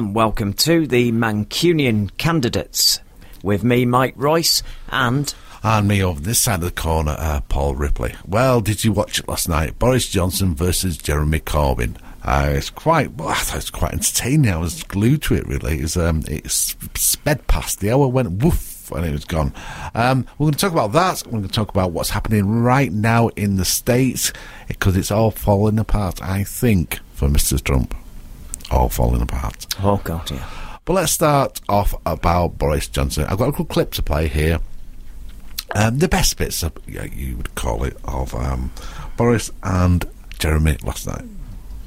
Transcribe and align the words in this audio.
and 0.00 0.14
welcome 0.14 0.54
to 0.54 0.86
the 0.86 1.12
Mancunian 1.12 2.16
candidates 2.16 3.00
with 3.42 3.62
me, 3.62 3.84
Mike 3.84 4.14
Royce, 4.16 4.62
and 4.88 5.34
and 5.62 5.86
me 5.86 6.02
over 6.02 6.18
this 6.18 6.38
side 6.38 6.60
of 6.60 6.60
the 6.62 6.70
corner, 6.70 7.14
uh, 7.18 7.42
Paul 7.50 7.74
Ripley. 7.74 8.14
Well, 8.26 8.62
did 8.62 8.82
you 8.82 8.92
watch 8.92 9.18
it 9.18 9.28
last 9.28 9.46
night? 9.46 9.78
Boris 9.78 10.08
Johnson 10.08 10.54
versus 10.54 10.96
Jeremy 10.96 11.40
Corbyn. 11.40 11.98
Uh, 12.24 12.48
it's 12.52 12.70
quite, 12.70 13.12
well, 13.12 13.28
I 13.28 13.34
thought 13.34 13.56
it 13.56 13.58
was 13.58 13.70
quite 13.70 13.92
entertaining. 13.92 14.50
I 14.50 14.56
was 14.56 14.84
glued 14.84 15.20
to 15.24 15.34
it 15.34 15.46
really. 15.46 15.80
It, 15.80 15.82
was, 15.82 15.98
um, 15.98 16.24
it 16.26 16.50
sped 16.50 17.46
past. 17.46 17.80
The 17.80 17.92
hour 17.92 18.08
went 18.08 18.42
woof 18.42 18.90
and 18.92 19.04
it 19.04 19.12
was 19.12 19.26
gone. 19.26 19.52
Um, 19.94 20.26
we're 20.38 20.46
going 20.46 20.54
to 20.54 20.58
talk 20.58 20.72
about 20.72 20.92
that. 20.92 21.26
We're 21.26 21.32
going 21.32 21.42
to 21.42 21.50
talk 21.50 21.68
about 21.68 21.92
what's 21.92 22.08
happening 22.08 22.62
right 22.62 22.90
now 22.90 23.28
in 23.36 23.56
the 23.56 23.66
States 23.66 24.32
because 24.66 24.96
it's 24.96 25.10
all 25.10 25.30
falling 25.30 25.78
apart, 25.78 26.22
I 26.22 26.44
think, 26.44 27.00
for 27.12 27.28
Mr. 27.28 27.62
Trump. 27.62 27.94
All 28.70 28.88
falling 28.88 29.22
apart. 29.22 29.66
Oh, 29.82 30.00
God, 30.04 30.30
yeah. 30.30 30.48
But 30.84 30.94
let's 30.94 31.12
start 31.12 31.60
off 31.68 31.94
about 32.06 32.58
Boris 32.58 32.88
Johnson. 32.88 33.24
I've 33.28 33.38
got 33.38 33.44
a 33.44 33.50
little 33.50 33.64
clip 33.64 33.92
to 33.92 34.02
play 34.02 34.28
here. 34.28 34.60
Um, 35.74 35.98
the 35.98 36.08
best 36.08 36.36
bits, 36.36 36.62
of, 36.62 36.72
yeah, 36.88 37.04
you 37.04 37.36
would 37.36 37.54
call 37.54 37.84
it, 37.84 37.96
of 38.04 38.34
um, 38.34 38.72
Boris 39.16 39.52
and 39.62 40.04
Jeremy 40.38 40.78
last 40.82 41.06
night. 41.06 41.24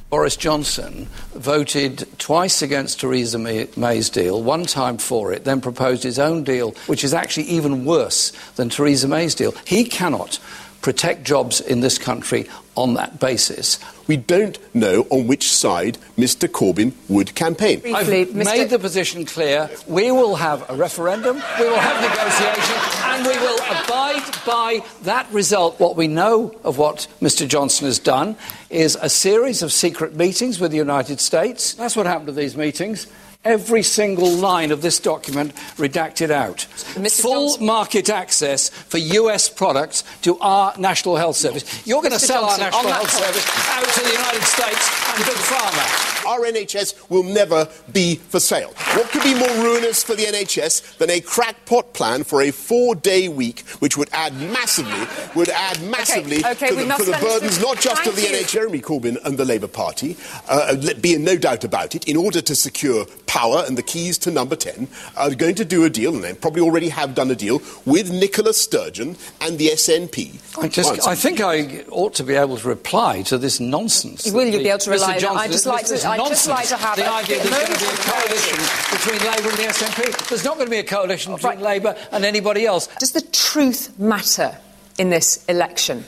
Boris 0.09 0.37
Johnson 0.37 1.07
voted 1.33 2.07
twice 2.19 2.61
against 2.61 2.99
Theresa 2.99 3.39
May's 3.39 4.09
deal, 4.11 4.43
one 4.43 4.63
time 4.63 4.99
for 4.99 5.33
it, 5.33 5.43
then 5.43 5.59
proposed 5.59 6.03
his 6.03 6.19
own 6.19 6.43
deal, 6.43 6.75
which 6.85 7.03
is 7.03 7.15
actually 7.15 7.47
even 7.47 7.83
worse 7.83 8.31
than 8.55 8.69
Theresa 8.69 9.07
May's 9.07 9.33
deal. 9.33 9.53
He 9.65 9.85
cannot 9.85 10.39
protect 10.83 11.23
jobs 11.23 11.61
in 11.61 11.79
this 11.79 11.97
country 11.97 12.47
on 12.75 12.95
that 12.95 13.19
basis. 13.19 13.79
We 14.07 14.17
don't 14.17 14.57
know 14.75 15.07
on 15.09 15.27
which 15.27 15.51
side 15.51 15.97
Mr. 16.17 16.47
Corbyn 16.47 16.93
would 17.09 17.35
campaign. 17.35 17.81
I've 17.93 18.09
made 18.09 18.69
the 18.69 18.79
position 18.79 19.25
clear. 19.25 19.69
We 19.87 20.11
will 20.11 20.35
have 20.35 20.69
a 20.69 20.75
referendum, 20.75 21.41
we 21.59 21.65
will 21.65 21.79
have 21.79 22.01
negotiation, 22.01 22.75
and 23.05 23.25
we 23.25 23.37
will 23.37 23.59
abide 23.63 24.23
by 24.45 24.85
that 25.03 25.31
result. 25.31 25.79
What 25.79 25.95
we 25.95 26.07
know 26.07 26.55
of 26.63 26.77
what 26.77 27.07
Mr. 27.21 27.47
Johnson 27.47 27.85
has 27.85 27.99
done 27.99 28.35
is 28.69 28.97
a 29.01 29.09
series 29.09 29.61
of 29.61 29.71
secret 29.71 30.15
meetings 30.15 30.59
with 30.59 30.71
the 30.71 30.77
United 30.77 31.19
States. 31.19 31.73
That's 31.75 31.95
what 31.95 32.05
happened 32.05 32.27
to 32.27 32.33
these 32.33 32.57
meetings 32.57 33.07
every 33.45 33.83
single 33.83 34.29
line 34.29 34.71
of 34.71 34.81
this 34.81 34.99
document 34.99 35.53
redacted 35.75 36.31
out. 36.31 36.67
Mr. 36.95 37.21
Full 37.21 37.49
Johnson. 37.49 37.65
market 37.65 38.09
access 38.09 38.69
for 38.69 38.97
US 38.97 39.49
products 39.49 40.03
to 40.21 40.39
our 40.39 40.73
National 40.77 41.15
Health 41.17 41.35
Service. 41.35 41.85
You're 41.85 42.01
going 42.01 42.13
to 42.13 42.19
sell 42.19 42.43
Johnson, 42.43 42.62
our 42.62 42.62
National 42.63 42.93
Health 42.93 43.11
Service 43.11 43.45
out 43.75 43.83
to 43.83 44.03
the 44.03 44.11
United 44.13 44.43
States 44.43 44.89
and 45.11 45.25
Big 45.25 45.35
Pharma. 45.35 46.12
Our 46.25 46.39
NHS 46.41 47.09
will 47.09 47.23
never 47.23 47.67
be 47.91 48.15
for 48.15 48.39
sale. 48.39 48.73
What 48.95 49.09
could 49.09 49.23
be 49.23 49.33
more 49.33 49.49
ruinous 49.63 50.03
for 50.03 50.15
the 50.15 50.23
NHS 50.23 50.97
than 50.97 51.09
a 51.09 51.19
crackpot 51.19 51.93
plan 51.93 52.23
for 52.23 52.41
a 52.41 52.51
four-day 52.51 53.27
week, 53.27 53.61
which 53.79 53.97
would 53.97 54.09
add 54.13 54.33
massively, 54.35 55.07
would 55.35 55.49
add 55.49 55.81
massively 55.83 56.39
okay, 56.39 56.51
okay, 56.51 56.69
to, 56.69 56.75
the, 56.75 56.95
to 56.95 57.03
the 57.03 57.17
burdens 57.21 57.61
not 57.61 57.79
just 57.79 58.05
of 58.07 58.15
the 58.15 58.21
NHS, 58.23 58.51
Jeremy 58.51 58.79
Corbyn 58.79 59.17
and 59.25 59.37
the 59.37 59.45
Labour 59.45 59.67
Party, 59.67 60.17
uh, 60.47 60.75
be 61.01 61.13
in 61.13 61.23
no 61.23 61.37
doubt 61.37 61.63
about 61.63 61.95
it, 61.95 62.07
in 62.07 62.17
order 62.17 62.41
to 62.41 62.55
secure 62.55 63.05
power 63.25 63.63
and 63.67 63.77
the 63.77 63.83
keys 63.83 64.17
to 64.19 64.31
number 64.31 64.55
10, 64.55 64.87
are 65.17 65.33
going 65.33 65.55
to 65.55 65.65
do 65.65 65.83
a 65.85 65.89
deal, 65.89 66.13
and 66.13 66.23
they 66.23 66.33
probably 66.33 66.61
already 66.61 66.89
have 66.89 67.15
done 67.15 67.31
a 67.31 67.35
deal, 67.35 67.61
with 67.85 68.11
Nicola 68.11 68.53
Sturgeon 68.53 69.17
and 69.41 69.57
the 69.57 69.69
SNP. 69.69 70.57
I, 70.61 70.67
just, 70.67 71.07
I 71.07 71.15
think 71.15 71.41
I 71.41 71.83
ought 71.89 72.13
to 72.15 72.23
be 72.23 72.35
able 72.35 72.57
to 72.57 72.67
reply 72.67 73.23
to 73.23 73.37
this 73.37 73.59
nonsense. 73.59 74.31
Will 74.31 74.47
you 74.47 74.59
be 74.59 74.69
able 74.69 74.79
to 74.79 74.91
rely 74.91 75.17
on 75.17 75.37
I 75.37 75.47
just 75.47 75.65
like 75.65 75.85
to, 75.87 75.97
I'd 76.19 76.29
just 76.29 76.47
like 76.47 76.67
to 76.67 76.77
have 76.77 76.95
the 76.95 77.11
idea 77.11 77.37
there's 77.41 77.49
going 77.49 77.65
to 77.65 77.79
be 77.79 77.85
a 77.85 77.97
coalition 77.97 78.57
between 78.91 79.19
Labour 79.31 79.49
and 79.49 79.57
the 79.57 79.63
SNP. 79.63 80.29
There's 80.29 80.43
not 80.43 80.55
going 80.55 80.67
to 80.67 80.71
be 80.71 80.77
a 80.77 80.83
coalition 80.83 81.33
between 81.33 81.53
right. 81.53 81.61
Labour 81.61 81.95
and 82.11 82.23
anybody 82.23 82.65
else. 82.65 82.87
Does 82.97 83.11
the 83.11 83.21
truth 83.21 83.97
matter 83.99 84.57
in 84.97 85.09
this 85.09 85.43
election? 85.45 86.05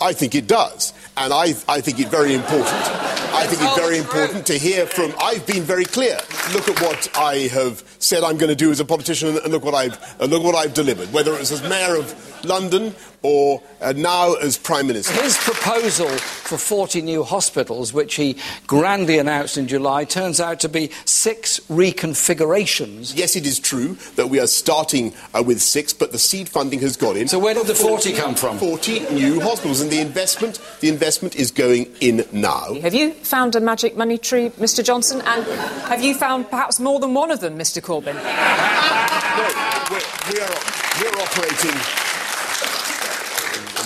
I 0.00 0.12
think 0.12 0.34
it 0.34 0.46
does. 0.46 0.92
And 1.16 1.32
I, 1.32 1.54
I 1.68 1.80
think 1.80 2.00
it 2.00 2.08
very 2.08 2.34
important. 2.34 2.74
I 2.74 3.46
think 3.46 3.62
it's 3.62 3.76
very 3.78 3.98
important 3.98 4.46
to 4.46 4.58
hear 4.58 4.86
from. 4.86 5.14
I've 5.20 5.46
been 5.46 5.62
very 5.62 5.84
clear. 5.84 6.18
Look 6.52 6.68
at 6.68 6.80
what 6.80 7.08
I 7.16 7.48
have 7.52 7.84
said 8.04 8.22
I'm 8.22 8.36
going 8.36 8.50
to 8.50 8.56
do 8.56 8.70
as 8.70 8.80
a 8.80 8.84
politician, 8.84 9.36
and 9.38 9.52
look 9.52 9.64
what 9.64 9.74
I've 9.74 10.20
look 10.20 10.42
what 10.42 10.54
I've 10.54 10.74
delivered. 10.74 11.12
Whether 11.12 11.34
it 11.34 11.40
was 11.40 11.52
as 11.52 11.62
mayor 11.62 11.96
of 11.96 12.44
London 12.44 12.94
or 13.24 13.62
uh, 13.80 13.94
now 13.96 14.34
as 14.34 14.58
Prime 14.58 14.86
Minister. 14.86 15.14
His 15.22 15.36
proposal 15.38 16.08
for 16.08 16.58
40 16.58 17.00
new 17.00 17.24
hospitals, 17.24 17.92
which 17.92 18.16
he 18.16 18.36
grandly 18.66 19.18
announced 19.18 19.56
in 19.56 19.66
July, 19.66 20.04
turns 20.04 20.40
out 20.40 20.60
to 20.60 20.68
be 20.68 20.90
six 21.06 21.58
reconfigurations. 21.70 23.16
Yes, 23.16 23.34
it 23.34 23.46
is 23.46 23.58
true 23.58 23.96
that 24.16 24.28
we 24.28 24.38
are 24.40 24.46
starting 24.46 25.14
uh, 25.32 25.42
with 25.42 25.62
six, 25.62 25.94
but 25.94 26.12
the 26.12 26.18
seed 26.18 26.50
funding 26.50 26.80
has 26.80 26.98
got 26.98 27.16
in. 27.16 27.26
So 27.26 27.38
where 27.38 27.54
did 27.54 27.66
the 27.66 27.74
40 27.74 28.12
come 28.12 28.34
from? 28.34 28.58
40 28.58 29.14
new 29.14 29.40
hospitals, 29.40 29.80
and 29.80 29.90
the 29.90 30.00
investment, 30.00 30.60
the 30.80 30.90
investment 30.90 31.34
is 31.34 31.50
going 31.50 31.86
in 32.02 32.26
now. 32.30 32.74
Have 32.82 32.94
you 32.94 33.14
found 33.14 33.56
a 33.56 33.60
magic 33.60 33.96
money 33.96 34.18
tree, 34.18 34.50
Mr. 34.50 34.84
Johnson? 34.84 35.22
And 35.24 35.46
have 35.86 36.02
you 36.02 36.14
found 36.14 36.50
perhaps 36.50 36.78
more 36.78 37.00
than 37.00 37.14
one 37.14 37.30
of 37.30 37.40
them, 37.40 37.58
Mr. 37.58 37.80
Corbyn? 37.80 37.93
No, 38.00 39.46
we're, 39.90 40.00
we 40.32 40.40
are, 40.40 40.56
we're 41.00 41.22
operating 41.22 42.04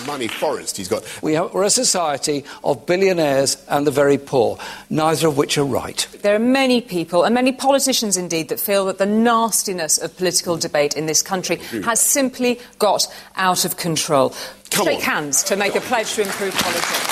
money 0.09 0.27
forest 0.27 0.79
he's 0.79 0.89
got. 0.89 1.05
We 1.23 1.37
are, 1.37 1.49
we're 1.49 1.65
a 1.65 1.71
society 1.71 2.45
of 2.65 2.87
billionaires 2.87 3.63
and 3.69 3.87
the 3.87 3.91
very 3.91 4.17
poor, 4.17 4.59
neither 4.89 5.29
of 5.29 5.37
which 5.37 5.59
are 5.59 5.65
right. 5.65 6.09
There 6.23 6.35
are 6.35 6.39
many 6.39 6.81
people, 6.81 7.25
and 7.25 7.35
many 7.35 7.53
politicians 7.53 8.17
indeed, 8.17 8.49
that 8.49 8.59
feel 8.59 8.87
that 8.87 8.97
the 8.97 9.07
nastiness 9.07 9.99
of 9.99 10.17
political 10.17 10.57
debate 10.57 10.97
in 10.97 11.05
this 11.05 11.21
country 11.21 11.59
mm. 11.59 11.85
has 11.85 12.01
simply 12.01 12.59
got 12.79 13.07
out 13.37 13.67
of 13.67 13.77
control. 13.77 14.35
Come 14.71 14.87
Shake 14.87 14.97
on. 14.97 15.03
hands 15.03 15.43
to 15.45 15.57
make 15.57 15.75
a 15.75 15.81
pledge 15.81 16.15
to 16.15 16.23
improve 16.23 16.55
politics. 16.55 17.09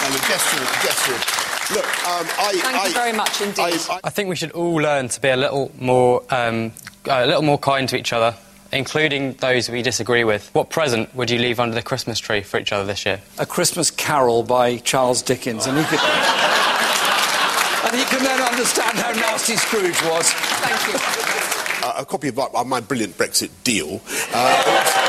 Look, 1.73 2.07
um, 2.07 2.27
I, 2.39 2.59
Thank 2.63 2.77
I, 2.77 2.87
you 2.87 2.95
very 2.95 3.13
much 3.13 3.41
indeed. 3.41 3.81
I, 3.91 4.01
I, 4.05 4.11
think 4.11 4.29
we 4.29 4.37
should 4.37 4.53
all 4.53 4.77
learn 4.77 5.09
to 5.09 5.21
be 5.21 5.29
a 5.29 5.37
little 5.37 5.73
more, 5.79 6.23
um, 6.31 6.73
a 7.07 7.27
little 7.27 7.43
more 7.43 7.59
kind 7.59 7.89
to 7.89 7.97
each 7.97 8.13
other 8.13 8.37
including 8.73 9.33
those 9.35 9.69
we 9.69 9.83
disagree 9.83 10.25
with. 10.25 10.53
What 10.55 10.71
present 10.71 11.15
would 11.15 11.31
you 11.31 11.39
leave 11.39 11.61
under 11.61 11.75
the 11.75 11.83
Christmas 11.83 12.19
tree 12.19 12.43
for 12.43 12.59
each 12.59 12.73
other 12.73 12.85
this 12.85 13.07
year? 13.07 13.21
A 13.39 13.47
Christmas 13.47 13.91
Carol 13.91 14.43
by 14.43 14.79
Charles 14.79 15.23
Dickens, 15.23 15.67
and 15.67 15.79
he 15.79 15.85
could. 15.85 16.01
and 16.01 17.97
he 17.97 18.05
can 18.05 18.23
then 18.23 18.41
understand 18.41 18.99
how 18.99 19.13
nasty 19.13 19.57
Scrooge 19.57 20.03
was. 20.05 20.31
Thank 20.33 20.93
you. 20.93 21.87
Uh, 21.87 21.95
a 21.99 22.05
copy 22.05 22.29
of, 22.29 22.39
of 22.39 22.67
my 22.67 22.81
brilliant 22.81 23.17
Brexit 23.17 23.51
deal, 23.63 24.01
uh, 24.33 24.63
uh, 24.67 25.06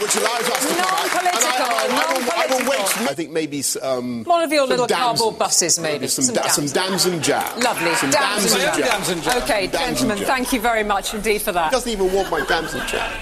which, 0.00 0.16
allows 0.16 0.48
us 0.48 0.66
to 0.66 0.80
I 3.10 3.14
think 3.14 3.30
maybe 3.30 3.62
um, 3.82 4.24
one 4.24 4.42
of 4.42 4.52
your 4.52 4.66
little 4.66 4.86
cardboard 4.86 5.38
buses, 5.38 5.78
maybe 5.78 6.06
some, 6.06 6.24
some, 6.24 6.34
da- 6.34 6.48
some 6.48 6.66
dams 6.66 7.06
and 7.06 7.22
jam. 7.22 7.60
Lovely, 7.60 7.94
some 7.94 8.10
dams, 8.10 8.52
dams, 8.52 8.54
and, 8.54 8.84
jam. 8.84 9.02
and 9.08 9.22
jam. 9.22 9.42
Okay, 9.42 9.66
dams 9.66 10.00
gentlemen, 10.00 10.24
thank 10.24 10.52
you 10.52 10.60
very 10.60 10.84
much 10.84 11.14
indeed 11.14 11.42
for 11.42 11.52
that. 11.52 11.66
He 11.66 11.70
doesn't 11.70 11.92
even 11.92 12.12
want 12.12 12.30
my 12.30 12.44
dams 12.44 12.74
and 12.74 12.86
jam. 12.88 13.12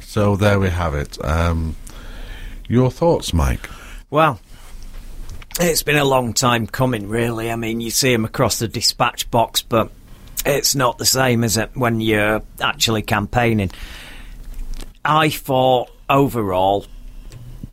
So 0.00 0.36
there 0.36 0.58
we 0.58 0.70
have 0.70 0.94
it. 0.94 1.22
Um, 1.24 1.76
your 2.68 2.90
thoughts, 2.90 3.32
Mike? 3.32 3.68
Well, 4.10 4.40
it's 5.60 5.82
been 5.82 5.96
a 5.96 6.04
long 6.04 6.32
time 6.32 6.66
coming, 6.66 7.08
really. 7.08 7.50
I 7.50 7.56
mean, 7.56 7.80
you 7.80 7.90
see 7.90 8.12
him 8.12 8.24
across 8.24 8.58
the 8.58 8.68
dispatch 8.68 9.30
box, 9.30 9.62
but 9.62 9.90
it's 10.44 10.74
not 10.74 10.98
the 10.98 11.06
same, 11.06 11.44
is 11.44 11.56
it, 11.56 11.70
when 11.74 12.00
you're 12.00 12.42
actually 12.60 13.02
campaigning? 13.02 13.70
I 15.06 15.30
thought 15.30 15.90
overall 16.10 16.86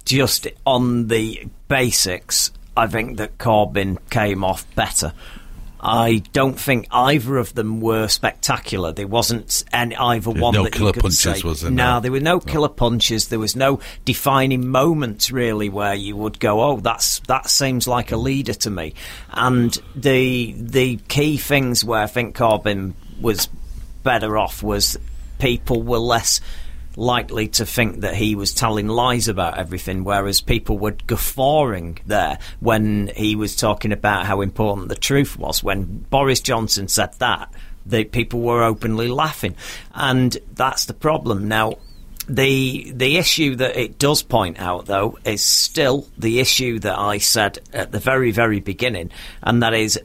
just 0.06 0.47
on 0.65 1.07
the 1.07 1.47
basics, 1.68 2.51
I 2.75 2.88
think 2.88 3.18
that 3.18 3.38
Corbyn 3.38 3.97
came 4.09 4.44
off 4.44 4.65
better. 4.75 5.13
I 5.85 6.24
don't 6.31 6.57
think 6.57 6.88
either 6.91 7.35
of 7.35 7.56
them 7.56 7.81
were 7.81 8.07
spectacular. 8.07 8.94
There 8.94 9.07
wasn't 9.07 9.65
any 9.74 9.97
either 9.97 10.31
There's 10.31 10.41
one 10.41 10.53
no 10.53 10.63
that 10.63 10.71
killer 10.71 10.88
you 10.88 10.94
could 10.94 11.01
punches, 11.01 11.41
say. 11.41 11.47
was 11.47 11.59
there? 11.59 11.71
No, 11.71 12.00
there 12.00 12.12
were 12.12 12.21
no, 12.21 12.35
no, 12.35 12.39
killer 12.39 12.69
punches. 12.69 13.27
There 13.27 13.39
was 13.39 13.57
no 13.57 13.81
defining 14.06 14.69
moments 14.69 15.29
really 15.29 15.68
where 15.68 15.94
you 15.94 16.15
would 16.15 16.39
go, 16.39 16.62
"Oh, 16.62 16.77
that's 16.77 17.19
that 17.27 17.50
seems 17.50 17.86
like 17.86 18.13
a 18.13 18.18
leader 18.18 18.53
to 18.53 18.69
me." 18.69 18.94
And 19.31 19.77
the 19.94 20.56
the 20.57 20.97
key 21.09 21.36
things 21.36 21.83
where 21.83 22.03
I 22.03 22.07
think 22.07 22.38
Corbyn 22.38 22.94
was 23.19 23.50
better 24.03 24.38
off 24.38 24.63
was 24.63 24.97
people 25.38 25.83
were 25.83 26.00
less 26.00 26.39
likely 26.95 27.47
to 27.47 27.65
think 27.65 28.01
that 28.01 28.15
he 28.15 28.35
was 28.35 28.53
telling 28.53 28.87
lies 28.87 29.27
about 29.27 29.57
everything, 29.57 30.03
whereas 30.03 30.41
people 30.41 30.77
were 30.77 30.95
guffawing 31.07 31.99
there 32.05 32.39
when 32.59 33.11
he 33.15 33.35
was 33.35 33.55
talking 33.55 33.91
about 33.91 34.25
how 34.25 34.41
important 34.41 34.89
the 34.89 34.95
truth 34.95 35.37
was. 35.37 35.63
When 35.63 36.05
Boris 36.09 36.41
Johnson 36.41 36.87
said 36.87 37.13
that, 37.19 37.51
the 37.85 38.03
people 38.03 38.41
were 38.41 38.63
openly 38.63 39.07
laughing, 39.07 39.55
and 39.93 40.37
that's 40.53 40.85
the 40.85 40.93
problem 40.93 41.47
now. 41.47 41.77
The 42.29 42.89
the 42.95 43.17
issue 43.17 43.57
that 43.57 43.75
it 43.75 43.99
does 43.99 44.23
point 44.23 44.57
out 44.57 44.85
though 44.85 45.19
is 45.25 45.43
still 45.43 46.07
the 46.17 46.39
issue 46.39 46.79
that 46.79 46.97
I 46.97 47.17
said 47.17 47.59
at 47.73 47.91
the 47.91 47.99
very 47.99 48.31
very 48.31 48.61
beginning 48.61 49.11
and 49.41 49.61
that 49.61 49.73
is 49.73 49.99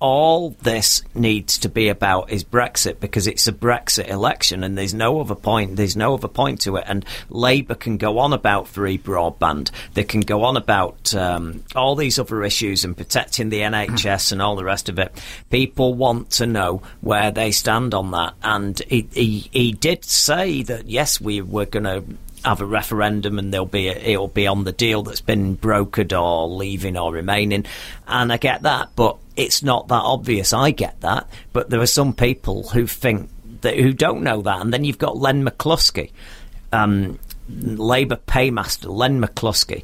all 0.00 0.50
this 0.62 1.02
needs 1.14 1.58
to 1.58 1.68
be 1.68 1.88
about 1.88 2.30
is 2.30 2.42
Brexit 2.42 3.00
because 3.00 3.26
it's 3.26 3.46
a 3.46 3.52
Brexit 3.52 4.08
election 4.08 4.64
and 4.64 4.76
there's 4.76 4.94
no 4.94 5.20
other 5.20 5.34
point 5.34 5.76
there's 5.76 5.96
no 5.96 6.14
other 6.14 6.28
point 6.28 6.62
to 6.62 6.76
it. 6.76 6.84
And 6.86 7.04
Labour 7.28 7.74
can 7.74 7.98
go 7.98 8.18
on 8.18 8.32
about 8.32 8.66
free 8.66 8.98
broadband. 8.98 9.70
They 9.92 10.04
can 10.04 10.22
go 10.22 10.44
on 10.44 10.56
about 10.56 11.14
um, 11.14 11.62
all 11.76 11.96
these 11.96 12.18
other 12.18 12.42
issues 12.42 12.84
and 12.84 12.96
protecting 12.96 13.50
the 13.50 13.60
NHS 13.60 14.32
and 14.32 14.40
all 14.40 14.56
the 14.56 14.64
rest 14.64 14.88
of 14.88 14.98
it. 14.98 15.12
People 15.50 15.94
want 15.94 16.30
to 16.30 16.46
know 16.46 16.82
where 17.02 17.30
they 17.30 17.50
stand 17.50 17.92
on 17.92 18.10
that. 18.12 18.34
And 18.42 18.80
he, 18.88 19.06
he, 19.12 19.50
he 19.52 19.72
did 19.72 20.04
say 20.04 20.62
that 20.62 20.88
yes 20.88 21.20
we 21.20 21.42
were 21.42 21.66
going 21.66 21.84
to 21.84 22.02
have 22.44 22.60
a 22.60 22.66
referendum 22.66 23.38
and 23.38 23.52
there'll 23.52 23.66
be 23.66 23.88
a, 23.88 23.96
it'll 23.96 24.28
be 24.28 24.46
on 24.46 24.64
the 24.64 24.72
deal 24.72 25.02
that's 25.02 25.20
been 25.20 25.56
brokered 25.56 26.18
or 26.18 26.48
leaving 26.48 26.96
or 26.96 27.12
remaining. 27.12 27.66
And 28.06 28.32
I 28.32 28.36
get 28.36 28.62
that 28.62 28.90
but 28.96 29.16
it's 29.36 29.62
not 29.62 29.88
that 29.88 30.02
obvious. 30.02 30.52
I 30.52 30.70
get 30.70 31.00
that. 31.00 31.28
But 31.52 31.70
there 31.70 31.80
are 31.80 31.86
some 31.86 32.12
people 32.12 32.68
who 32.68 32.86
think 32.86 33.30
that 33.62 33.76
who 33.76 33.92
don't 33.92 34.22
know 34.22 34.42
that. 34.42 34.60
And 34.60 34.72
then 34.72 34.84
you've 34.84 34.98
got 34.98 35.16
Len 35.16 35.44
McCluskey 35.44 36.10
um, 36.72 37.18
Labour 37.48 38.16
paymaster 38.16 38.88
Len 38.88 39.20
McCluskey 39.20 39.82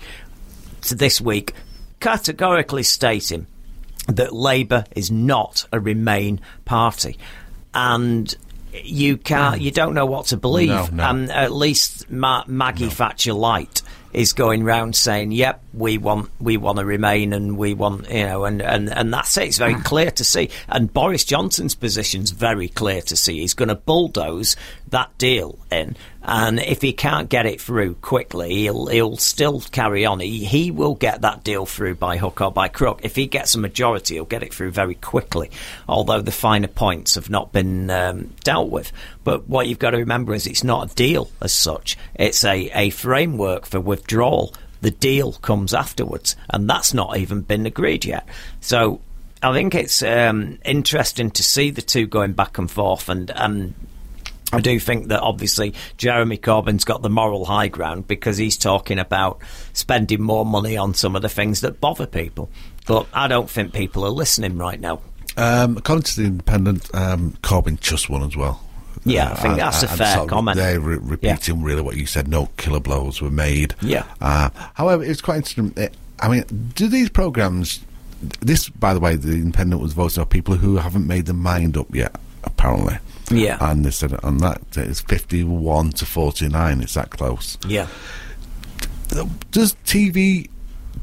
to 0.82 0.94
this 0.94 1.20
week 1.20 1.52
categorically 2.00 2.82
stating 2.82 3.46
that 4.08 4.32
Labour 4.32 4.84
is 4.94 5.10
not 5.10 5.66
a 5.72 5.80
Remain 5.80 6.40
party. 6.64 7.18
And 7.74 8.34
you 8.84 9.16
can't, 9.16 9.60
you 9.60 9.70
don't 9.70 9.94
know 9.94 10.06
what 10.06 10.26
to 10.26 10.36
believe. 10.36 10.68
No, 10.68 10.86
no. 10.92 11.10
And 11.10 11.30
at 11.30 11.52
least 11.52 12.10
Ma- 12.10 12.44
Maggie 12.46 12.84
no. 12.84 12.90
Thatcher 12.90 13.32
Light 13.32 13.82
is 14.12 14.32
going 14.32 14.64
round 14.64 14.96
saying, 14.96 15.32
"Yep, 15.32 15.62
we 15.74 15.98
want 15.98 16.30
we 16.40 16.56
want 16.56 16.78
to 16.78 16.84
remain, 16.84 17.34
and 17.34 17.58
we 17.58 17.74
want 17.74 18.10
you 18.10 18.24
know," 18.24 18.44
and 18.44 18.62
and 18.62 18.88
and 18.88 19.12
that's 19.12 19.36
it. 19.36 19.48
It's 19.48 19.58
very 19.58 19.74
ah. 19.74 19.82
clear 19.84 20.10
to 20.10 20.24
see. 20.24 20.48
And 20.68 20.92
Boris 20.92 21.24
Johnson's 21.24 21.74
position's 21.74 22.30
very 22.30 22.68
clear 22.68 23.02
to 23.02 23.16
see. 23.16 23.40
He's 23.40 23.54
going 23.54 23.68
to 23.68 23.74
bulldoze 23.74 24.56
that 24.88 25.16
deal 25.18 25.58
in, 25.70 25.96
and 26.26 26.58
if 26.58 26.82
he 26.82 26.92
can't 26.92 27.28
get 27.28 27.46
it 27.46 27.60
through 27.60 27.94
quickly, 27.94 28.52
he'll 28.62 28.88
he'll 28.88 29.16
still 29.16 29.60
carry 29.60 30.04
on. 30.04 30.18
He 30.18 30.44
he 30.44 30.72
will 30.72 30.96
get 30.96 31.20
that 31.20 31.44
deal 31.44 31.66
through 31.66 31.94
by 31.94 32.16
hook 32.16 32.40
or 32.40 32.50
by 32.50 32.66
crook. 32.66 33.00
If 33.04 33.14
he 33.14 33.28
gets 33.28 33.54
a 33.54 33.60
majority, 33.60 34.14
he'll 34.14 34.24
get 34.24 34.42
it 34.42 34.52
through 34.52 34.72
very 34.72 34.96
quickly. 34.96 35.52
Although 35.88 36.22
the 36.22 36.32
finer 36.32 36.66
points 36.66 37.14
have 37.14 37.30
not 37.30 37.52
been 37.52 37.90
um, 37.90 38.34
dealt 38.42 38.70
with. 38.70 38.90
But 39.22 39.48
what 39.48 39.68
you've 39.68 39.78
got 39.78 39.90
to 39.90 39.98
remember 39.98 40.34
is 40.34 40.48
it's 40.48 40.64
not 40.64 40.90
a 40.90 40.94
deal 40.96 41.30
as 41.40 41.52
such. 41.52 41.96
It's 42.16 42.44
a, 42.44 42.70
a 42.74 42.90
framework 42.90 43.64
for 43.64 43.78
withdrawal. 43.78 44.52
The 44.80 44.90
deal 44.90 45.32
comes 45.32 45.72
afterwards, 45.72 46.34
and 46.50 46.68
that's 46.68 46.92
not 46.92 47.16
even 47.18 47.42
been 47.42 47.66
agreed 47.66 48.04
yet. 48.04 48.28
So 48.60 49.00
I 49.44 49.52
think 49.52 49.76
it's 49.76 50.02
um, 50.02 50.58
interesting 50.64 51.30
to 51.30 51.42
see 51.44 51.70
the 51.70 51.82
two 51.82 52.08
going 52.08 52.32
back 52.32 52.58
and 52.58 52.68
forth, 52.68 53.08
and 53.08 53.30
and 53.30 53.74
I 54.52 54.60
do 54.60 54.78
think 54.78 55.08
that 55.08 55.20
obviously 55.20 55.74
Jeremy 55.96 56.38
Corbyn's 56.38 56.84
got 56.84 57.02
the 57.02 57.10
moral 57.10 57.44
high 57.44 57.68
ground 57.68 58.06
because 58.06 58.36
he's 58.36 58.56
talking 58.56 58.98
about 58.98 59.40
spending 59.72 60.22
more 60.22 60.46
money 60.46 60.76
on 60.76 60.94
some 60.94 61.16
of 61.16 61.22
the 61.22 61.28
things 61.28 61.62
that 61.62 61.80
bother 61.80 62.06
people. 62.06 62.48
But 62.86 63.08
I 63.12 63.26
don't 63.26 63.50
think 63.50 63.72
people 63.72 64.04
are 64.04 64.10
listening 64.10 64.56
right 64.56 64.80
now. 64.80 65.00
Um, 65.36 65.76
according 65.76 66.04
to 66.04 66.20
the 66.20 66.26
Independent, 66.26 66.94
um, 66.94 67.32
Corbyn 67.42 67.80
just 67.80 68.08
won 68.08 68.22
as 68.22 68.36
well. 68.36 68.62
Yeah, 69.04 69.32
I 69.32 69.34
think 69.34 69.54
uh, 69.54 69.56
that's 69.56 69.82
a 69.82 69.88
fair 69.88 70.26
comment. 70.26 70.56
They're 70.56 70.80
re- 70.80 70.96
repeating 70.96 71.58
yeah. 71.58 71.66
really 71.66 71.82
what 71.82 71.96
you 71.96 72.06
said. 72.06 72.26
No 72.28 72.48
killer 72.56 72.80
blows 72.80 73.20
were 73.20 73.30
made. 73.30 73.74
Yeah. 73.82 74.04
Uh, 74.20 74.50
however, 74.74 75.04
it's 75.04 75.20
quite 75.20 75.36
interesting. 75.36 75.72
Eh, 75.76 75.88
I 76.20 76.28
mean, 76.28 76.44
do 76.74 76.88
these 76.88 77.10
programs? 77.10 77.84
This, 78.40 78.68
by 78.68 78.94
the 78.94 79.00
way, 79.00 79.14
the 79.14 79.32
Independent 79.32 79.82
was 79.82 79.92
voting 79.92 80.22
on 80.22 80.28
people 80.28 80.56
who 80.56 80.76
haven't 80.76 81.06
made 81.06 81.26
their 81.26 81.34
mind 81.34 81.76
up 81.76 81.94
yet. 81.94 82.16
Apparently. 82.66 82.98
Yeah. 83.30 83.58
And 83.60 83.84
they 83.84 83.90
said 83.90 84.18
on 84.22 84.38
that 84.38 84.60
it's 84.76 85.00
51 85.00 85.90
to 85.92 86.06
49. 86.06 86.80
It's 86.80 86.94
that 86.94 87.10
close. 87.10 87.58
Yeah. 87.66 87.88
Does 89.50 89.74
TV 89.84 90.48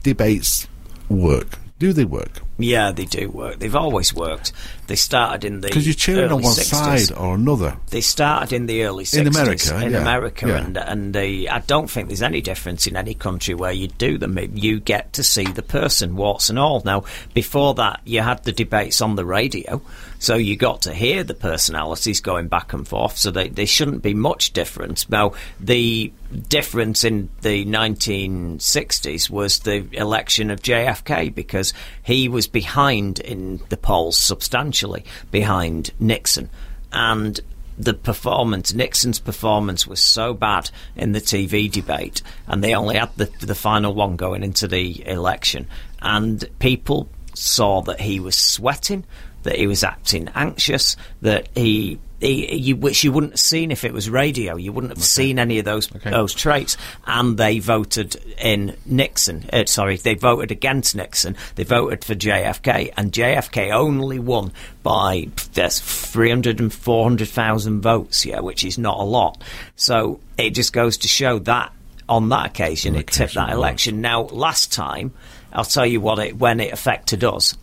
debates 0.03 0.67
work? 1.09 1.59
Do 1.79 1.93
they 1.93 2.05
work? 2.05 2.41
Yeah, 2.57 2.91
they 2.91 3.05
do 3.05 3.29
work. 3.29 3.59
They've 3.59 3.75
always 3.75 4.13
worked. 4.13 4.51
They 4.93 4.97
started 4.97 5.43
in 5.43 5.61
the 5.61 5.69
because 5.69 5.87
you're 5.87 5.95
cheering 5.95 6.31
on 6.31 6.43
one 6.43 6.53
60s. 6.53 7.07
side 7.07 7.17
or 7.17 7.33
another. 7.33 7.75
They 7.89 7.99
started 7.99 8.53
in 8.53 8.67
the 8.67 8.83
early 8.83 9.05
60s 9.05 9.21
in 9.21 9.27
America, 9.27 9.83
in 9.83 9.91
yeah. 9.93 10.01
America, 10.01 10.47
yeah. 10.47 10.57
and 10.57 10.77
and 10.77 11.15
they, 11.15 11.47
I 11.47 11.61
don't 11.61 11.89
think 11.89 12.09
there's 12.09 12.21
any 12.21 12.41
difference 12.41 12.85
in 12.85 12.95
any 12.95 13.15
country 13.15 13.55
where 13.55 13.71
you 13.71 13.87
do 13.87 14.19
them. 14.19 14.37
You 14.53 14.79
get 14.79 15.13
to 15.13 15.23
see 15.23 15.45
the 15.45 15.63
person, 15.63 16.15
warts 16.15 16.51
and 16.51 16.59
all. 16.59 16.83
Now, 16.85 17.05
before 17.33 17.73
that, 17.73 18.01
you 18.05 18.21
had 18.21 18.43
the 18.43 18.51
debates 18.51 19.01
on 19.01 19.15
the 19.15 19.25
radio, 19.25 19.81
so 20.19 20.35
you 20.35 20.55
got 20.55 20.83
to 20.83 20.93
hear 20.93 21.23
the 21.23 21.33
personalities 21.33 22.21
going 22.21 22.47
back 22.47 22.71
and 22.73 22.87
forth. 22.87 23.17
So 23.17 23.31
they, 23.31 23.49
there 23.49 23.65
shouldn't 23.65 24.03
be 24.03 24.13
much 24.13 24.53
difference. 24.53 25.09
Now, 25.09 25.33
the 25.59 26.13
difference 26.49 27.03
in 27.03 27.29
the 27.41 27.65
1960s 27.65 29.29
was 29.29 29.59
the 29.59 29.87
election 29.93 30.49
of 30.49 30.61
JFK 30.61 31.33
because 31.33 31.73
he 32.03 32.29
was 32.29 32.47
behind 32.47 33.19
in 33.19 33.59
the 33.69 33.77
polls 33.77 34.17
substantially 34.17 34.82
behind 35.31 35.91
Nixon. 35.99 36.49
And 36.91 37.39
the 37.77 37.93
performance, 37.93 38.73
Nixon's 38.73 39.19
performance 39.19 39.87
was 39.87 40.01
so 40.01 40.33
bad 40.33 40.69
in 40.95 41.11
the 41.11 41.21
TV 41.21 41.71
debate, 41.71 42.21
and 42.47 42.63
they 42.63 42.75
only 42.75 42.95
had 42.95 43.09
the, 43.17 43.29
the 43.41 43.55
final 43.55 43.93
one 43.93 44.15
going 44.15 44.43
into 44.43 44.67
the 44.67 45.05
election. 45.07 45.67
And 46.01 46.47
people 46.59 47.09
saw 47.33 47.81
that 47.83 47.99
he 47.99 48.19
was 48.19 48.37
sweating, 48.37 49.05
that 49.43 49.57
he 49.57 49.67
was 49.67 49.83
acting 49.83 50.29
anxious, 50.35 50.95
that 51.21 51.49
he 51.55 51.99
you, 52.29 52.75
which 52.75 53.03
you 53.03 53.11
wouldn't 53.11 53.33
have 53.33 53.39
seen 53.39 53.71
if 53.71 53.83
it 53.83 53.93
was 53.93 54.09
radio. 54.09 54.55
You 54.55 54.71
wouldn't 54.71 54.91
have 54.91 54.99
okay. 54.99 55.05
seen 55.05 55.39
any 55.39 55.59
of 55.59 55.65
those 55.65 55.93
okay. 55.95 56.11
those 56.11 56.33
traits. 56.33 56.77
And 57.05 57.37
they 57.37 57.59
voted 57.59 58.15
in 58.37 58.75
Nixon. 58.85 59.49
Uh, 59.51 59.65
sorry, 59.65 59.97
they 59.97 60.15
voted 60.15 60.51
against 60.51 60.95
Nixon. 60.95 61.35
They 61.55 61.63
voted 61.63 62.03
for 62.03 62.15
JFK, 62.15 62.93
and 62.97 63.11
JFK 63.11 63.71
only 63.71 64.19
won 64.19 64.51
by 64.83 65.29
there's 65.53 65.79
300 65.79 66.59
and 66.59 66.73
400,000 66.73 67.81
votes. 67.81 68.25
Yeah, 68.25 68.39
which 68.41 68.63
is 68.63 68.77
not 68.77 68.99
a 68.99 69.03
lot. 69.03 69.41
So 69.75 70.19
it 70.37 70.51
just 70.51 70.73
goes 70.73 70.97
to 70.99 71.07
show 71.07 71.39
that 71.39 71.71
on 72.09 72.29
that 72.29 72.47
occasion, 72.47 72.95
it 72.95 73.07
tipped 73.07 73.35
that 73.35 73.49
election. 73.49 74.01
Now, 74.01 74.23
last 74.23 74.71
time, 74.71 75.13
I'll 75.51 75.63
tell 75.63 75.85
you 75.85 76.01
what 76.01 76.19
it 76.19 76.37
when 76.37 76.59
it 76.59 76.73
affected 76.73 77.23
us. 77.23 77.55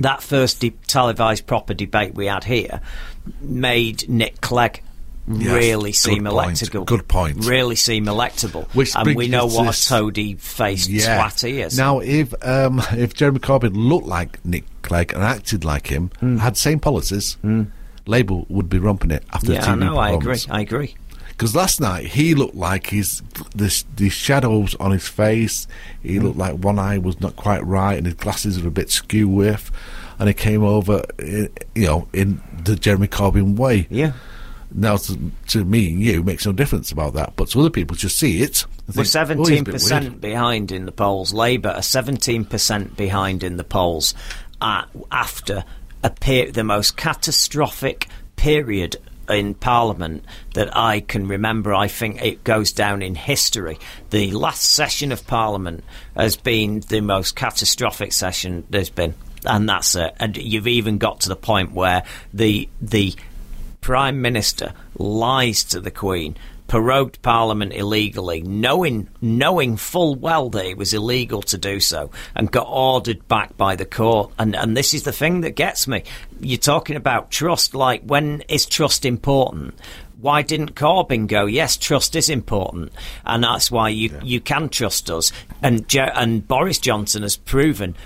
That 0.00 0.22
first 0.22 0.60
de- 0.60 0.74
televised 0.86 1.46
proper 1.46 1.74
debate 1.74 2.14
we 2.14 2.26
had 2.26 2.44
here, 2.44 2.80
made 3.40 4.08
Nick 4.08 4.40
Clegg 4.40 4.82
yes, 5.28 5.52
really 5.52 5.92
seem 5.92 6.24
electable. 6.24 6.86
Good 6.86 7.08
point. 7.08 7.44
Really 7.44 7.76
seem 7.76 8.06
electable. 8.06 8.72
Which 8.74 8.94
and 8.96 9.14
we 9.14 9.28
know 9.28 9.46
what 9.46 9.66
this. 9.66 9.86
a 9.86 9.88
toady 9.88 10.34
faced 10.34 10.88
yeah. 10.88 11.18
twat 11.18 11.46
he 11.46 11.60
is. 11.60 11.76
Now, 11.76 12.00
if 12.00 12.32
um, 12.44 12.80
if 12.92 13.14
Jeremy 13.14 13.40
Corbyn 13.40 13.72
looked 13.74 14.06
like 14.06 14.44
Nick 14.44 14.64
Clegg 14.82 15.12
and 15.12 15.22
acted 15.22 15.64
like 15.64 15.88
him, 15.88 16.10
mm. 16.20 16.38
had 16.38 16.56
same 16.56 16.80
policies, 16.80 17.36
mm. 17.44 17.70
Labour 18.06 18.42
would 18.48 18.68
be 18.68 18.78
romping 18.78 19.10
it 19.10 19.24
after 19.32 19.52
yeah, 19.52 19.60
the 19.60 19.66
TV 19.66 19.78
no, 19.80 19.98
I 19.98 20.12
agree. 20.12 20.38
I 20.50 20.60
agree. 20.60 20.94
Because 21.38 21.54
last 21.54 21.80
night 21.80 22.06
he 22.06 22.34
looked 22.34 22.56
like 22.56 22.88
his 22.88 23.22
the, 23.54 23.84
the 23.96 24.08
shadows 24.08 24.74
on 24.74 24.90
his 24.90 25.06
face. 25.06 25.66
He 26.02 26.18
looked 26.18 26.36
like 26.36 26.54
one 26.54 26.78
eye 26.78 26.98
was 26.98 27.20
not 27.20 27.36
quite 27.36 27.64
right, 27.64 27.96
and 27.96 28.06
his 28.06 28.16
glasses 28.16 28.60
were 28.60 28.68
a 28.68 28.72
bit 28.72 28.90
skew 28.90 29.28
with 29.28 29.70
and 30.18 30.28
he 30.28 30.34
came 30.34 30.64
over, 30.64 31.04
you 31.18 31.48
know, 31.76 32.08
in 32.12 32.40
the 32.64 32.76
Jeremy 32.76 33.06
Corbyn 33.06 33.56
way. 33.56 33.86
Yeah. 33.90 34.12
Now, 34.70 34.96
to, 34.96 35.18
to 35.48 35.64
me 35.64 35.92
and 35.92 36.00
you, 36.00 36.22
makes 36.22 36.44
no 36.44 36.52
difference 36.52 36.92
about 36.92 37.14
that, 37.14 37.34
but 37.36 37.48
to 37.50 37.60
other 37.60 37.70
people, 37.70 37.96
just 37.96 38.18
see 38.18 38.42
it. 38.42 38.66
We're 38.94 39.00
oh, 39.00 39.04
seventeen 39.04 39.64
percent 39.64 40.20
behind 40.20 40.72
in 40.72 40.84
the 40.84 40.92
polls. 40.92 41.32
Labour 41.32 41.70
are 41.70 41.82
seventeen 41.82 42.44
percent 42.44 42.96
behind 42.96 43.42
in 43.42 43.56
the 43.56 43.64
polls 43.64 44.14
uh, 44.60 44.84
after 45.10 45.64
a 46.02 46.10
per- 46.10 46.50
the 46.50 46.64
most 46.64 46.96
catastrophic 46.96 48.08
period 48.36 48.96
in 49.28 49.54
Parliament 49.54 50.24
that 50.54 50.76
I 50.76 51.00
can 51.00 51.28
remember. 51.28 51.74
I 51.74 51.88
think 51.88 52.22
it 52.22 52.44
goes 52.44 52.72
down 52.72 53.02
in 53.02 53.14
history. 53.14 53.78
The 54.10 54.30
last 54.32 54.62
session 54.62 55.12
of 55.12 55.26
Parliament 55.26 55.84
has 56.16 56.36
been 56.36 56.80
the 56.88 57.00
most 57.00 57.36
catastrophic 57.36 58.12
session 58.12 58.64
there's 58.70 58.90
been 58.90 59.14
and 59.44 59.68
that's 59.68 59.94
it. 59.94 60.14
And 60.18 60.36
you've 60.36 60.66
even 60.66 60.98
got 60.98 61.20
to 61.20 61.28
the 61.28 61.36
point 61.36 61.72
where 61.72 62.04
the 62.32 62.68
the 62.80 63.14
prime 63.80 64.20
minister 64.20 64.72
lies 64.98 65.64
to 65.64 65.80
the 65.80 65.90
queen 65.90 66.36
prorogued 66.68 67.20
Parliament 67.22 67.72
illegally, 67.72 68.42
knowing 68.42 69.08
knowing 69.20 69.76
full 69.76 70.14
well 70.14 70.50
that 70.50 70.66
it 70.66 70.76
was 70.76 70.94
illegal 70.94 71.42
to 71.42 71.58
do 71.58 71.80
so, 71.80 72.10
and 72.36 72.52
got 72.52 72.68
ordered 72.68 73.26
back 73.26 73.56
by 73.56 73.74
the 73.74 73.84
court. 73.84 74.32
And 74.38 74.54
and 74.54 74.76
this 74.76 74.94
is 74.94 75.02
the 75.02 75.12
thing 75.12 75.40
that 75.40 75.56
gets 75.56 75.88
me. 75.88 76.04
You're 76.38 76.58
talking 76.58 76.94
about 76.94 77.30
trust. 77.30 77.74
Like 77.74 78.02
when 78.02 78.42
is 78.48 78.66
trust 78.66 79.04
important? 79.04 79.74
Why 80.20 80.42
didn't 80.42 80.74
Corbyn 80.74 81.26
go? 81.26 81.46
Yes, 81.46 81.76
trust 81.76 82.14
is 82.14 82.28
important, 82.28 82.92
and 83.24 83.42
that's 83.42 83.70
why 83.70 83.88
you 83.88 84.10
yeah. 84.10 84.20
you 84.22 84.40
can 84.40 84.68
trust 84.68 85.10
us. 85.10 85.32
And 85.62 85.84
and 85.96 86.46
Boris 86.46 86.78
Johnson 86.78 87.22
has 87.22 87.36
proven 87.36 87.96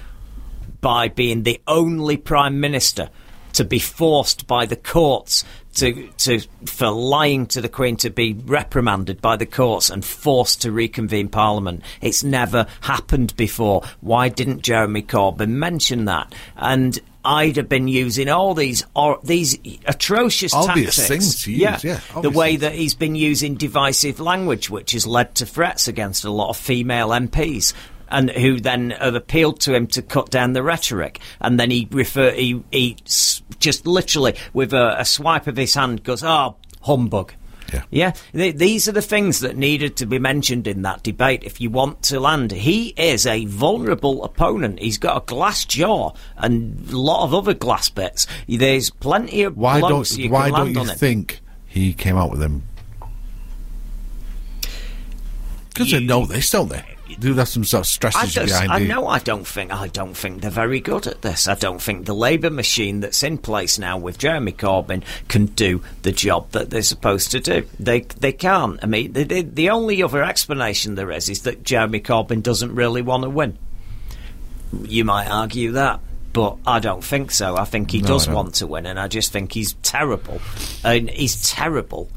by 0.80 1.08
being 1.08 1.42
the 1.42 1.60
only 1.66 2.16
prime 2.16 2.60
minister 2.60 3.10
to 3.54 3.64
be 3.64 3.78
forced 3.78 4.46
by 4.46 4.66
the 4.66 4.76
courts 4.76 5.44
to 5.74 6.08
to 6.18 6.40
for 6.66 6.90
lying 6.90 7.46
to 7.46 7.60
the 7.60 7.68
Queen 7.68 7.96
to 7.98 8.10
be 8.10 8.34
reprimanded 8.34 9.20
by 9.20 9.36
the 9.36 9.46
courts 9.46 9.90
and 9.90 10.04
forced 10.04 10.62
to 10.62 10.72
reconvene 10.72 11.28
Parliament. 11.28 11.82
It's 12.00 12.22
never 12.22 12.66
happened 12.82 13.36
before. 13.36 13.82
Why 14.00 14.28
didn't 14.28 14.62
Jeremy 14.62 15.02
Corbyn 15.02 15.50
mention 15.50 16.06
that? 16.06 16.34
And 16.56 16.98
I'd 17.24 17.56
have 17.56 17.68
been 17.68 17.86
using 17.86 18.28
all 18.28 18.54
these 18.54 18.84
or 18.96 19.20
these 19.22 19.56
atrocious 19.86 20.52
obvious 20.52 20.96
tactics. 20.96 21.08
things 21.08 21.42
to 21.44 21.52
use, 21.52 21.60
yeah, 21.60 21.78
yeah 21.82 22.20
the 22.20 22.30
way 22.30 22.56
that 22.56 22.74
he's 22.74 22.94
been 22.94 23.14
using 23.14 23.54
divisive 23.54 24.18
language, 24.18 24.68
which 24.68 24.92
has 24.92 25.06
led 25.06 25.36
to 25.36 25.46
threats 25.46 25.86
against 25.86 26.24
a 26.24 26.30
lot 26.30 26.48
of 26.48 26.56
female 26.56 27.10
MPs 27.10 27.74
and 28.12 28.30
who 28.30 28.60
then 28.60 28.90
have 28.90 29.14
appealed 29.14 29.60
to 29.60 29.74
him 29.74 29.86
to 29.88 30.02
cut 30.02 30.30
down 30.30 30.52
the 30.52 30.62
rhetoric. 30.62 31.20
And 31.40 31.58
then 31.58 31.70
he 31.70 31.88
refer 31.90 32.30
he, 32.32 32.62
he 32.70 32.96
just 33.58 33.86
literally 33.86 34.36
with 34.52 34.72
a, 34.72 35.00
a 35.00 35.04
swipe 35.04 35.46
of 35.46 35.56
his 35.56 35.74
hand 35.74 36.04
goes, 36.04 36.22
"Oh, 36.22 36.56
humbug." 36.82 37.32
Yeah. 37.90 38.12
yeah. 38.34 38.52
these 38.52 38.86
are 38.86 38.92
the 38.92 39.00
things 39.00 39.40
that 39.40 39.56
needed 39.56 39.96
to 39.96 40.06
be 40.06 40.18
mentioned 40.18 40.66
in 40.66 40.82
that 40.82 41.02
debate 41.02 41.42
if 41.44 41.58
you 41.58 41.70
want 41.70 42.02
to 42.04 42.20
land. 42.20 42.50
He 42.50 42.88
is 42.98 43.26
a 43.26 43.46
vulnerable 43.46 44.24
opponent. 44.24 44.78
He's 44.78 44.98
got 44.98 45.16
a 45.22 45.24
glass 45.24 45.64
jaw 45.64 46.12
and 46.36 46.90
a 46.90 46.98
lot 46.98 47.24
of 47.24 47.32
other 47.32 47.54
glass 47.54 47.88
bits. 47.88 48.26
There's 48.46 48.90
plenty 48.90 49.42
of 49.42 49.56
why 49.56 49.80
don't 49.80 50.10
you 50.18 50.30
why 50.30 50.50
don't 50.50 50.74
you 50.74 50.84
think 50.84 51.40
he 51.66 51.94
came 51.94 52.16
out 52.16 52.30
with 52.30 52.40
them? 52.40 52.64
Because 55.70 55.90
they 55.90 56.00
know 56.00 56.26
this, 56.26 56.50
don't 56.50 56.68
they? 56.68 56.84
Do 57.18 57.34
have 57.34 57.48
some 57.48 57.64
sort 57.64 57.82
of 57.82 57.86
strategy 57.86 58.40
I 58.40 58.44
behind 58.46 58.64
it 58.64 58.70
I 58.70 58.78
know. 58.86 59.06
I 59.06 59.18
don't 59.18 59.46
think. 59.46 59.72
I 59.72 59.88
don't 59.88 60.16
think 60.16 60.42
they're 60.42 60.50
very 60.50 60.80
good 60.80 61.06
at 61.06 61.22
this. 61.22 61.48
I 61.48 61.54
don't 61.54 61.80
think 61.80 62.06
the 62.06 62.14
Labour 62.14 62.50
machine 62.50 63.00
that's 63.00 63.22
in 63.22 63.38
place 63.38 63.78
now 63.78 63.98
with 63.98 64.18
Jeremy 64.18 64.52
Corbyn 64.52 65.02
can 65.28 65.46
do 65.46 65.82
the 66.02 66.12
job 66.12 66.50
that 66.52 66.70
they're 66.70 66.82
supposed 66.82 67.30
to 67.32 67.40
do. 67.40 67.66
They 67.78 68.00
they 68.00 68.32
can't. 68.32 68.78
I 68.82 68.86
mean, 68.86 69.12
the, 69.12 69.24
the, 69.24 69.42
the 69.42 69.70
only 69.70 70.02
other 70.02 70.22
explanation 70.22 70.94
there 70.94 71.10
is 71.10 71.28
is 71.28 71.42
that 71.42 71.62
Jeremy 71.62 72.00
Corbyn 72.00 72.42
doesn't 72.42 72.74
really 72.74 73.02
want 73.02 73.24
to 73.24 73.30
win. 73.30 73.58
You 74.82 75.04
might 75.04 75.28
argue 75.28 75.72
that 75.72 76.00
but 76.32 76.56
I 76.66 76.78
don't 76.78 77.04
think 77.04 77.30
so. 77.30 77.56
I 77.56 77.64
think 77.64 77.90
he 77.90 78.00
no, 78.00 78.08
does 78.08 78.26
want 78.26 78.54
to 78.56 78.66
win, 78.66 78.86
and 78.86 78.98
I 78.98 79.06
just 79.06 79.32
think 79.32 79.52
he's 79.52 79.74
terrible. 79.82 80.40
And 80.82 81.10
he's 81.10 81.50
terrible 81.50 82.08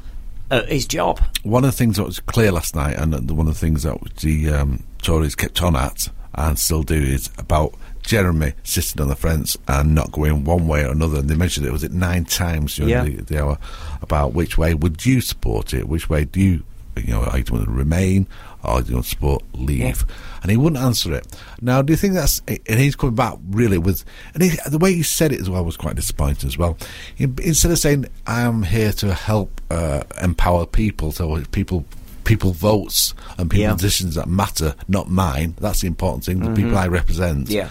uh, 0.50 0.64
his 0.64 0.86
job. 0.86 1.20
One 1.42 1.64
of 1.64 1.70
the 1.70 1.76
things 1.76 1.96
that 1.96 2.04
was 2.04 2.20
clear 2.20 2.52
last 2.52 2.74
night, 2.74 2.96
and 2.96 3.30
one 3.30 3.48
of 3.48 3.54
the 3.54 3.60
things 3.60 3.82
that 3.82 3.98
the 4.16 4.50
um, 4.50 4.84
Tories 5.02 5.34
kept 5.34 5.62
on 5.62 5.76
at 5.76 6.08
and 6.34 6.58
still 6.58 6.82
do, 6.82 6.94
is 6.94 7.30
about 7.38 7.74
Jeremy 8.02 8.52
sitting 8.62 9.00
on 9.00 9.08
the 9.08 9.16
fence 9.16 9.56
and 9.66 9.94
not 9.94 10.12
going 10.12 10.44
one 10.44 10.68
way 10.68 10.84
or 10.84 10.92
another. 10.92 11.18
And 11.18 11.28
they 11.28 11.34
mentioned 11.34 11.66
it 11.66 11.72
was 11.72 11.84
it 11.84 11.92
nine 11.92 12.24
times 12.24 12.76
during 12.76 12.90
yeah. 12.90 13.04
the, 13.04 13.16
the, 13.22 13.42
hour 13.42 13.58
about 14.00 14.32
which 14.32 14.56
way 14.56 14.74
would 14.74 15.04
you 15.04 15.20
support 15.20 15.74
it? 15.74 15.88
Which 15.88 16.08
way 16.08 16.24
do 16.24 16.40
you, 16.40 16.62
you 16.96 17.12
know, 17.12 17.24
are 17.24 17.38
you 17.38 17.44
to 17.44 17.64
remain 17.64 18.28
or 18.66 18.82
do 18.82 18.92
you 18.92 19.02
to 19.02 19.08
support 19.08 19.42
leave? 19.54 19.80
Yeah. 19.80 19.94
And 20.42 20.50
he 20.50 20.56
wouldn't 20.56 20.82
answer 20.82 21.14
it. 21.14 21.26
Now, 21.60 21.82
do 21.82 21.92
you 21.92 21.96
think 21.96 22.14
that's? 22.14 22.40
And 22.46 22.78
he's 22.78 22.94
coming 22.94 23.16
back 23.16 23.38
really 23.50 23.78
with, 23.78 24.04
and 24.34 24.42
he, 24.42 24.56
the 24.68 24.78
way 24.78 24.92
he 24.92 25.02
said 25.02 25.32
it 25.32 25.40
as 25.40 25.50
well 25.50 25.64
was 25.64 25.76
quite 25.76 25.96
disappointing 25.96 26.46
as 26.46 26.58
well. 26.58 26.76
He, 27.14 27.24
instead 27.42 27.70
of 27.70 27.78
saying 27.78 28.06
I'm 28.26 28.62
here 28.62 28.92
to 28.92 29.14
help 29.14 29.60
uh, 29.70 30.04
empower 30.20 30.66
people, 30.66 31.12
so 31.12 31.42
people 31.52 31.84
people 32.24 32.52
votes 32.52 33.14
and 33.38 33.50
people 33.50 33.62
yeah. 33.62 33.74
decisions 33.74 34.16
that 34.16 34.28
matter, 34.28 34.74
not 34.88 35.08
mine. 35.08 35.54
That's 35.60 35.80
the 35.80 35.86
important 35.86 36.24
thing. 36.24 36.40
The 36.40 36.46
mm-hmm. 36.46 36.54
people 36.54 36.76
I 36.76 36.88
represent. 36.88 37.48
Yeah. 37.48 37.70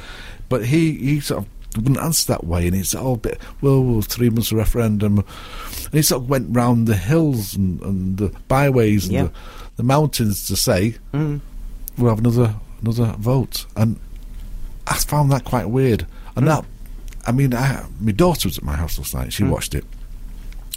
But 0.50 0.66
he 0.66 0.94
he 0.94 1.20
sort 1.20 1.44
of 1.44 1.50
wouldn't 1.75 2.00
answer 2.00 2.34
that 2.34 2.46
way, 2.46 2.68
and 2.68 2.75
it's 2.75 2.96
all 2.96 3.18
bit 3.18 3.40
well, 3.62 4.02
three 4.02 4.30
months 4.30 4.52
of 4.52 4.58
referendum, 4.58 5.20
and 5.20 5.94
he 5.94 6.02
sort 6.02 6.24
of 6.24 6.30
went 6.30 6.56
round 6.56 6.88
the 6.88 6.96
hills 6.96 7.56
and, 7.56 7.82
and 7.82 8.18
the 8.18 8.34
byways 8.48 9.06
and 9.06 9.14
yeah. 9.14 9.24
the, 9.24 9.32
the, 9.75 9.84
mountains 9.84 10.48
to 10.48 10.55
say 10.55 10.96
mm. 11.13 11.39
we'll 11.98 12.10
have 12.10 12.20
another 12.20 12.55
another 12.82 13.15
vote, 13.17 13.65
and 13.75 14.00
I 14.88 14.96
found 14.96 15.32
that 15.32 15.46
quite 15.46 15.70
weird. 15.70 16.05
And 16.36 16.46
mm. 16.46 16.50
that, 16.50 16.65
I 17.25 17.32
mean, 17.32 17.53
I, 17.53 17.86
my 18.00 18.12
daughter 18.12 18.48
was 18.48 18.58
at 18.58 18.63
my 18.63 18.75
house 18.75 18.98
last 18.98 19.13
night. 19.13 19.34
She 19.34 19.44
mm. 19.44 19.50
watched 19.50 19.75
it, 19.75 19.86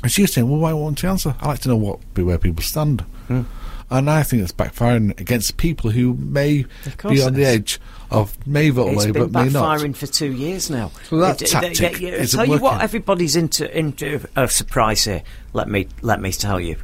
and 0.03 0.11
she 0.11 0.23
was 0.23 0.33
saying, 0.33 0.49
"Well, 0.49 0.61
why 0.61 0.73
won't 0.73 1.03
you 1.03 1.09
answer? 1.09 1.35
I 1.41 1.49
like 1.49 1.61
to 1.61 1.69
know 1.69 1.77
what 1.77 2.01
where 2.15 2.39
people 2.39 2.63
stand." 2.63 3.05
Mm. 3.29 3.47
And 3.91 4.11
I 4.11 4.23
think 4.23 4.43
it's 4.43 4.53
backfiring 4.53 5.19
against 5.19 5.57
people 5.57 5.91
who 5.91 6.13
may 6.15 6.67
be 7.09 7.23
on 7.23 7.33
the 7.33 7.45
edge 7.47 7.81
of 8.11 8.47
may 8.47 8.69
vote 8.69 8.93
it's 8.93 9.07
Labour, 9.07 9.27
but 9.27 9.33
may 9.47 9.51
not. 9.51 9.65
backfiring 9.65 9.97
for 9.97 10.07
two 10.07 10.31
years 10.31 10.69
now. 10.69 10.91
So 11.09 11.17
that 11.19 11.41
it, 11.41 11.49
tactic 11.49 12.03
it, 12.03 12.15
it, 12.15 12.27
tell 12.27 12.47
you 12.47 12.59
what, 12.59 12.83
everybody's 12.83 13.35
into 13.35 13.77
into 13.77 14.27
a 14.37 14.47
surprise 14.49 15.05
here. 15.05 15.23
Let 15.55 15.69
me 15.69 15.89
let 16.03 16.21
me 16.21 16.33
tell 16.33 16.61
you, 16.61 16.77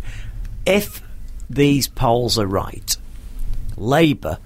if 0.65 1.03
these 1.49 1.89
polls 1.89 2.39
are 2.39 2.47
right, 2.47 2.97
Labour 3.77 4.39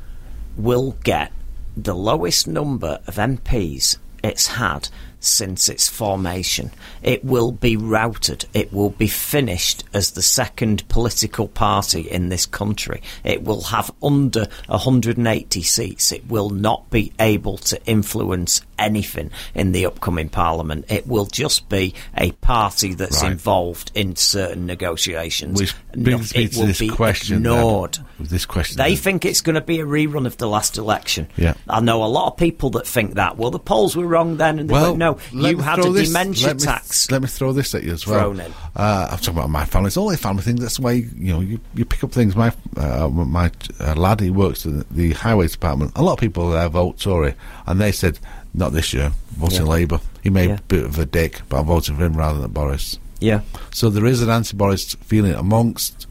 will 0.56 0.92
get 1.04 1.32
the 1.76 1.94
lowest 1.94 2.48
number 2.48 3.00
of 3.06 3.16
MPs 3.16 3.98
it's 4.22 4.48
had 4.48 4.88
since 5.20 5.68
its 5.68 5.88
formation. 5.88 6.70
It 7.02 7.24
will 7.24 7.52
be 7.52 7.76
routed. 7.76 8.44
It 8.54 8.72
will 8.72 8.90
be 8.90 9.08
finished 9.08 9.84
as 9.92 10.12
the 10.12 10.22
second 10.22 10.88
political 10.88 11.48
party 11.48 12.02
in 12.02 12.28
this 12.28 12.46
country. 12.46 13.02
It 13.24 13.42
will 13.42 13.62
have 13.62 13.90
under 14.02 14.46
180 14.66 15.62
seats. 15.62 16.12
It 16.12 16.28
will 16.28 16.50
not 16.50 16.90
be 16.90 17.12
able 17.18 17.58
to 17.58 17.84
influence 17.86 18.62
anything 18.78 19.30
in 19.54 19.72
the 19.72 19.86
upcoming 19.86 20.28
parliament. 20.28 20.86
It 20.88 21.06
will 21.06 21.26
just 21.26 21.68
be 21.68 21.94
a 22.16 22.32
party 22.32 22.94
that's 22.94 23.22
right. 23.22 23.32
involved 23.32 23.90
in 23.94 24.16
certain 24.16 24.66
negotiations. 24.66 25.60
Which 25.60 25.74
brings 25.92 26.34
no, 26.34 26.40
me 26.40 26.48
to 26.48 26.66
this 26.66 26.90
question. 26.90 27.38
Ignored. 27.38 27.98
This 28.20 28.46
question. 28.46 28.76
They 28.76 28.94
then. 28.94 29.02
think 29.02 29.24
it's 29.24 29.40
going 29.40 29.54
to 29.54 29.60
be 29.60 29.80
a 29.80 29.86
rerun 29.86 30.26
of 30.26 30.36
the 30.38 30.48
last 30.48 30.78
election. 30.78 31.28
Yeah. 31.36 31.54
I 31.68 31.80
know 31.80 32.04
a 32.04 32.06
lot 32.06 32.28
of 32.32 32.36
people 32.36 32.70
that 32.70 32.86
think 32.86 33.14
that. 33.14 33.36
Well, 33.36 33.50
the 33.50 33.58
polls 33.58 33.96
were 33.96 34.06
wrong 34.06 34.36
then, 34.36 34.58
and 34.58 34.68
they 34.68 34.72
well, 34.72 34.96
no, 34.96 35.07
you 35.32 35.58
had 35.58 35.78
a 35.78 35.90
this, 35.90 36.08
dementia 36.08 36.48
let 36.48 36.58
tax. 36.58 37.08
Me, 37.08 37.14
let 37.14 37.22
me 37.22 37.28
throw 37.28 37.52
this 37.52 37.74
at 37.74 37.84
you 37.84 37.92
as 37.92 38.06
well. 38.06 38.38
Uh, 38.76 39.08
I'm 39.10 39.18
talking 39.18 39.38
about 39.38 39.50
my 39.50 39.64
family. 39.64 39.88
It's 39.88 39.96
all 39.96 40.10
a 40.10 40.16
family 40.16 40.42
thing. 40.42 40.56
That's 40.56 40.76
the 40.76 40.82
way 40.82 40.96
you 41.16 41.32
know 41.32 41.40
you, 41.40 41.60
you 41.74 41.84
pick 41.84 42.02
up 42.04 42.12
things. 42.12 42.34
My 42.34 42.52
uh, 42.76 43.08
my 43.08 43.50
uh, 43.80 43.94
lad, 43.94 44.20
he 44.20 44.30
works 44.30 44.64
in 44.64 44.84
the 44.90 45.12
highways 45.12 45.52
department. 45.52 45.92
A 45.96 46.02
lot 46.02 46.14
of 46.14 46.18
people 46.18 46.50
there 46.50 46.68
vote 46.68 46.98
Tory, 46.98 47.34
and 47.66 47.80
they 47.80 47.92
said 47.92 48.18
not 48.54 48.72
this 48.72 48.92
year, 48.92 49.12
voting 49.32 49.66
yeah. 49.66 49.72
Labour. 49.72 50.00
He 50.22 50.30
may 50.30 50.48
yeah. 50.48 50.56
be 50.68 50.76
a 50.78 50.80
bit 50.80 50.84
of 50.84 50.98
a 50.98 51.06
dick, 51.06 51.40
but 51.48 51.60
I'm 51.60 51.66
voting 51.66 51.96
for 51.96 52.04
him 52.04 52.14
rather 52.14 52.40
than 52.40 52.50
Boris. 52.50 52.98
Yeah. 53.20 53.40
So 53.72 53.90
there 53.90 54.06
is 54.06 54.22
an 54.22 54.30
anti-Boris 54.30 54.94
feeling 54.94 55.34
amongst 55.34 56.06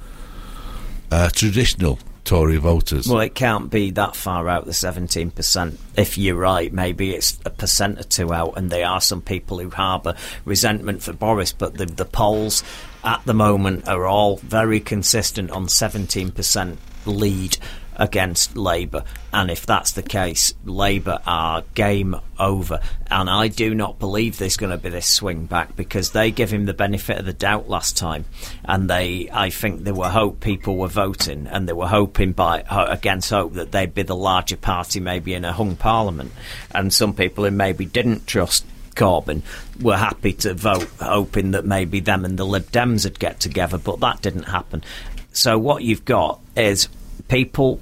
uh, 1.12 1.30
traditional 1.30 2.00
Tory 2.28 2.58
voters. 2.58 3.08
Well, 3.08 3.22
it 3.22 3.36
can't 3.36 3.72
be 3.72 3.92
that 3.92 4.14
far 4.14 4.50
out, 4.50 4.66
the 4.66 4.72
17%. 4.72 5.78
If 5.96 6.18
you're 6.18 6.36
right, 6.36 6.74
maybe 6.74 7.16
it's 7.16 7.40
a 7.46 7.50
percent 7.50 8.02
or 8.02 8.04
two 8.04 8.34
out, 8.34 8.58
and 8.58 8.70
there 8.70 8.86
are 8.86 9.00
some 9.00 9.22
people 9.22 9.60
who 9.60 9.70
harbour 9.70 10.14
resentment 10.44 11.02
for 11.02 11.14
Boris, 11.14 11.54
but 11.54 11.76
the, 11.76 11.86
the 11.86 12.04
polls 12.04 12.66
at 13.02 13.24
the 13.24 13.34
moment 13.34 13.88
are 13.88 14.06
all 14.06 14.36
very 14.38 14.82
consistent 14.82 15.52
on 15.52 15.68
17% 15.68 16.76
lead 17.06 17.58
against 17.98 18.56
Labour. 18.56 19.04
And 19.34 19.52
if 19.52 19.66
that's 19.66 19.92
the 19.92 20.04
case, 20.04 20.54
Labour 20.64 21.20
are 21.26 21.64
game 21.74 22.16
over. 22.40 22.80
And 23.08 23.30
I 23.30 23.48
do 23.50 23.76
not 23.76 24.00
believe 24.00 24.38
there's 24.38 24.58
going 24.58 24.72
to 24.72 24.78
be 24.78 24.90
this 24.90 25.08
swing 25.08 25.46
back 25.46 25.76
because 25.76 26.12
they 26.12 26.32
give 26.32 26.52
him 26.52 26.66
the 26.66 26.74
benefit 26.74 27.18
of 27.18 27.26
the 27.26 27.34
doubt 27.34 27.68
last 27.68 27.98
time. 27.98 28.26
And 28.64 28.90
they, 28.90 29.30
I 29.32 29.50
think 29.50 29.84
there 29.84 29.94
were 29.94 30.10
hope 30.10 30.40
people 30.40 30.78
were 30.78 30.88
voting 30.88 31.48
and 31.48 31.68
they 31.68 31.74
were 31.74 31.88
hoping 31.88 32.32
by 32.32 32.64
against 32.70 33.30
hope 33.32 33.54
that 33.54 33.72
they'd 33.72 33.94
be 33.94 34.04
the 34.04 34.16
larger 34.16 34.58
party 34.58 35.00
maybe 35.00 35.34
in 35.34 35.44
a 35.44 35.54
hung 35.54 35.76
parliament. 35.76 36.32
And 36.72 36.94
some 36.94 37.14
people 37.14 37.44
who 37.44 37.52
maybe 37.52 37.86
didn't 37.86 38.28
trust 38.28 38.66
Corbyn 38.96 39.44
were 39.80 39.98
happy 39.98 40.34
to 40.34 40.54
vote, 40.54 40.90
hoping 41.00 41.52
that 41.52 41.66
maybe 41.66 42.00
them 42.00 42.26
and 42.26 42.38
the 42.38 42.46
Lib 42.46 42.72
Dems 42.72 43.06
would 43.06 43.20
get 43.20 43.40
together, 43.40 43.78
but 43.78 44.00
that 44.00 44.22
didn't 44.22 44.44
happen. 44.44 44.84
So 45.32 45.60
what 45.60 45.84
you've 45.84 46.04
got 46.04 46.42
is 46.56 46.90
people 47.28 47.80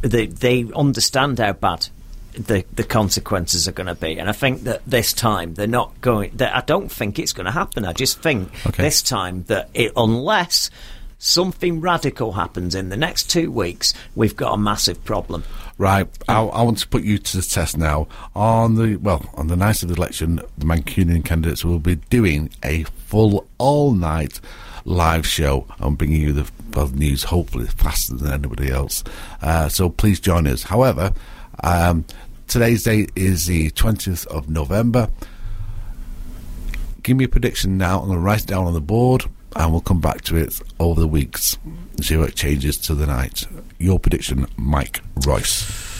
they 0.00 0.26
they 0.26 0.70
understand 0.74 1.38
how 1.38 1.52
bad 1.52 1.88
the 2.32 2.64
the 2.72 2.84
consequences 2.84 3.68
are 3.68 3.72
going 3.72 3.86
to 3.86 3.94
be, 3.94 4.18
and 4.18 4.28
I 4.28 4.32
think 4.32 4.64
that 4.64 4.82
this 4.86 5.12
time 5.12 5.54
they're 5.54 5.66
not 5.66 6.00
going. 6.00 6.32
That 6.36 6.54
I 6.54 6.60
don't 6.60 6.90
think 6.90 7.18
it's 7.18 7.32
going 7.32 7.46
to 7.46 7.52
happen. 7.52 7.84
I 7.84 7.92
just 7.92 8.20
think 8.20 8.50
okay. 8.66 8.82
this 8.82 9.02
time 9.02 9.44
that 9.44 9.68
it, 9.74 9.92
unless 9.96 10.70
something 11.18 11.80
radical 11.80 12.32
happens 12.32 12.74
in 12.74 12.88
the 12.88 12.96
next 12.96 13.30
two 13.30 13.52
weeks, 13.52 13.94
we've 14.16 14.34
got 14.34 14.54
a 14.54 14.58
massive 14.58 15.04
problem. 15.04 15.44
Right. 15.78 16.08
I, 16.28 16.42
I, 16.42 16.62
want 16.62 16.78
to 16.78 16.88
put 16.88 17.04
you 17.04 17.18
to 17.18 17.36
the 17.36 17.42
test 17.42 17.76
now. 17.76 18.08
On 18.34 18.74
the 18.74 18.96
well, 18.96 19.28
on 19.34 19.48
the 19.48 19.56
night 19.56 19.82
of 19.82 19.88
the 19.88 19.94
election, 19.94 20.36
the 20.58 20.64
Mancunian 20.64 21.24
candidates 21.24 21.64
will 21.64 21.78
be 21.78 21.96
doing 21.96 22.50
a 22.64 22.84
full 22.84 23.46
all 23.58 23.92
night 23.92 24.40
live 24.84 25.26
show. 25.26 25.66
I'm 25.80 25.94
bringing 25.94 26.20
you 26.20 26.32
the 26.32 26.50
news 26.94 27.24
hopefully 27.24 27.66
faster 27.66 28.14
than 28.14 28.32
anybody 28.32 28.70
else. 28.70 29.04
Uh, 29.40 29.68
so 29.68 29.88
please 29.88 30.20
join 30.20 30.46
us. 30.46 30.62
However, 30.62 31.12
um, 31.62 32.04
today's 32.48 32.82
date 32.82 33.12
is 33.14 33.46
the 33.46 33.70
20th 33.70 34.26
of 34.26 34.48
November. 34.48 35.08
Give 37.02 37.16
me 37.16 37.24
a 37.24 37.28
prediction 37.28 37.78
now. 37.78 38.00
I'm 38.00 38.06
going 38.06 38.18
to 38.18 38.22
write 38.24 38.42
it 38.42 38.46
down 38.46 38.66
on 38.66 38.74
the 38.74 38.80
board 38.80 39.24
and 39.56 39.72
we'll 39.72 39.80
come 39.80 40.00
back 40.00 40.22
to 40.22 40.36
it 40.36 40.60
over 40.78 41.00
the 41.00 41.08
weeks 41.08 41.58
and 41.64 42.04
see 42.04 42.14
it 42.14 42.34
changes 42.34 42.78
to 42.78 42.94
the 42.94 43.06
night. 43.06 43.44
Your 43.78 43.98
prediction, 43.98 44.46
Mike 44.56 45.00
Royce. 45.26 45.90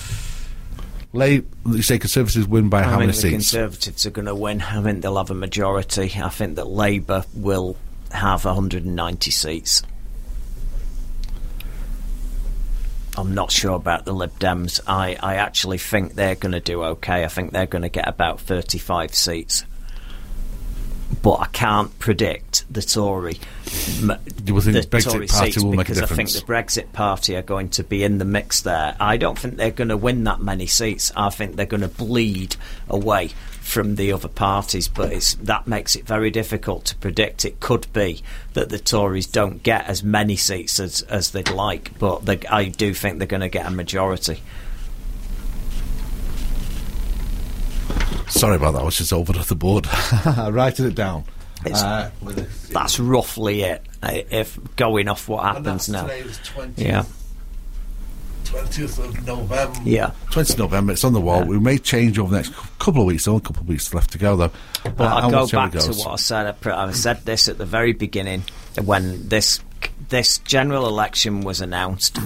Lay, 1.12 1.42
you 1.66 1.82
say 1.82 1.98
Conservatives 1.98 2.46
win 2.48 2.70
by 2.70 2.80
I 2.80 2.84
how 2.84 2.98
many 2.98 3.12
think 3.12 3.42
seats? 3.42 3.50
the 3.52 3.58
Conservatives 3.58 4.06
are 4.06 4.10
going 4.10 4.26
to 4.26 4.34
win. 4.34 4.62
I 4.62 4.82
think 4.82 5.02
they'll 5.02 5.18
have 5.18 5.30
a 5.30 5.34
majority. 5.34 6.10
I 6.16 6.28
think 6.30 6.56
that 6.56 6.68
Labour 6.68 7.24
will 7.34 7.76
have 8.12 8.44
190 8.44 9.30
seats. 9.30 9.82
I'm 13.16 13.34
not 13.34 13.50
sure 13.50 13.74
about 13.74 14.04
the 14.04 14.12
Lib 14.12 14.38
Dems. 14.38 14.80
I, 14.86 15.16
I 15.20 15.34
actually 15.36 15.78
think 15.78 16.14
they're 16.14 16.34
going 16.34 16.52
to 16.52 16.60
do 16.60 16.82
okay. 16.82 17.24
I 17.24 17.28
think 17.28 17.52
they're 17.52 17.66
going 17.66 17.82
to 17.82 17.90
get 17.90 18.08
about 18.08 18.40
35 18.40 19.14
seats. 19.14 19.64
But 21.20 21.40
I 21.40 21.46
can't 21.48 21.96
predict 21.98 22.64
the 22.72 22.80
Tory. 22.80 23.34
Do 23.34 24.54
you 24.54 24.60
think 24.62 24.74
the 24.74 24.88
Brexit 24.88 25.12
Tory 25.12 25.26
Party 25.26 25.52
seats 25.52 25.62
will 25.62 25.72
make 25.72 25.90
a 25.90 25.92
because 25.92 26.10
I 26.10 26.14
think 26.14 26.30
the 26.30 26.40
Brexit 26.40 26.92
Party 26.94 27.36
are 27.36 27.42
going 27.42 27.68
to 27.70 27.84
be 27.84 28.02
in 28.02 28.16
the 28.16 28.24
mix 28.24 28.62
there. 28.62 28.96
I 28.98 29.18
don't 29.18 29.38
think 29.38 29.56
they're 29.56 29.70
going 29.70 29.90
to 29.90 29.96
win 29.98 30.24
that 30.24 30.40
many 30.40 30.66
seats. 30.66 31.12
I 31.14 31.28
think 31.28 31.56
they're 31.56 31.66
going 31.66 31.82
to 31.82 31.88
bleed 31.88 32.56
away 32.88 33.32
from 33.62 33.94
the 33.94 34.12
other 34.12 34.28
parties, 34.28 34.88
but 34.88 35.12
it's, 35.12 35.34
that 35.34 35.66
makes 35.68 35.94
it 35.94 36.04
very 36.04 36.30
difficult 36.30 36.84
to 36.84 36.96
predict. 36.96 37.44
It 37.44 37.60
could 37.60 37.90
be 37.92 38.20
that 38.54 38.68
the 38.68 38.78
Tories 38.78 39.26
don't 39.26 39.62
get 39.62 39.86
as 39.86 40.02
many 40.02 40.36
seats 40.36 40.80
as, 40.80 41.02
as 41.02 41.30
they'd 41.30 41.48
like, 41.48 41.96
but 41.98 42.26
they, 42.26 42.40
I 42.50 42.66
do 42.66 42.92
think 42.92 43.18
they're 43.18 43.26
going 43.26 43.40
to 43.40 43.48
get 43.48 43.64
a 43.64 43.70
majority. 43.70 44.42
Sorry 48.28 48.56
about 48.56 48.72
that. 48.72 48.80
I 48.80 48.84
was 48.84 48.98
just 48.98 49.12
over 49.12 49.38
at 49.38 49.46
the 49.46 49.54
board. 49.54 49.86
I 49.86 50.48
Writing 50.52 50.86
it 50.86 50.96
down. 50.96 51.24
Uh, 51.64 52.10
That's 52.70 52.98
roughly 52.98 53.62
it. 53.62 53.86
If 54.02 54.58
going 54.74 55.08
off 55.08 55.28
what 55.28 55.44
happens 55.44 55.88
now, 55.88 56.10
yeah, 56.76 57.04
20th 58.44 58.98
of 59.04 59.26
November. 59.26 59.80
yeah. 59.84 60.10
20th 60.30 60.52
of 60.54 60.58
November. 60.58 60.92
It's 60.92 61.04
on 61.04 61.12
the 61.12 61.20
wall. 61.20 61.40
Yeah. 61.40 61.46
We 61.46 61.58
may 61.60 61.78
change 61.78 62.18
over 62.18 62.30
the 62.30 62.36
next 62.36 62.52
couple 62.78 63.00
of 63.02 63.06
weeks. 63.06 63.26
Only 63.28 63.38
a 63.38 63.40
couple 63.42 63.62
of 63.62 63.68
weeks 63.68 63.92
left 63.94 64.12
to 64.12 64.18
go, 64.18 64.36
though. 64.36 64.50
But 64.84 64.90
uh, 64.90 64.92
But 64.92 65.04
I'll 65.24 65.30
go 65.30 65.46
back 65.48 65.72
to 65.72 65.92
what 65.92 66.12
I 66.12 66.16
said. 66.16 66.46
I, 66.46 66.52
pr- 66.52 66.70
I 66.72 66.90
said 66.92 67.24
this 67.24 67.48
at 67.48 67.58
the 67.58 67.66
very 67.66 67.92
beginning 67.92 68.44
when 68.84 69.28
this 69.28 69.60
this 70.08 70.38
general 70.38 70.86
election 70.88 71.40
was 71.42 71.60
announced. 71.60 72.18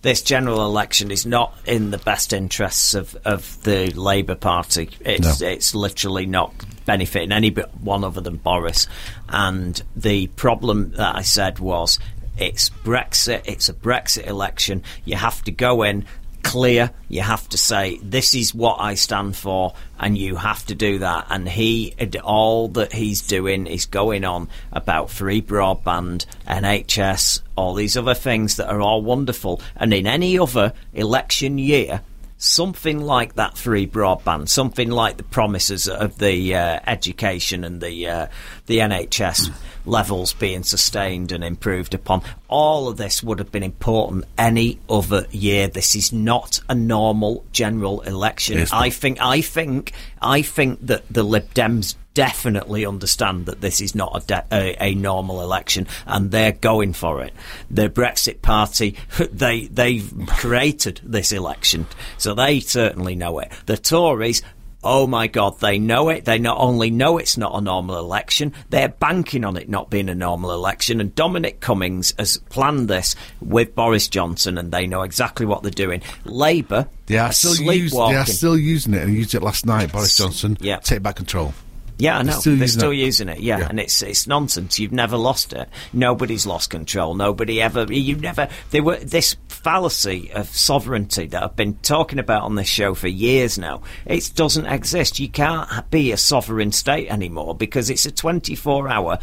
This 0.00 0.22
general 0.22 0.64
election 0.64 1.10
is 1.10 1.26
not 1.26 1.56
in 1.66 1.90
the 1.90 1.98
best 1.98 2.32
interests 2.32 2.94
of, 2.94 3.16
of 3.24 3.60
the 3.64 3.90
Labour 3.90 4.36
Party. 4.36 4.90
It's 5.00 5.40
No. 5.40 5.46
it's 5.48 5.74
literally 5.74 6.24
not 6.26 6.54
benefiting 6.86 7.32
any 7.32 7.50
but 7.50 7.74
one 7.80 8.04
other 8.04 8.20
than 8.20 8.36
Boris. 8.36 8.86
And 9.28 9.80
the 9.96 10.28
problem 10.28 10.92
that 10.92 11.16
I 11.16 11.22
said 11.22 11.58
was 11.58 11.98
it's 12.38 12.70
Brexit. 12.70 13.42
It's 13.46 13.68
a 13.68 13.74
Brexit 13.74 14.26
election. 14.26 14.82
You 15.04 15.16
have 15.16 15.42
to 15.44 15.50
go 15.50 15.82
in 15.82 16.06
clear. 16.42 16.90
You 17.08 17.20
have 17.22 17.48
to 17.50 17.58
say, 17.58 17.98
this 18.02 18.34
is 18.34 18.54
what 18.54 18.76
I 18.80 18.94
stand 18.94 19.36
for, 19.36 19.74
and 19.98 20.16
you 20.16 20.36
have 20.36 20.64
to 20.66 20.74
do 20.74 20.98
that. 21.00 21.26
And 21.30 21.48
he, 21.48 21.94
all 22.22 22.68
that 22.68 22.92
he's 22.92 23.22
doing 23.22 23.66
is 23.66 23.86
going 23.86 24.24
on 24.24 24.48
about 24.72 25.10
free 25.10 25.42
broadband, 25.42 26.26
NHS, 26.46 27.42
all 27.56 27.74
these 27.74 27.96
other 27.96 28.14
things 28.14 28.56
that 28.56 28.70
are 28.70 28.80
all 28.80 29.02
wonderful. 29.02 29.60
And 29.76 29.92
in 29.92 30.06
any 30.06 30.38
other 30.38 30.72
election 30.94 31.58
year, 31.58 32.00
something 32.38 33.00
like 33.00 33.34
that 33.34 33.58
free 33.58 33.86
broadband, 33.86 34.48
something 34.48 34.90
like 34.90 35.16
the 35.16 35.24
promises 35.24 35.88
of 35.88 36.18
the 36.18 36.54
uh, 36.54 36.80
education 36.86 37.64
and 37.64 37.80
the 37.80 38.08
uh, 38.08 38.26
the 38.66 38.78
NHS 38.78 39.52
levels 39.88 40.32
being 40.34 40.62
sustained 40.62 41.32
and 41.32 41.42
improved 41.42 41.94
upon. 41.94 42.22
All 42.48 42.88
of 42.88 42.96
this 42.96 43.22
would 43.22 43.38
have 43.38 43.50
been 43.50 43.62
important 43.62 44.24
any 44.36 44.78
other 44.88 45.26
year. 45.30 45.68
This 45.68 45.96
is 45.96 46.12
not 46.12 46.60
a 46.68 46.74
normal 46.74 47.44
general 47.52 48.00
election. 48.02 48.58
Not. 48.58 48.72
I 48.72 48.90
think. 48.90 49.18
I 49.20 49.40
think. 49.40 49.92
I 50.20 50.42
think 50.42 50.86
that 50.86 51.04
the 51.10 51.22
Lib 51.22 51.52
Dems 51.54 51.94
definitely 52.18 52.84
understand 52.84 53.46
that 53.46 53.60
this 53.60 53.80
is 53.80 53.94
not 53.94 54.10
a, 54.12 54.26
de- 54.26 54.46
a, 54.50 54.76
a 54.90 54.94
normal 54.96 55.40
election, 55.40 55.86
and 56.04 56.32
they're 56.32 56.50
going 56.50 56.92
for 56.92 57.22
it. 57.22 57.32
The 57.70 57.88
Brexit 57.88 58.42
Party, 58.42 58.96
they 59.30 59.66
they've 59.66 60.12
created 60.26 61.00
this 61.04 61.30
election, 61.30 61.86
so 62.16 62.34
they 62.34 62.58
certainly 62.60 63.14
know 63.14 63.38
it. 63.38 63.52
The 63.66 63.76
Tories. 63.76 64.42
Oh 64.84 65.08
my 65.08 65.26
God, 65.26 65.58
they 65.58 65.78
know 65.78 66.08
it. 66.08 66.24
They 66.24 66.38
not 66.38 66.58
only 66.58 66.90
know 66.90 67.18
it's 67.18 67.36
not 67.36 67.56
a 67.56 67.60
normal 67.60 67.98
election, 67.98 68.52
they're 68.70 68.88
banking 68.88 69.44
on 69.44 69.56
it 69.56 69.68
not 69.68 69.90
being 69.90 70.08
a 70.08 70.14
normal 70.14 70.52
election. 70.52 71.00
And 71.00 71.12
Dominic 71.14 71.60
Cummings 71.60 72.14
has 72.18 72.38
planned 72.48 72.88
this 72.88 73.16
with 73.40 73.74
Boris 73.74 74.06
Johnson, 74.08 74.56
and 74.56 74.70
they 74.70 74.86
know 74.86 75.02
exactly 75.02 75.46
what 75.46 75.62
they're 75.62 75.70
doing. 75.72 76.02
Labour, 76.24 76.88
They 77.06 77.18
are, 77.18 77.32
still 77.32 77.54
they 77.54 77.88
are 78.16 78.26
still 78.26 78.56
using 78.56 78.94
it 78.94 79.02
and 79.02 79.14
used 79.14 79.34
it 79.34 79.42
last 79.42 79.66
night. 79.66 79.90
Boris 79.92 80.16
Johnson, 80.16 80.56
Yeah. 80.60 80.76
take 80.78 81.02
back 81.02 81.16
control. 81.16 81.54
Yeah, 81.98 82.18
I 82.18 82.22
know. 82.22 82.32
still 82.38 82.52
They're 82.54 82.62
using 82.62 82.78
still 82.80 82.90
it. 82.92 82.96
using 82.96 83.28
it. 83.28 83.40
Yeah. 83.40 83.58
Yeah. 83.58 83.66
and 83.68 83.80
it's 83.80 84.00
it's 84.02 84.26
nonsense. 84.26 84.78
You've 84.78 84.92
never 84.92 85.16
lost 85.16 85.52
it. 85.52 85.68
Nobody's 85.92 86.46
lost 86.46 86.70
control. 86.70 87.14
Nobody 87.14 87.60
ever. 87.60 87.92
You 87.92 88.16
never. 88.16 88.48
They 88.70 88.80
were 88.80 88.96
this 88.98 89.36
fallacy 89.48 90.30
of 90.32 90.48
sovereignty 90.48 91.26
that 91.26 91.42
I've 91.42 91.56
been 91.56 91.74
talking 91.78 92.18
about 92.20 92.42
on 92.44 92.54
this 92.54 92.68
show 92.68 92.94
for 92.94 93.08
years 93.08 93.58
now. 93.58 93.82
It 94.06 94.30
doesn't 94.34 94.66
exist. 94.66 95.18
You 95.18 95.28
can't 95.28 95.90
be 95.90 96.12
a 96.12 96.16
sovereign 96.16 96.70
state 96.72 97.08
anymore 97.10 97.54
because 97.56 97.90
it's 97.90 98.06
a 98.06 98.12
twenty-four 98.12 98.88
hour 98.88 99.18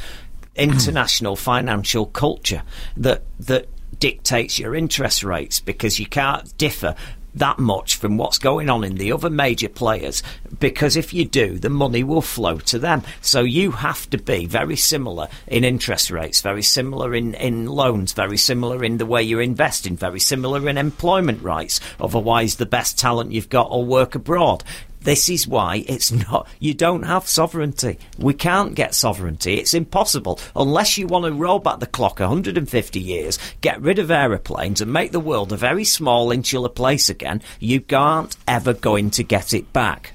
international 0.56 1.36
financial 1.38 2.06
culture 2.08 2.64
that 2.98 3.24
that 3.40 3.68
dictates 4.00 4.60
your 4.60 4.76
interest 4.76 5.24
rates 5.24 5.62
because 5.62 6.00
you 6.00 6.06
can't 6.06 6.58
differ 6.58 6.96
that 7.36 7.60
much 7.60 7.96
from 7.96 8.18
what's 8.18 8.38
going 8.38 8.70
on 8.70 8.84
in 8.84 8.96
the 8.96 9.12
other 9.12 9.30
major 9.30 9.70
players 9.70 10.24
because 10.60 10.96
if 10.96 11.14
you 11.14 11.26
do 11.26 11.60
the 11.60 11.70
money 11.70 12.04
will 12.04 12.22
flow 12.22 12.58
to 12.58 12.80
them. 12.80 13.04
So 13.22 13.42
you 13.42 13.72
have 13.72 14.10
to 14.10 14.18
be 14.18 14.46
very 14.46 14.76
similar 14.76 15.28
in 15.48 15.64
interest 15.64 16.10
rates 16.10 16.42
very 16.42 16.64
similar 16.64 17.14
in, 17.14 17.34
in 17.36 17.66
loans 17.66 18.14
very 18.14 18.38
similar 18.38 18.84
in 18.84 18.98
the 18.98 19.06
way 19.06 19.22
you're 19.22 19.42
investing 19.42 19.96
very 19.96 20.20
similar 20.20 20.68
in 20.68 20.78
employment 20.78 21.42
rights. 21.44 21.80
Otherwise 22.00 22.56
the 22.56 22.66
best 22.66 22.98
talent 22.98 23.32
you've 23.32 23.50
got 23.50 23.70
will 23.70 23.86
work 23.86 24.16
abroad 24.16 24.64
this 25.06 25.30
is 25.30 25.48
why 25.48 25.86
it's 25.88 26.12
not. 26.12 26.48
You 26.60 26.74
don't 26.74 27.04
have 27.04 27.28
sovereignty. 27.28 28.00
We 28.18 28.34
can't 28.34 28.76
get 28.76 28.96
sovereignty. 28.96 29.54
It's 29.54 29.74
impossible 29.74 30.40
unless 30.56 30.98
you 30.98 31.08
want 31.08 31.26
to 31.26 31.32
roll 31.32 31.60
back 31.60 31.80
the 31.80 31.86
clock 31.86 32.20
150 32.20 33.00
years, 33.00 33.38
get 33.62 33.80
rid 33.80 34.00
of 34.00 34.10
aeroplanes, 34.12 34.82
and 34.82 34.92
make 34.92 35.12
the 35.12 35.20
world 35.20 35.54
a 35.54 35.58
very 35.58 35.86
small, 35.86 36.32
insular 36.32 36.70
place 36.70 37.08
again. 37.08 37.42
You 37.60 37.84
aren't 37.94 38.36
ever 38.48 38.74
going 38.74 39.12
to 39.12 39.24
get 39.24 39.54
it 39.54 39.72
back. 39.72 40.14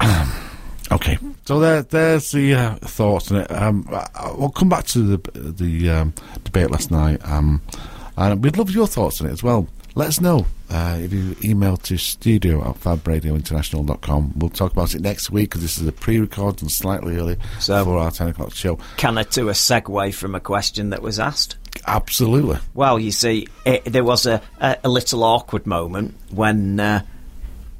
Okay, 0.92 1.18
so 1.44 1.60
there, 1.60 1.82
there's 1.82 2.32
the 2.32 2.52
uh, 2.52 2.74
thoughts 2.74 3.30
it. 3.30 3.48
Um, 3.52 3.86
we'll 4.36 4.50
come 4.50 4.68
back 4.68 4.86
to 4.86 5.16
the 5.16 5.40
the 5.40 5.88
um, 5.88 6.14
debate 6.42 6.68
last 6.68 6.90
night, 6.90 7.20
um, 7.24 7.62
and 8.16 8.42
we'd 8.42 8.56
love 8.56 8.72
your 8.72 8.88
thoughts 8.88 9.20
on 9.20 9.28
it 9.28 9.32
as 9.32 9.40
well. 9.40 9.68
Let 9.96 10.08
us 10.08 10.20
know 10.20 10.46
uh, 10.70 10.98
if 11.00 11.12
you 11.12 11.34
email 11.42 11.76
to 11.78 11.96
studio 11.98 12.60
at 12.68 12.76
fabradiointernational.com. 12.80 14.34
We'll 14.36 14.50
talk 14.50 14.72
about 14.72 14.94
it 14.94 15.00
next 15.00 15.30
week 15.30 15.50
because 15.50 15.62
this 15.62 15.78
is 15.78 15.86
a 15.86 15.92
pre-record 15.92 16.62
and 16.62 16.70
slightly 16.70 17.16
early 17.16 17.36
So- 17.58 17.84
for 17.84 17.98
our 17.98 18.10
10 18.10 18.28
o'clock 18.28 18.54
show. 18.54 18.78
Can 18.96 19.18
I 19.18 19.24
do 19.24 19.48
a 19.48 19.52
segue 19.52 20.14
from 20.14 20.34
a 20.34 20.40
question 20.40 20.90
that 20.90 21.02
was 21.02 21.18
asked? 21.18 21.56
Absolutely. 21.86 22.58
Well, 22.74 22.98
you 23.00 23.10
see, 23.10 23.46
it, 23.64 23.84
there 23.84 24.04
was 24.04 24.26
a, 24.26 24.40
a, 24.60 24.76
a 24.84 24.88
little 24.88 25.24
awkward 25.24 25.66
moment 25.66 26.14
when 26.30 26.78
uh, 26.78 27.04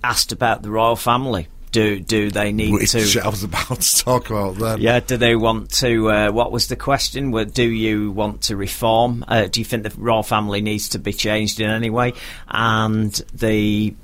asked 0.03 0.33
about 0.33 0.63
the 0.63 0.71
royal 0.71 0.97
family. 0.97 1.49
Do 1.71 2.01
do 2.01 2.31
they 2.31 2.53
need 2.53 2.73
Which 2.73 2.93
to? 2.93 3.21
I 3.25 3.29
was 3.29 3.45
about 3.45 3.81
to 3.81 4.05
talk 4.05 4.31
about 4.31 4.57
that. 4.57 4.81
Yeah, 4.81 5.01
do 5.01 5.17
they 5.17 5.37
want 5.37 5.71
to? 5.79 6.11
Uh, 6.11 6.33
what 6.33 6.53
was 6.53 6.69
the 6.69 6.77
question? 6.77 7.31
Well, 7.31 7.45
Do 7.45 7.69
you 7.69 8.11
want 8.11 8.43
to 8.43 8.57
reform? 8.57 9.25
Uh, 9.27 9.47
do 9.47 9.61
you 9.61 9.65
think 9.65 9.85
the 9.85 9.93
royal 9.97 10.23
family 10.23 10.61
needs 10.61 10.91
to 10.91 10.99
be 10.99 11.13
changed 11.13 11.61
in 11.61 11.71
any 11.71 11.91
way? 11.91 12.15
And 12.49 13.13
the 13.33 13.95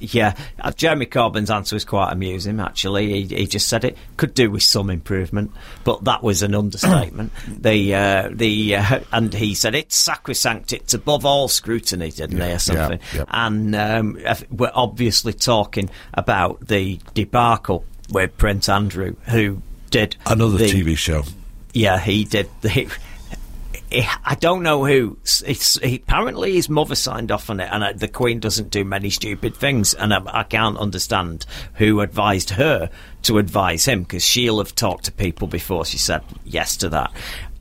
yeah, 0.00 0.34
uh, 0.60 0.72
Jeremy 0.72 1.06
Corbyn's 1.06 1.50
answer 1.50 1.76
was 1.76 1.84
quite 1.84 2.12
amusing. 2.12 2.60
Actually, 2.60 3.22
he, 3.24 3.34
he 3.36 3.46
just 3.46 3.68
said 3.68 3.84
it 3.84 3.96
could 4.16 4.34
do 4.34 4.50
with 4.50 4.62
some 4.62 4.90
improvement, 4.90 5.50
but 5.84 6.04
that 6.04 6.22
was 6.22 6.42
an 6.42 6.54
understatement. 6.54 7.32
the 7.48 7.94
uh, 7.94 8.28
the 8.32 8.76
uh, 8.76 9.00
and 9.12 9.32
he 9.34 9.54
said 9.54 9.74
it's 9.74 9.96
sacrosanct, 9.96 10.72
it's 10.72 10.94
above 10.94 11.24
all 11.24 11.48
scrutiny, 11.48 12.10
didn't 12.10 12.38
Yeah, 12.38 12.46
he, 12.48 12.52
or 12.54 12.58
something? 12.58 13.00
yeah, 13.14 13.18
yeah. 13.18 13.24
And 13.30 13.74
um, 13.76 14.18
we're 14.50 14.70
obviously 14.74 15.32
talking 15.32 15.90
about 16.14 16.66
the 16.66 17.00
debacle 17.14 17.84
with 18.10 18.36
Prince 18.38 18.68
Andrew, 18.68 19.16
who 19.28 19.60
did 19.90 20.16
Another 20.26 20.58
the- 20.58 20.64
TV 20.66 20.96
show. 20.96 21.22
Yeah, 21.72 21.98
he 21.98 22.24
did. 22.24 22.48
The, 22.62 22.88
I 23.92 24.36
don't 24.40 24.62
know 24.62 24.84
who. 24.84 25.18
It's, 25.22 25.76
apparently 25.76 26.54
his 26.54 26.68
mother 26.68 26.94
signed 26.94 27.30
off 27.30 27.50
on 27.50 27.60
it, 27.60 27.68
and 27.70 27.84
uh, 27.84 27.92
the 27.92 28.08
Queen 28.08 28.40
doesn't 28.40 28.70
do 28.70 28.84
many 28.84 29.10
stupid 29.10 29.56
things, 29.56 29.94
and 29.94 30.12
I, 30.12 30.22
I 30.26 30.42
can't 30.42 30.76
understand 30.76 31.46
who 31.74 32.00
advised 32.00 32.50
her 32.50 32.90
to 33.22 33.38
advise 33.38 33.84
him 33.84 34.02
because 34.02 34.24
she'll 34.24 34.58
have 34.58 34.74
talked 34.74 35.04
to 35.04 35.12
people 35.12 35.46
before 35.46 35.84
she 35.84 35.98
said 35.98 36.22
yes 36.44 36.76
to 36.78 36.88
that. 36.90 37.12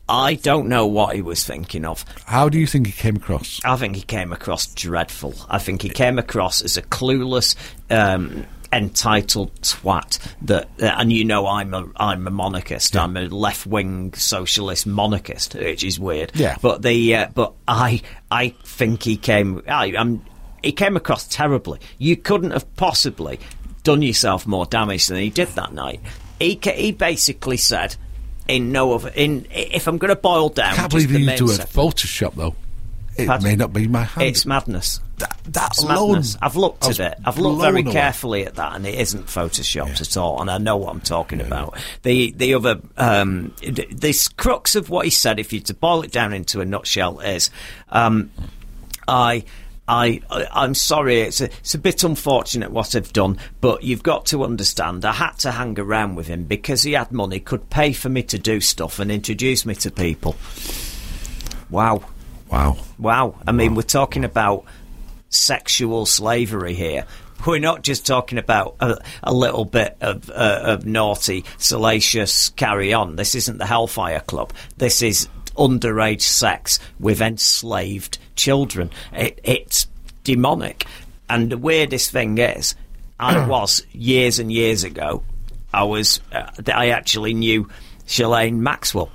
I 0.07 0.35
don't 0.35 0.67
know 0.67 0.85
what 0.85 1.15
he 1.15 1.21
was 1.21 1.43
thinking 1.43 1.83
of. 1.83 2.05
How 2.25 2.47
do 2.47 2.59
you 2.59 2.67
think 2.67 2.85
he 2.87 2.93
came 2.93 3.15
across? 3.15 3.59
I 3.65 3.75
think 3.75 3.95
he 3.95 4.03
came 4.03 4.31
across 4.31 4.67
dreadful. 4.67 5.33
I 5.49 5.57
think 5.57 5.81
he 5.81 5.89
came 5.89 6.19
across 6.19 6.61
as 6.61 6.77
a 6.77 6.83
clueless. 6.83 7.55
Um, 7.89 8.45
entitled 8.75 9.53
twat 9.61 10.19
that 10.41 10.69
uh, 10.81 10.85
and 10.97 11.11
you 11.11 11.23
know 11.23 11.47
I'm 11.47 11.73
a 11.73 11.85
I'm 11.95 12.27
a 12.27 12.29
monarchist 12.29 12.93
yeah. 12.93 13.03
I'm 13.03 13.15
a 13.15 13.21
left 13.21 13.65
wing 13.65 14.13
socialist 14.13 14.85
monarchist 14.85 15.55
which 15.55 15.83
is 15.83 15.99
weird 15.99 16.31
yeah 16.35 16.57
but 16.61 16.81
the 16.81 17.15
uh, 17.15 17.27
but 17.33 17.53
I 17.67 18.01
I 18.29 18.49
think 18.49 19.03
he 19.03 19.15
came 19.17 19.63
I, 19.67 19.93
I'm 19.97 20.23
he 20.61 20.73
came 20.73 20.97
across 20.97 21.25
terribly 21.27 21.79
you 21.97 22.17
couldn't 22.17 22.51
have 22.51 22.75
possibly 22.75 23.39
done 23.83 24.01
yourself 24.01 24.45
more 24.45 24.65
damage 24.65 25.07
than 25.07 25.17
he 25.17 25.29
did 25.29 25.47
that 25.49 25.73
night 25.73 26.01
he 26.39 26.59
he 26.61 26.91
basically 26.91 27.57
said 27.57 27.95
in 28.47 28.71
no 28.73 28.93
other 28.93 29.09
in 29.15 29.47
if 29.51 29.87
I'm 29.87 29.97
going 29.97 30.09
to 30.09 30.19
boil 30.19 30.49
down 30.49 30.73
I 30.73 30.75
can't 30.75 30.91
believe 30.91 31.11
you 31.11 31.25
do 31.37 31.45
a 31.45 31.57
Photoshop 31.57 32.35
though 32.35 32.55
it 33.17 33.27
Pardon? 33.27 33.43
may 33.47 33.55
not 33.55 33.73
be 33.73 33.87
my 33.87 34.03
hand. 34.03 34.27
It's 34.27 34.45
madness. 34.45 34.99
That, 35.17 35.37
that 35.45 35.77
alone, 35.77 36.11
madness. 36.13 36.37
I've 36.41 36.55
looked 36.55 36.85
at 36.87 36.99
it. 36.99 37.17
I've 37.23 37.37
looked 37.37 37.61
very 37.61 37.81
away. 37.81 37.91
carefully 37.91 38.45
at 38.45 38.55
that, 38.55 38.75
and 38.75 38.85
it 38.85 38.95
isn't 38.95 39.27
photoshopped 39.27 39.87
yeah. 39.95 40.01
at 40.01 40.17
all. 40.17 40.41
And 40.41 40.51
I 40.51 40.57
know 40.57 40.77
what 40.77 40.89
I'm 40.91 41.01
talking 41.01 41.39
yeah. 41.39 41.47
about. 41.47 41.77
The 42.03 42.31
the 42.31 42.53
other 42.53 42.81
um, 42.97 43.53
this 43.61 44.27
crux 44.27 44.75
of 44.75 44.89
what 44.89 45.05
he 45.05 45.11
said, 45.11 45.39
if 45.39 45.53
you 45.53 45.61
to 45.61 45.73
boil 45.73 46.01
it 46.01 46.11
down 46.11 46.33
into 46.33 46.61
a 46.61 46.65
nutshell, 46.65 47.19
is 47.19 47.49
um, 47.89 48.31
I. 49.07 49.43
I, 49.87 50.19
I'm 50.31 50.73
sorry, 50.73 51.21
it's 51.21 51.41
a, 51.41 51.45
it's 51.45 51.75
a 51.75 51.77
bit 51.77 52.03
unfortunate 52.03 52.71
what 52.71 52.95
I've 52.95 53.13
done, 53.13 53.37
but 53.61 53.83
you've 53.83 54.01
got 54.01 54.25
to 54.27 54.43
understand, 54.43 55.05
I 55.05 55.11
had 55.11 55.33
to 55.41 55.51
hang 55.51 55.79
around 55.79 56.15
with 56.15 56.25
him 56.25 56.45
because 56.45 56.81
he 56.81 56.93
had 56.93 57.11
money, 57.11 57.39
could 57.39 57.69
pay 57.69 57.93
for 57.93 58.09
me 58.09 58.23
to 58.23 58.39
do 58.39 58.61
stuff 58.61 58.97
and 58.97 59.11
introduce 59.11 59.63
me 59.63 59.75
to 59.75 59.91
people. 59.91 60.35
Wow. 61.69 62.01
Wow. 62.49 62.77
Wow. 62.97 63.35
I 63.45 63.51
mean, 63.51 63.75
we're 63.75 63.83
talking 63.83 64.25
about 64.25 64.65
sexual 65.29 66.05
slavery 66.05 66.73
here. 66.73 67.05
We're 67.45 67.59
not 67.59 67.83
just 67.83 68.07
talking 68.07 68.37
about 68.37 68.75
a, 68.79 68.97
a 69.21 69.33
little 69.33 69.65
bit 69.65 69.97
of, 70.01 70.29
uh, 70.29 70.61
of 70.63 70.85
naughty, 70.85 71.45
salacious 71.57 72.49
carry 72.49 72.93
on. 72.93 73.17
This 73.17 73.35
isn't 73.35 73.57
the 73.57 73.65
Hellfire 73.65 74.21
Club. 74.21 74.53
This 74.77 75.01
is 75.01 75.27
underage 75.57 76.21
sex 76.21 76.79
with 76.99 77.21
enslaved 77.21 78.17
children. 78.35 78.89
It, 79.13 79.39
it's 79.43 79.87
demonic. 80.23 80.85
And 81.29 81.51
the 81.51 81.57
weirdest 81.57 82.11
thing 82.11 82.37
is, 82.37 82.75
I 83.19 83.45
was 83.47 83.85
years 83.91 84.39
and 84.39 84.51
years 84.51 84.83
ago. 84.83 85.23
I 85.73 85.83
was. 85.83 86.21
Uh, 86.31 86.49
I 86.73 86.89
actually 86.89 87.33
knew 87.33 87.69
Ghislaine 88.07 88.63
Maxwell, 88.63 89.11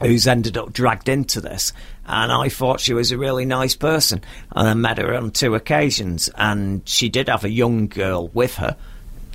who's 0.00 0.26
ended 0.26 0.56
up 0.56 0.72
dragged 0.72 1.08
into 1.08 1.40
this 1.40 1.72
and 2.06 2.30
I 2.32 2.48
thought 2.48 2.80
she 2.80 2.94
was 2.94 3.10
a 3.10 3.18
really 3.18 3.44
nice 3.44 3.74
person. 3.74 4.22
And 4.52 4.68
I 4.68 4.74
met 4.74 4.98
her 4.98 5.14
on 5.14 5.32
two 5.32 5.54
occasions, 5.54 6.30
and 6.36 6.86
she 6.88 7.08
did 7.08 7.28
have 7.28 7.44
a 7.44 7.50
young 7.50 7.88
girl 7.88 8.28
with 8.28 8.56
her. 8.56 8.76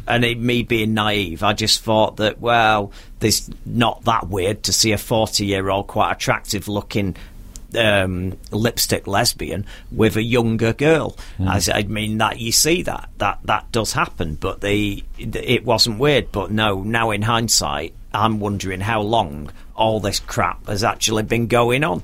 And 0.07 0.25
it, 0.25 0.39
me 0.39 0.63
being 0.63 0.93
naive, 0.93 1.43
I 1.43 1.53
just 1.53 1.81
thought 1.81 2.17
that, 2.17 2.39
well, 2.39 2.91
there's 3.19 3.49
not 3.65 4.03
that 4.05 4.29
weird 4.29 4.63
to 4.63 4.73
see 4.73 4.93
a 4.93 4.97
40 4.97 5.45
year 5.45 5.69
old, 5.69 5.87
quite 5.87 6.13
attractive 6.13 6.67
looking 6.67 7.15
um, 7.77 8.37
lipstick 8.51 9.07
lesbian 9.07 9.65
with 9.91 10.15
a 10.15 10.23
younger 10.23 10.73
girl. 10.73 11.17
Mm. 11.37 11.53
As 11.53 11.69
I 11.69 11.83
mean 11.83 12.17
that 12.17 12.39
you 12.39 12.51
see 12.51 12.81
that 12.83 13.09
that 13.19 13.39
that 13.45 13.71
does 13.71 13.93
happen, 13.93 14.35
but 14.35 14.61
the 14.61 15.03
it 15.17 15.63
wasn't 15.65 15.99
weird. 15.99 16.31
But 16.31 16.51
no, 16.51 16.83
now 16.83 17.11
in 17.11 17.21
hindsight, 17.21 17.93
I'm 18.13 18.39
wondering 18.39 18.81
how 18.81 19.01
long 19.01 19.51
all 19.75 19.99
this 19.99 20.19
crap 20.19 20.67
has 20.67 20.83
actually 20.83 21.23
been 21.23 21.47
going 21.47 21.83
on 21.83 22.03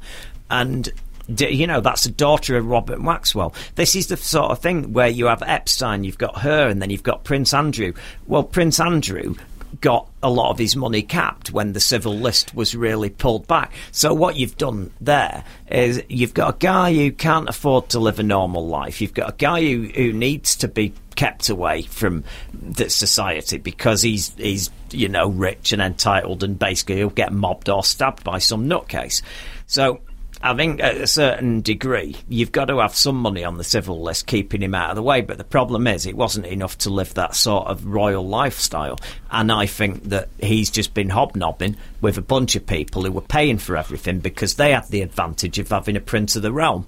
and 0.50 0.90
you 1.28 1.68
know 1.68 1.82
that's 1.82 2.04
the 2.04 2.12
daughter 2.12 2.58
of 2.58 2.66
Robert 2.66 3.02
Maxwell. 3.02 3.54
This 3.76 3.96
is 3.96 4.08
the 4.08 4.18
sort 4.18 4.52
of 4.52 4.60
thing 4.60 4.94
where 4.94 5.10
you 5.10 5.26
have 5.26 5.44
Epstein, 5.44 6.04
you've 6.04 6.18
got 6.18 6.40
her, 6.40 6.68
and 6.68 6.82
then 6.82 6.90
you've 6.90 7.04
got 7.04 7.24
Prince 7.24 7.54
Andrew. 7.54 7.94
Well, 8.28 8.44
Prince 8.44 8.80
Andrew 8.80 9.36
got 9.82 10.10
a 10.24 10.30
lot 10.30 10.50
of 10.50 10.58
his 10.58 10.76
money 10.76 11.02
capped 11.02 11.52
when 11.52 11.74
the 11.74 11.80
civil 11.80 12.16
list 12.16 12.56
was 12.56 12.76
really 12.76 13.10
pulled 13.10 13.48
back. 13.48 13.74
So 13.92 14.14
what 14.14 14.36
you've 14.36 14.58
done 14.58 14.92
there 15.02 15.44
is 15.70 16.02
you've 16.10 16.34
got 16.34 16.56
a 16.56 16.58
guy 16.58 16.94
who 16.94 17.12
can't 17.12 17.50
afford 17.50 17.90
to 17.90 18.00
live 18.00 18.20
a 18.20 18.24
normal 18.24 18.68
life. 18.68 19.02
You've 19.02 19.14
got 19.14 19.30
a 19.30 19.36
guy 19.38 19.62
who, 19.62 19.84
who 19.84 20.14
needs 20.14 20.56
to 20.58 20.68
be 20.68 20.94
kept 21.16 21.50
away 21.50 21.82
from 21.82 22.24
the 22.54 22.90
society 22.90 23.58
because 23.58 24.04
he's 24.04 24.34
he's 24.36 24.70
you 24.92 25.10
know 25.10 25.30
rich 25.30 25.74
and 25.74 25.82
entitled 25.82 26.44
and 26.44 26.60
basically 26.60 26.98
he'll 26.98 27.10
get 27.10 27.34
mobbed 27.34 27.70
or 27.70 27.84
stabbed 27.84 28.24
by 28.24 28.40
some 28.40 28.70
nutcase. 28.70 29.22
So 29.66 30.00
I 30.42 30.56
think 30.56 30.82
at 30.82 30.98
a 30.98 31.08
certain 31.08 31.62
degree, 31.62 32.16
you've 32.30 32.52
got 32.52 32.66
to 32.66 32.78
have 32.80 32.96
some 32.96 33.16
money 33.16 33.44
on 33.44 33.58
the 33.58 33.64
civil 33.64 34.02
list, 34.02 34.28
keeping 34.28 34.62
him 34.62 34.76
out 34.76 34.92
of 34.92 34.96
the 34.96 35.04
way. 35.04 35.22
But 35.22 35.38
the 35.38 35.44
problem 35.44 35.88
is, 35.88 36.06
it 36.06 36.16
wasn't 36.16 36.46
enough 36.46 36.78
to 36.80 36.90
live 36.90 37.14
that 37.16 37.36
sort 37.36 37.68
of 37.68 37.86
royal 37.86 38.28
lifestyle. 38.28 39.00
And 39.32 39.52
I 39.52 39.66
think 39.66 40.04
that 40.06 40.30
he's 40.40 40.70
just 40.70 40.94
been 40.94 41.10
hobnobbing 41.10 41.78
with 42.02 42.18
a 42.18 42.22
bunch 42.22 42.56
of 42.56 42.68
people 42.68 43.04
who 43.04 43.12
were 43.12 43.22
paying 43.22 43.58
for 43.58 43.76
everything 43.76 44.20
because 44.20 44.56
they 44.56 44.72
had 44.72 44.88
the 44.90 45.02
advantage 45.02 45.60
of 45.60 45.70
having 45.70 45.96
a 45.96 46.02
prince 46.02 46.36
of 46.36 46.44
the 46.44 46.52
realm 46.52 46.86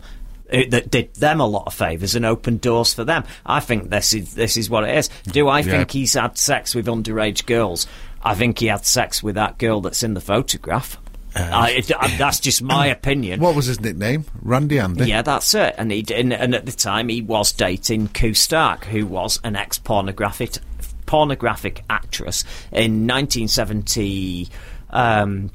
uh, 0.51 0.63
that 0.69 0.89
did 0.89 1.13
them 1.15 1.39
a 1.39 1.45
lot 1.45 1.67
of 1.67 1.73
favours 1.73 2.15
and 2.15 2.25
opened 2.25 2.61
doors 2.61 2.93
for 2.93 3.03
them. 3.03 3.23
I 3.45 3.59
think 3.59 3.89
this 3.89 4.13
is 4.13 4.35
this 4.35 4.57
is 4.57 4.69
what 4.69 4.83
it 4.83 4.95
is. 4.95 5.09
Do 5.25 5.47
I 5.47 5.59
yeah. 5.59 5.71
think 5.71 5.91
he's 5.91 6.13
had 6.13 6.37
sex 6.37 6.73
with 6.73 6.87
underage 6.87 7.45
girls? 7.45 7.87
I 8.23 8.35
think 8.35 8.59
he 8.59 8.67
had 8.67 8.85
sex 8.85 9.23
with 9.23 9.35
that 9.35 9.57
girl 9.57 9.81
that's 9.81 10.03
in 10.03 10.13
the 10.13 10.21
photograph. 10.21 10.97
Uh, 11.39 11.67
it, 11.69 11.91
uh, 11.91 12.07
that's 12.17 12.39
just 12.39 12.61
my 12.61 12.87
opinion. 12.87 13.39
What 13.39 13.55
was 13.55 13.65
his 13.65 13.79
nickname? 13.79 14.25
Randy 14.41 14.79
Andy. 14.79 15.05
Yeah, 15.05 15.21
that's 15.21 15.53
it. 15.53 15.75
And 15.77 15.91
he 15.91 16.05
and, 16.13 16.33
and 16.33 16.55
at 16.55 16.65
the 16.65 16.71
time 16.71 17.09
he 17.09 17.21
was 17.21 17.51
dating 17.51 18.09
Koo 18.09 18.33
Stark, 18.33 18.85
who 18.85 19.05
was 19.05 19.39
an 19.43 19.55
ex 19.55 19.77
pornographic 19.79 20.57
pornographic 21.05 21.83
actress 21.89 22.43
in 22.71 23.07
1970. 23.07 24.49
Um, 24.91 25.51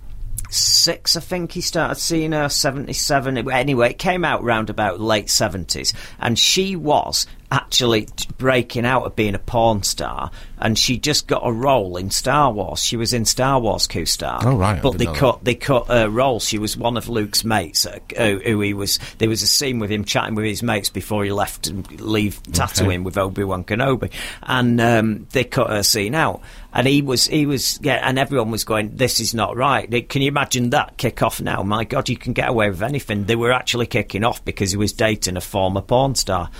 six, 0.50 1.16
I 1.16 1.20
think 1.20 1.52
he 1.52 1.60
started 1.60 1.96
seeing 1.96 2.32
her, 2.32 2.48
77. 2.48 3.50
Anyway, 3.50 3.90
it 3.90 3.98
came 3.98 4.24
out 4.24 4.42
round 4.42 4.70
about 4.70 5.00
late 5.00 5.26
70s. 5.26 5.94
And 6.18 6.38
she 6.38 6.76
was 6.76 7.26
actually 7.54 8.08
breaking 8.36 8.84
out 8.84 9.04
of 9.04 9.14
being 9.14 9.34
a 9.34 9.38
porn 9.38 9.82
star, 9.84 10.30
and 10.58 10.76
she 10.76 10.98
just 10.98 11.28
got 11.28 11.42
a 11.44 11.52
role 11.52 11.96
in 11.96 12.10
Star 12.10 12.52
Wars. 12.52 12.84
She 12.84 12.96
was 12.96 13.12
in 13.12 13.24
Star 13.24 13.60
Wars 13.60 13.86
co 13.86 14.04
Star. 14.04 14.40
Oh 14.42 14.56
right, 14.56 14.82
but 14.82 14.98
they 14.98 15.06
cut 15.06 15.38
that. 15.38 15.44
they 15.44 15.54
cut 15.54 15.86
her 15.86 16.08
role. 16.08 16.40
She 16.40 16.58
was 16.58 16.76
one 16.76 16.96
of 16.96 17.08
Luke's 17.08 17.44
mates. 17.44 17.86
Uh, 17.86 18.00
who 18.16 18.60
he 18.60 18.74
was. 18.74 18.98
There 19.18 19.28
was 19.28 19.42
a 19.42 19.46
scene 19.46 19.78
with 19.78 19.90
him 19.90 20.04
chatting 20.04 20.34
with 20.34 20.44
his 20.44 20.62
mates 20.62 20.90
before 20.90 21.24
he 21.24 21.30
left 21.30 21.68
and 21.68 21.88
leave 22.00 22.42
Tatooine 22.42 22.86
okay. 22.86 22.98
with 22.98 23.16
Obi 23.16 23.44
Wan 23.44 23.62
Kenobi, 23.62 24.10
and 24.42 24.80
um, 24.80 25.26
they 25.30 25.44
cut 25.44 25.70
her 25.70 25.82
scene 25.82 26.14
out. 26.14 26.42
And 26.72 26.88
he 26.88 27.02
was 27.02 27.28
he 27.28 27.46
was 27.46 27.78
yeah, 27.82 28.00
and 28.02 28.18
everyone 28.18 28.50
was 28.50 28.64
going, 28.64 28.96
"This 28.96 29.20
is 29.20 29.32
not 29.32 29.56
right." 29.56 29.88
Can 30.08 30.22
you 30.22 30.28
imagine 30.28 30.70
that 30.70 30.96
kick 30.96 31.22
off 31.22 31.40
now? 31.40 31.62
My 31.62 31.84
God, 31.84 32.08
you 32.08 32.16
can 32.16 32.32
get 32.32 32.48
away 32.48 32.68
with 32.68 32.82
anything. 32.82 33.24
They 33.24 33.36
were 33.36 33.52
actually 33.52 33.86
kicking 33.86 34.24
off 34.24 34.44
because 34.44 34.72
he 34.72 34.76
was 34.76 34.92
dating 34.92 35.36
a 35.36 35.40
former 35.40 35.82
porn 35.82 36.16
star 36.16 36.50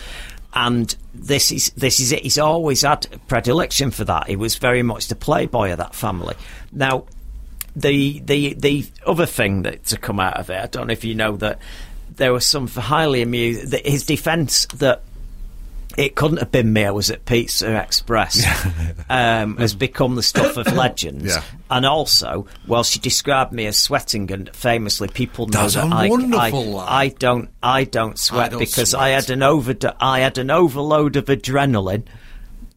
and 0.55 0.95
this 1.13 1.51
is 1.51 1.71
this 1.71 2.01
is 2.01 2.13
it. 2.13 2.23
He's 2.23 2.39
always 2.39 2.83
had 2.83 3.07
predilection 3.27 3.91
for 3.91 4.05
that. 4.05 4.29
He 4.29 4.37
was 4.37 4.57
very 4.57 4.83
much 4.83 5.09
the 5.09 5.17
playboy 5.17 5.73
of 5.73 5.79
that 5.79 5.95
family. 5.95 6.37
Now, 6.73 7.05
the 7.75 8.21
the 8.21 8.55
the 8.55 8.87
other 9.07 9.27
thing 9.27 9.63
that 9.63 9.85
to 9.87 9.99
come 9.99 10.21
out 10.21 10.37
of 10.37 10.51
it, 10.51 10.61
I 10.61 10.67
don't 10.67 10.87
know 10.87 10.93
if 10.93 11.05
you 11.05 11.15
know 11.15 11.37
that 11.39 11.59
there 12.17 12.33
was 12.33 12.47
some 12.47 12.69
highly 12.69 13.23
amused. 13.23 13.75
His 13.85 14.07
defence 14.07 14.67
that 14.77 15.03
it 15.97 16.17
couldn't 16.17 16.39
have 16.39 16.51
been 16.51 16.73
me. 16.73 16.85
I 16.85 16.91
was 16.91 17.11
at 17.11 17.25
Pizza 17.25 17.81
Express. 17.81 18.45
um, 19.09 19.57
has 19.57 19.75
become 19.75 20.15
the 20.15 20.23
stuff 20.23 20.57
of 20.57 20.73
legends. 20.75 21.27
Yeah. 21.27 21.43
And 21.71 21.87
also, 21.87 22.47
well, 22.67 22.85
she 22.85 22.99
described 22.99 23.53
me 23.53 23.67
as 23.67 23.79
sweating, 23.79 24.31
and 24.33 24.55
famously 24.55 25.09
people 25.09 25.47
know 25.47 25.69
That's 25.69 25.75
that 25.75 25.85
I, 25.85 26.09
I, 26.09 27.05
I, 27.05 27.09
don't 27.09 27.51
I 27.63 27.85
don't 27.85 28.19
sweat 28.19 28.47
I 28.47 28.49
don't 28.51 28.59
because 28.59 28.91
sweat. 28.91 29.03
I 29.03 29.09
had 29.11 29.31
an 29.31 29.43
over 29.43 29.75
I 30.01 30.21
had 30.21 30.39
an 30.39 30.51
overload 30.51 31.17
of 31.17 31.27
adrenaline 31.27 32.05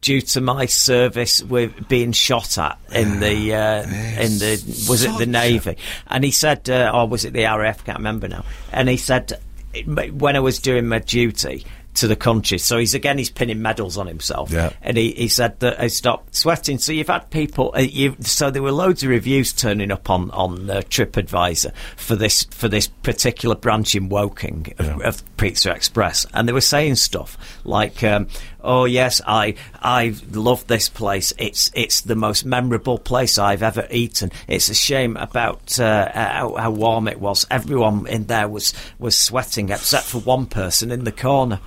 due 0.00 0.20
to 0.20 0.40
my 0.40 0.66
service 0.66 1.42
with 1.42 1.88
being 1.88 2.12
shot 2.12 2.56
at 2.56 2.78
in 2.92 3.20
the 3.20 3.54
uh, 3.54 3.82
in 3.82 4.38
the 4.38 4.86
was 4.88 5.02
it 5.02 5.18
the 5.18 5.26
navy 5.26 5.76
and 6.06 6.22
he 6.24 6.30
said 6.30 6.68
uh, 6.70 6.92
or 6.94 7.08
was 7.08 7.24
it 7.24 7.32
the 7.32 7.42
RAF 7.42 7.84
can't 7.84 7.98
remember 7.98 8.28
now 8.28 8.44
and 8.72 8.88
he 8.88 8.96
said 8.96 9.40
when 9.86 10.36
I 10.36 10.40
was 10.40 10.60
doing 10.60 10.86
my 10.86 11.00
duty 11.00 11.64
to 12.00 12.08
the 12.08 12.16
country. 12.16 12.58
So 12.58 12.78
he's 12.78 12.94
again 12.94 13.18
he's 13.18 13.30
pinning 13.30 13.62
medals 13.62 13.96
on 13.98 14.06
himself. 14.06 14.50
Yeah. 14.50 14.72
And 14.82 14.96
he, 14.96 15.12
he 15.12 15.28
said 15.28 15.60
that 15.60 15.80
he 15.80 15.88
stopped 15.88 16.34
sweating. 16.34 16.78
So 16.78 16.92
you've 16.92 17.08
had 17.08 17.30
people. 17.30 17.72
Uh, 17.76 17.80
you, 17.80 18.16
so 18.20 18.50
there 18.50 18.62
were 18.62 18.72
loads 18.72 19.02
of 19.02 19.10
reviews 19.10 19.52
turning 19.52 19.90
up 19.90 20.08
on 20.10 20.30
on 20.32 20.68
uh, 20.70 20.82
TripAdvisor 20.88 21.72
for 21.96 22.16
this 22.16 22.44
for 22.44 22.68
this 22.68 22.86
particular 22.88 23.54
branch 23.54 23.94
in 23.94 24.08
Woking 24.08 24.72
of, 24.78 24.86
Yeah. 24.86 25.08
of 25.08 25.36
Pizza 25.36 25.72
Express, 25.72 26.26
and 26.34 26.48
they 26.48 26.52
were 26.52 26.60
saying 26.60 26.96
stuff 26.96 27.36
like. 27.64 28.02
Um, 28.02 28.28
Oh 28.60 28.86
yes, 28.86 29.20
I 29.24 29.54
I 29.80 30.14
love 30.32 30.66
this 30.66 30.88
place. 30.88 31.32
It's 31.38 31.70
it's 31.74 32.00
the 32.00 32.16
most 32.16 32.44
memorable 32.44 32.98
place 32.98 33.38
I've 33.38 33.62
ever 33.62 33.86
eaten. 33.88 34.32
It's 34.48 34.68
a 34.68 34.74
shame 34.74 35.16
about 35.16 35.78
uh, 35.78 36.10
how, 36.12 36.56
how 36.56 36.70
warm 36.72 37.06
it 37.06 37.20
was. 37.20 37.46
Everyone 37.52 38.08
in 38.08 38.24
there 38.26 38.48
was 38.48 38.74
was 38.98 39.16
sweating 39.16 39.68
except 39.70 40.06
for 40.06 40.18
one 40.18 40.46
person 40.46 40.90
in 40.90 41.04
the 41.04 41.12
corner. 41.12 41.60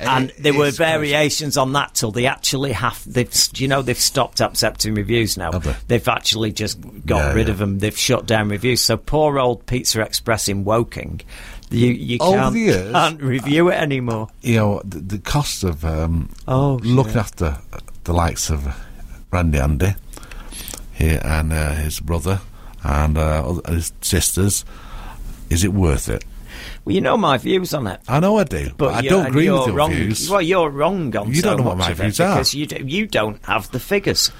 And 0.00 0.30
there 0.38 0.52
were 0.54 0.66
it's 0.66 0.76
crazy. 0.76 0.92
variations 0.92 1.56
on 1.56 1.72
that 1.74 1.94
till 1.94 2.10
they 2.10 2.26
actually 2.26 2.72
have. 2.72 3.02
They've, 3.06 3.32
you 3.56 3.68
know, 3.68 3.82
they've 3.82 3.98
stopped 3.98 4.40
accepting 4.40 4.94
reviews 4.94 5.36
now. 5.36 5.50
They? 5.52 5.74
They've 5.88 6.08
actually 6.08 6.52
just 6.52 6.80
got 7.06 7.18
Yeah, 7.18 7.32
rid 7.32 7.46
yeah. 7.46 7.52
of 7.52 7.58
them. 7.58 7.78
They've 7.78 7.96
shut 7.96 8.26
down 8.26 8.48
reviews. 8.48 8.80
So 8.80 8.96
poor 8.96 9.38
old 9.38 9.64
Pizza 9.66 10.02
Express 10.02 10.48
in 10.48 10.64
Woking, 10.64 11.20
you 11.70 11.88
you 11.88 12.18
Over 12.20 12.36
can't, 12.36 12.56
years- 12.56 12.92
can't 13.00 13.20
review 13.22 13.68
it 13.70 13.74
anymore. 13.74 14.28
you 14.42 14.56
know 14.56 14.80
the, 14.84 14.98
the 15.00 15.18
cost 15.18 15.64
of 15.64 15.84
um, 15.84 16.30
Oh, 16.46 16.78
looking 16.82 17.12
shit. 17.12 17.20
after 17.20 17.58
the 18.04 18.12
likes 18.12 18.50
of 18.50 18.68
Randy 19.32 19.58
Andy 19.58 19.94
here 20.92 21.20
and 21.24 21.52
uh, 21.52 21.74
his 21.74 22.00
brother 22.00 22.40
and 22.84 23.18
uh, 23.18 23.54
his 23.68 23.92
sisters. 24.00 24.64
Is 25.50 25.64
it 25.64 25.72
worth 25.72 26.08
it? 26.08 26.24
Well, 26.86 26.94
you 26.94 27.00
know 27.00 27.16
my 27.16 27.36
views 27.36 27.74
on 27.74 27.88
it. 27.88 28.00
I 28.08 28.20
know 28.20 28.38
I 28.38 28.44
do, 28.44 28.70
but, 28.78 28.94
I 28.94 29.02
don't 29.02 29.26
agree 29.26 29.50
with 29.50 29.66
your 29.66 29.74
wrong. 29.76 29.90
views. 29.92 30.30
Well, 30.30 30.40
you're 30.40 30.70
wrong 30.70 31.14
on 31.16 31.28
You 31.28 31.34
so 31.34 31.42
don't 31.50 31.58
know 31.58 31.64
what 31.66 31.78
my 31.78 31.92
views 31.92 32.20
are. 32.20 32.36
because 32.36 32.54
you 32.54 32.64
do, 32.66 32.76
you 32.86 33.08
don't 33.08 33.44
have 33.44 33.68
the 33.72 33.80
figures. 33.80 34.30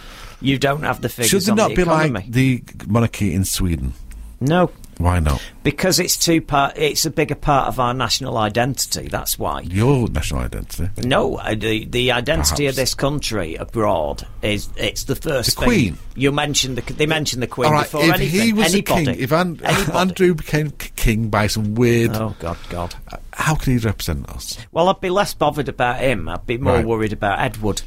You 0.41 0.57
don't 0.57 0.83
have 0.85 1.01
the 1.03 1.09
figures 1.09 1.31
Should 1.31 1.43
they 1.43 1.51
on 1.51 1.57
not 1.57 1.69
the 1.71 1.75
be 1.75 1.83
economy. 1.83 2.21
like 2.21 2.31
the 2.31 2.63
monarchy 2.87 3.35
in 3.35 3.45
Sweden? 3.45 3.95
no, 4.41 4.71
Why 4.99 5.21
not? 5.21 5.43
because 5.63 5.99
it's 5.99 6.17
too 6.17 6.41
part. 6.41 6.79
It's 6.79 7.05
a 7.05 7.11
bigger 7.11 7.35
part 7.35 7.69
of 7.69 7.79
our 7.81 7.93
national 7.93 8.39
identity. 8.39 9.09
That's 9.09 9.39
why. 9.39 9.61
Your 9.63 10.09
national 10.09 10.41
identity. 10.43 10.89
No, 11.07 11.37
uh, 11.37 11.55
the 11.55 11.85
the 11.87 12.13
identity 12.13 12.65
Perhaps. 12.65 12.71
of 12.71 12.77
this 12.77 12.95
country 12.95 13.57
abroad 13.57 14.27
is 14.43 14.69
it's 14.77 15.05
the 15.05 15.17
first 15.17 15.59
The. 15.59 15.65
Queen. 15.65 15.99
You 16.15 16.33
mentioned 16.33 16.79
the 16.79 16.93
they 16.95 17.05
mentioned 17.07 17.43
the 17.43 17.47
Queen 17.47 17.73
right, 17.73 17.83
before 17.83 18.05
if 18.05 18.15
anything. 18.15 18.41
he 18.41 18.53
was 18.55 18.73
Anybody. 18.73 19.05
king, 19.07 19.21
if 19.21 19.33
An- 19.33 19.61
Andrew 19.95 20.35
became 20.35 20.71
king 20.71 21.29
by 21.29 21.47
some 21.49 21.75
weird, 21.75 22.13
Oh 22.15 22.35
God, 22.39 22.57
God. 22.71 22.95
how 23.35 23.55
can 23.55 23.73
he 23.75 23.79
represent 23.85 24.29
us? 24.31 24.57
Well, 24.73 24.89
I'd 24.89 25.01
be 25.01 25.11
less 25.11 25.35
bothered 25.35 25.69
about 25.69 26.01
him. 26.01 26.29
I'd 26.29 26.47
be 26.47 26.57
more 26.59 26.75
Right. 26.77 26.87
worried 26.87 27.13
about 27.13 27.41
Edward 27.41 27.83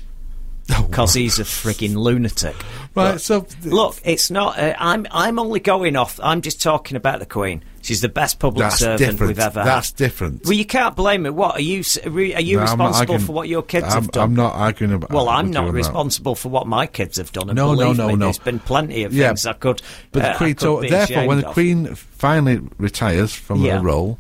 Oh, 0.72 0.84
because 0.90 1.14
he's 1.14 1.40
a 1.40 1.44
frigging 1.44 1.96
lunatic. 1.96 2.56
right. 2.56 2.94
But- 2.94 3.22
So 3.22 3.48
Look, 3.64 3.98
it's 4.04 4.30
not. 4.30 4.58
Uh, 4.60 4.76
I'm. 4.78 5.08
I'm 5.12 5.40
only 5.40 5.60
going 5.60 5.96
off. 5.96 6.20
I'm 6.22 6.42
just 6.42 6.62
talking 6.62 6.96
about 6.98 7.20
the 7.20 7.26
Queen. 7.26 7.64
She's 7.82 8.02
the 8.02 8.10
best 8.10 8.40
public 8.40 8.70
servant 8.72 9.00
different. 9.00 9.30
we've 9.30 9.40
ever 9.40 9.64
That's 9.64 9.90
had. 9.92 9.96
different. 9.98 10.44
Well, 10.44 10.54
you 10.54 10.66
can't 10.66 10.96
blame 10.98 11.24
me. 11.24 11.30
What 11.30 11.56
are 11.56 11.62
you? 11.62 11.82
Are 12.06 12.42
you 12.42 12.58
No, 12.58 12.64
responsible 12.64 13.20
for 13.20 13.32
what 13.32 13.48
your 13.48 13.64
kids 13.64 13.86
I'm, 13.86 14.04
have 14.04 14.12
done? 14.12 14.24
I'm 14.24 14.36
not 14.36 14.54
arguing 14.54 14.94
about. 14.94 15.10
Well, 15.12 15.30
I'm 15.30 15.50
not 15.50 15.62
on 15.62 15.66
that. 15.68 15.74
responsible 15.74 16.36
for 16.36 16.50
what 16.50 16.68
my 16.68 16.88
kids 16.88 17.18
have 17.18 17.32
done. 17.32 17.50
And 17.50 17.56
No, 17.56 17.74
no, 17.74 17.94
no, 17.94 18.08
me, 18.10 18.16
no. 18.16 18.26
There's 18.26 18.38
been 18.38 18.60
plenty 18.60 19.06
of 19.06 19.14
Yeah, 19.14 19.28
things 19.30 19.46
I 19.46 19.54
could. 19.54 19.82
But 20.12 20.24
uh, 20.26 20.32
the 20.34 20.38
Queen, 20.38 20.58
so 20.58 20.82
therefore, 20.82 21.26
when 21.26 21.40
the 21.40 21.48
of. 21.48 21.54
Queen 21.54 21.96
finally 21.96 22.60
retires 22.78 23.34
from 23.34 23.62
Yeah. 23.64 23.78
her 23.78 23.84
role, 23.84 24.20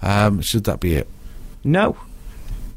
um, 0.00 0.40
should 0.40 0.64
that 0.64 0.78
be 0.80 0.94
it? 0.94 1.08
no. 1.64 1.96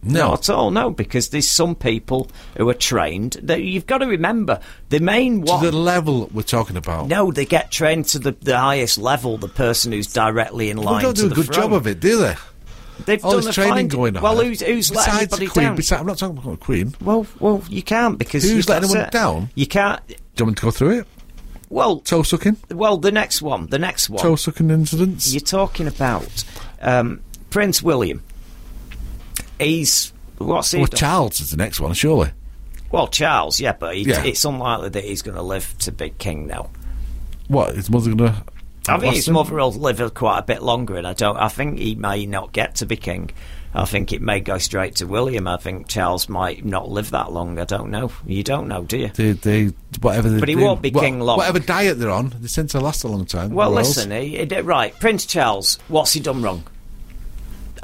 No. 0.06 0.30
Not 0.30 0.48
at 0.50 0.54
all, 0.56 0.72
no, 0.72 0.92
because 0.92 1.30
there's 1.30 1.50
some 1.50 1.76
people 1.76 2.30
who 2.58 2.70
are 2.70 2.74
trained. 2.76 3.34
That 3.44 3.64
you've 3.64 3.88
got 3.88 3.98
to 4.00 4.06
remember 4.08 4.60
the 4.90 5.00
main 5.00 5.44
To 5.46 5.52
one. 5.54 5.64
the 5.66 5.72
level 5.72 6.30
we're 6.34 6.44
talking 6.44 6.78
about. 6.78 7.08
no, 7.08 7.32
they 7.32 7.46
get 7.46 7.72
trained 7.72 8.06
to 8.10 8.20
the, 8.20 8.32
the 8.32 8.58
highest 8.58 8.98
level. 9.00 9.38
The 9.38 9.48
person 9.48 9.92
who's 9.92 10.14
directly 10.14 10.70
in 10.70 10.78
line. 10.78 10.98
They 10.98 11.04
don't 11.04 11.16
to 11.18 11.22
do 11.24 11.32
a 11.32 11.36
good 11.36 11.46
throne. 11.48 11.56
job 11.70 11.74
of 11.74 11.88
it, 11.88 12.00
do 12.00 12.18
they? 12.20 12.36
They've 13.06 13.24
All 13.26 13.32
done 13.34 13.44
this 13.46 13.56
training 13.56 13.90
going 13.90 14.16
on. 14.16 14.24
Well, 14.24 14.42
who's, 14.42 14.62
who's 14.62 14.90
let 14.90 15.06
besides 15.06 15.18
anybody 15.24 15.46
the 15.48 15.52
Queen? 15.52 15.66
down? 15.66 15.76
Besides, 15.76 16.00
I'm 16.02 16.08
not 16.08 16.18
talking 16.18 16.38
about 16.38 16.52
the 16.52 16.58
Queen. 16.66 16.96
Well, 17.02 17.28
well, 17.40 17.64
you 17.68 17.84
can't 17.84 18.18
because 18.18 18.44
Who's 18.50 18.70
letting 18.70 18.90
anyone 18.90 19.08
it. 19.08 19.12
down? 19.12 19.50
You 19.56 19.68
can't. 19.68 20.06
Do 20.08 20.14
you 20.14 20.46
want 20.46 20.50
me 20.52 20.56
to 20.56 20.62
go 20.62 20.72
through 20.72 21.00
it? 21.00 21.08
Well, 21.70 21.98
Toe 22.00 22.22
sucking, 22.24 22.58
well, 22.72 22.98
the 22.98 23.12
next 23.12 23.42
one, 23.42 23.66
the 23.68 23.80
next 23.80 24.10
one. 24.10 24.22
toe 24.22 24.36
sucking 24.38 24.70
incidents. 24.70 25.34
You're 25.34 25.42
talking 25.42 25.88
about 25.88 26.44
um, 26.80 27.22
Prince 27.50 27.82
William. 27.84 28.24
He's 29.60 30.14
what's 30.38 30.72
he? 30.72 30.78
well, 30.80 30.88
done? 30.88 30.98
Charles 30.98 31.40
is 31.40 31.52
the 31.52 31.58
next 31.58 31.80
one, 31.80 31.94
surely. 31.94 32.32
well, 32.92 33.08
Charles, 33.08 33.60
yeah, 33.60 33.74
but 33.74 33.96
he, 33.96 34.04
Yeah. 34.04 34.24
it's 34.24 34.44
unlikely 34.46 34.90
that 34.90 35.04
he's 35.04 35.22
going 35.22 35.36
to 35.36 35.42
live 35.44 35.76
to 35.80 35.92
be 35.92 36.10
king 36.12 36.48
now. 36.48 36.70
What 37.48 37.76
his 37.76 37.90
mother 37.90 38.14
gonna? 38.14 38.44
I 38.88 39.00
think 39.00 39.16
his 39.16 39.28
him? 39.28 39.34
mother 39.36 39.56
will 39.56 39.72
live 39.72 40.14
quite 40.14 40.40
a 40.40 40.44
bit 40.44 40.62
longer, 40.62 40.96
and 40.96 41.08
I 41.08 41.14
don't. 41.14 41.38
I 41.38 41.48
think 41.48 41.80
he 41.80 41.96
may 41.96 42.26
not 42.26 42.52
get 42.54 42.76
to 42.76 42.86
be 42.86 42.96
king. 42.96 43.32
I 43.74 43.84
think 43.86 44.14
it 44.14 44.22
may 44.22 44.40
go 44.40 44.58
straight 44.58 44.96
to 44.98 45.06
William. 45.06 45.48
I 45.48 45.58
think 45.58 45.88
Charles 45.90 46.30
might 46.30 46.64
not 46.64 46.90
live 46.90 47.10
that 47.12 47.32
long. 47.34 47.60
I 47.60 47.66
don't 47.66 47.90
know. 47.92 48.10
You 48.26 48.42
don't 48.42 48.68
know, 48.70 48.84
do 48.84 48.98
you? 48.98 49.08
They, 49.10 49.32
they, 49.34 49.66
whatever. 50.00 50.30
They, 50.30 50.40
But 50.40 50.48
he 50.50 50.56
won't 50.56 50.82
be 50.82 50.92
king 50.92 51.20
long. 51.20 51.38
Whatever 51.38 51.60
diet 51.60 52.00
they're 52.00 52.10
on, 52.10 52.34
they 52.40 52.48
tend 52.48 52.70
to 52.70 52.80
last 52.80 53.04
a 53.04 53.10
long 53.10 53.26
time. 53.26 53.52
Well, 53.52 53.72
listen, 53.72 54.12
he, 54.12 54.38
he 54.38 54.46
did- 54.46 54.66
right, 54.66 54.98
Prince 55.00 55.26
Charles. 55.26 55.78
What's 55.90 56.14
he 56.14 56.20
done 56.22 56.42
wrong? 56.42 56.64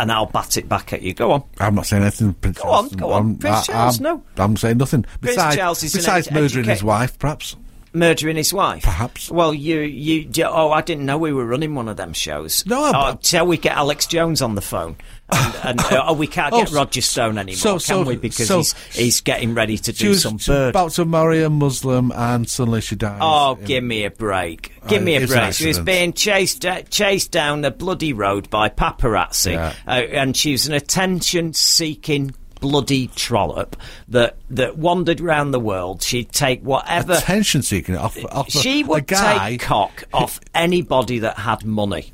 And 0.02 0.12
I'll 0.12 0.26
bat 0.26 0.58
it 0.58 0.68
back 0.68 0.94
at 0.94 1.04
you. 1.04 1.14
Go 1.14 1.32
on. 1.32 1.44
I'm 1.60 1.76
not 1.76 1.86
saying 1.86 2.02
anything. 2.02 2.34
Prince 2.34 2.58
Go 2.58 2.70
on, 2.70 2.90
go 2.90 3.12
on. 3.12 3.22
I'm, 3.22 3.38
Prince 3.38 3.68
Charles, 3.68 4.00
I'm, 4.00 4.04
no. 4.04 4.24
I'm 4.36 4.58
saying 4.58 4.78
nothing. 4.78 5.04
Prince 5.04 5.36
Besides, 5.36 5.56
Charles 5.56 5.84
is 5.84 5.94
besides 5.94 6.32
murdering 6.32 6.66
his 6.66 6.84
wife, 6.84 7.20
perhaps. 7.20 7.56
Murdering 7.94 8.38
his 8.38 8.54
wife? 8.54 8.84
Perhaps. 8.84 9.30
Well, 9.30 9.54
you, 9.54 9.80
you, 9.80 10.30
you- 10.34 10.46
oh, 10.46 10.72
I 10.72 10.82
didn't 10.82 11.06
know 11.06 11.18
we 11.18 11.34
were 11.34 11.46
running 11.46 11.76
one 11.76 11.90
of 11.90 11.98
them 11.98 12.14
shows. 12.14 12.66
No, 12.66 12.92
oh, 12.96 13.44
we 13.44 13.58
get 13.58 13.76
Alex 13.76 14.08
Jones 14.08 14.42
on 14.42 14.56
the 14.56 14.62
phone? 14.62 14.96
And, 15.34 15.56
and 15.64 15.80
uh, 15.92 16.06
oh, 16.08 16.14
we 16.14 16.28
can't 16.28 16.54
get 16.54 16.72
Oh, 16.72 16.76
Roger 16.76 17.02
Stone 17.02 17.38
anymore, 17.38 17.58
so- 17.58 17.72
can 17.74 17.80
so- 17.80 18.04
we? 18.04 18.16
Because 18.16 18.48
so- 18.48 18.58
he's 18.60 18.74
he's 18.96 19.22
getting 19.22 19.54
ready 19.54 19.78
to 19.78 19.92
do 19.92 20.14
some 20.14 20.38
bird. 20.38 20.70
about 20.70 20.92
to 20.92 21.06
marry 21.06 21.42
a 21.44 21.50
Muslim, 21.50 22.12
and 22.14 22.48
suddenly 22.50 22.80
she 22.82 22.96
dies. 22.96 23.20
Oh, 23.22 23.56
in- 23.60 23.66
give 23.66 23.84
me 23.84 24.06
a 24.06 24.12
break! 24.12 24.72
Give 24.88 25.02
Uh, 25.02 25.06
me 25.06 25.16
a 25.16 25.28
break! 25.28 25.54
She 25.54 25.68
was 25.68 25.80
being 25.80 26.14
chased 26.14 26.66
uh, 26.66 26.84
chased 26.84 27.32
down 27.32 27.64
a 27.66 27.72
bloody 27.72 28.14
road 28.14 28.50
by 28.50 28.70
paparazzi, 28.70 29.52
Yeah. 29.54 29.74
uh, 29.88 29.92
and 29.92 30.36
she 30.36 30.52
was 30.54 30.68
an 30.68 30.74
attention-seeking 30.74 32.36
bloody 32.62 33.08
trollop 33.08 33.76
that 34.08 34.38
that 34.52 34.78
wandered 34.78 35.20
round 35.20 35.54
the 35.54 35.60
world. 35.60 36.02
She'd 36.02 36.32
take 36.32 36.62
whatever 36.62 37.14
attention 37.14 37.62
seeking 37.64 37.98
off, 37.98 38.18
off 38.32 38.50
she 38.50 38.82
a 38.82 38.86
would 38.86 39.08
guy. 39.08 39.50
take 39.52 39.62
cock 39.62 40.06
off 40.14 40.40
anybody 40.56 41.20
that 41.20 41.38
had 41.38 41.66
money. 41.66 42.14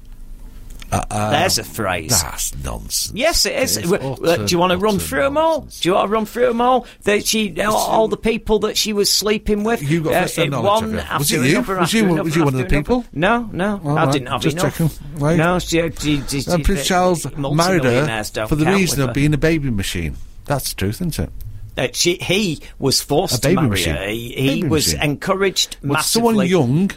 There's 1.12 1.58
a 1.58 1.66
phrase. 1.66 2.12
That's 2.22 2.56
nonsense. 2.64 3.12
Yes, 3.14 3.46
it 3.46 3.56
is. 3.62 3.76
It's 3.76 3.92
Uh, 3.92 4.16
utter- 4.24 4.46
do 4.46 4.52
you 4.54 4.58
want 4.58 4.72
to 4.72 4.78
run 4.78 5.00
through 5.00 5.24
them 5.24 5.38
all? 5.38 5.62
Do 5.82 5.90
you 5.90 5.94
want 5.96 6.08
to 6.08 6.14
run 6.14 6.26
through 6.26 6.48
them 6.48 6.62
all? 6.62 6.86
That 7.04 7.28
she, 7.28 7.60
all, 7.62 7.76
all 7.76 8.08
the 8.08 8.16
people 8.16 8.60
that 8.60 8.78
she 8.78 8.94
was 8.94 9.12
sleeping 9.12 9.66
with. 9.66 9.84
You 9.84 10.00
got 10.02 10.14
uh, 10.14 10.22
first-hand 10.22 10.52
knowledge 10.52 10.84
one 10.84 10.98
of 11.00 11.20
Was 11.20 11.30
it 11.30 11.36
you? 11.42 11.58
another 11.58 11.78
Was 11.80 11.94
you- 11.94 12.06
after 12.10 12.24
was 12.24 12.36
you 12.38 12.46
one 12.46 12.54
of 12.54 12.54
the 12.54 12.60
another. 12.66 12.78
people? 12.78 13.06
No, 13.12 13.50
no, 13.52 13.82
All 13.84 13.98
I 13.98 14.06
right, 14.06 14.14
didn't 14.14 14.28
have 14.30 14.40
just 14.42 14.56
enough. 14.58 14.78
checking. 14.78 14.92
Right. 15.18 15.36
No, 15.38 15.60
she, 15.60 15.92
she, 16.00 16.22
she, 16.26 16.50
And 16.50 16.64
Prince 16.64 16.86
Charles 16.86 17.28
married 17.36 17.84
her 17.84 18.24
for 18.48 18.56
the 18.56 18.66
reason 18.68 19.02
of 19.02 19.08
her. 19.10 19.14
being 19.14 19.34
a 19.34 19.38
baby 19.38 19.70
machine. 19.70 20.16
That's 20.48 20.70
the 20.72 20.76
truth, 20.76 20.96
isn't 20.96 21.20
it? 21.20 21.30
Uh, 21.78 21.88
she, 21.94 22.16
he 22.16 22.60
was 22.80 23.02
forced 23.02 23.44
to 23.44 23.54
marry 23.54 23.70
machine. 23.70 23.96
her. 23.96 24.08
He, 24.08 24.32
he 24.34 24.64
was 24.64 24.94
machine. 24.94 25.12
encouraged 25.12 25.78
With 25.82 25.92
massively. 25.92 26.28
someone 26.30 26.48
young, 26.48 26.92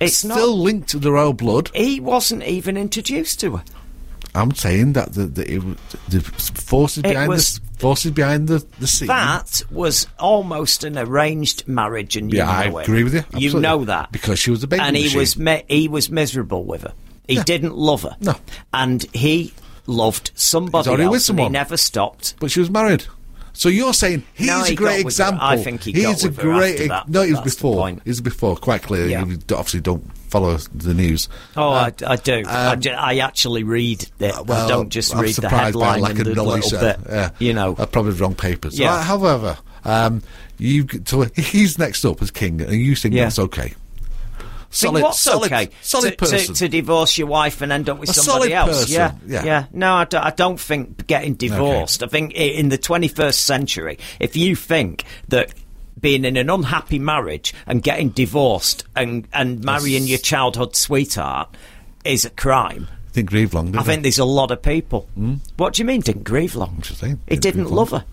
it's 0.00 0.18
still 0.18 0.56
not. 0.56 0.62
linked 0.62 0.88
to 0.90 0.98
the 0.98 1.12
royal 1.12 1.32
blood. 1.34 1.70
He 1.74 2.00
wasn't 2.00 2.42
even 2.44 2.76
introduced 2.76 3.40
to 3.40 3.56
her. 3.58 3.64
I'm 4.34 4.54
saying 4.54 4.92
that 4.94 5.14
the 5.14 5.26
the, 5.26 5.54
it, 5.56 5.60
the 6.08 6.20
forces 6.20 6.98
It 6.98 7.02
behind 7.04 7.28
was- 7.28 7.58
the 7.60 7.78
forces 7.78 8.12
behind 8.12 8.48
the 8.48 8.64
the 8.78 8.86
scene. 8.86 9.08
That 9.08 9.62
was 9.70 10.06
almost 10.18 10.84
an 10.84 10.96
arranged 10.98 11.66
marriage, 11.68 12.16
and 12.16 12.32
Yeah, 12.32 12.48
I 12.50 12.64
it. 12.68 12.74
agree 12.82 13.04
with 13.04 13.14
you. 13.14 13.24
You 13.38 13.60
know 13.60 13.84
that 13.86 14.12
Because 14.12 14.38
she 14.38 14.50
was 14.50 14.62
a 14.62 14.66
baby 14.66 14.82
and 14.82 14.96
he 14.96 15.04
machine. 15.04 15.18
was 15.18 15.36
mi- 15.38 15.62
he 15.68 15.88
was 15.88 16.10
miserable 16.10 16.64
with 16.64 16.82
her. 16.82 16.92
He 17.28 17.34
Yeah. 17.36 17.42
didn't 17.44 17.76
love 17.76 18.02
her. 18.02 18.16
No. 18.20 18.34
and 18.72 19.02
he 19.14 19.52
loved 19.86 20.30
somebody 20.34 20.88
else, 20.88 20.96
with 20.98 21.04
and 21.04 21.14
he 21.14 21.18
someone. 21.20 21.52
never 21.52 21.76
stopped. 21.76 22.34
but 22.40 22.50
she 22.50 22.60
was 22.60 22.70
married. 22.70 23.04
So 23.52 23.70
you're 23.70 23.94
saying 23.94 24.22
he's 24.34 24.48
No, 24.48 24.64
a 24.64 24.74
great 24.74 25.04
with 25.06 25.16
her. 25.16 25.24
example. 25.24 25.46
I 25.46 25.56
think 25.56 25.82
he 25.84 25.92
he's 25.92 26.22
got 26.22 26.24
a 26.24 26.28
great. 26.30 26.72
after 26.74 26.88
that. 26.88 27.08
No, 27.08 27.22
he 27.22 27.32
was 27.32 27.40
before. 27.40 27.88
He 27.88 28.00
was 28.04 28.20
before, 28.20 28.54
quite 28.56 28.82
clearly. 28.82 29.12
Yeah. 29.12 29.24
You 29.24 29.38
obviously 29.52 29.80
don't 29.80 30.04
follow 30.28 30.58
the 30.58 30.92
news. 30.92 31.30
Oh, 31.56 31.70
Uh, 31.70 31.90
I, 32.06 32.12
I 32.12 32.16
do. 32.16 32.42
I, 32.46 32.66
um, 32.74 32.80
ju- 32.82 32.90
I 32.90 33.16
actually 33.18 33.62
read 33.62 34.02
it. 34.20 34.34
I 34.34 34.42
well, 34.42 34.68
don't 34.68 34.90
just 34.90 35.14
I'm 35.14 35.20
read 35.22 35.28
the 35.30 35.34
surprised 35.34 35.52
by 35.52 35.64
headline 35.94 36.00
lack 36.02 36.18
and 36.18 36.36
knowledge 36.36 36.70
little 36.70 36.80
bit. 36.80 36.98
Yeah. 37.08 37.30
You 37.38 37.54
know. 37.54 37.74
Uh, 37.78 37.86
probably 37.86 38.12
wrong 38.12 38.34
papers. 38.34 38.78
Yeah. 38.78 39.02
However, 39.02 39.56
um, 39.86 40.22
you 40.58 40.86
so 41.06 41.22
he's 41.36 41.78
next 41.78 42.04
up 42.04 42.20
as 42.20 42.30
king, 42.30 42.60
and 42.60 42.72
you 42.72 42.94
think 42.94 43.14
Yeah. 43.14 43.22
that's 43.24 43.38
okay. 43.38 43.72
Solid, 44.70 45.02
what's 45.02 45.20
solid, 45.20 45.52
okay? 45.52 45.70
solid 45.82 46.12
to, 46.12 46.16
person. 46.16 46.54
To, 46.54 46.60
to, 46.60 46.68
divorce 46.68 47.18
your 47.18 47.26
wife 47.26 47.62
and 47.62 47.72
end 47.72 47.88
up 47.88 47.98
with 47.98 48.10
A 48.10 48.14
somebody 48.14 48.52
else. 48.52 48.88
Yeah, 48.88 49.12
yeah. 49.26 49.44
yeah. 49.44 49.66
No, 49.72 49.94
I 49.94 50.04
don't, 50.04 50.24
I 50.24 50.30
don't 50.30 50.60
think 50.60 51.06
getting 51.06 51.34
divorced. 51.34 52.02
I 52.02 52.06
think 52.06 52.32
in 52.34 52.68
the 52.68 52.78
21st 52.78 53.34
century, 53.34 53.98
if 54.20 54.36
you 54.36 54.56
think 54.56 55.04
that 55.28 55.52
being 56.00 56.24
in 56.24 56.36
an 56.36 56.50
unhappy 56.50 56.98
marriage 56.98 57.54
and 57.66 57.82
getting 57.82 58.10
divorced 58.10 58.84
and, 58.94 59.26
and 59.32 59.64
marrying 59.64 60.04
your 60.04 60.18
childhood 60.18 60.76
sweetheart 60.76 61.54
is 62.04 62.24
a 62.24 62.30
crime. 62.30 62.88
Didn't 63.12 63.30
grieve 63.30 63.54
long, 63.54 63.72
did 63.72 63.76
I 63.76 63.80
he? 63.80 63.86
think 63.86 64.02
there's 64.02 64.18
a 64.18 64.24
lot 64.24 64.50
of 64.50 64.60
people. 64.60 65.08
Hmm? 65.14 65.34
What 65.56 65.74
do 65.74 65.82
you 65.82 65.86
mean 65.86 66.02
didn't 66.02 66.24
grieve 66.24 66.54
long? 66.54 66.82
Saying, 66.82 67.20
He 67.26 67.36
didn't 67.36 67.62
didn't 67.62 67.74
love 67.74 67.92
long. 67.92 68.02
her. 68.02 68.06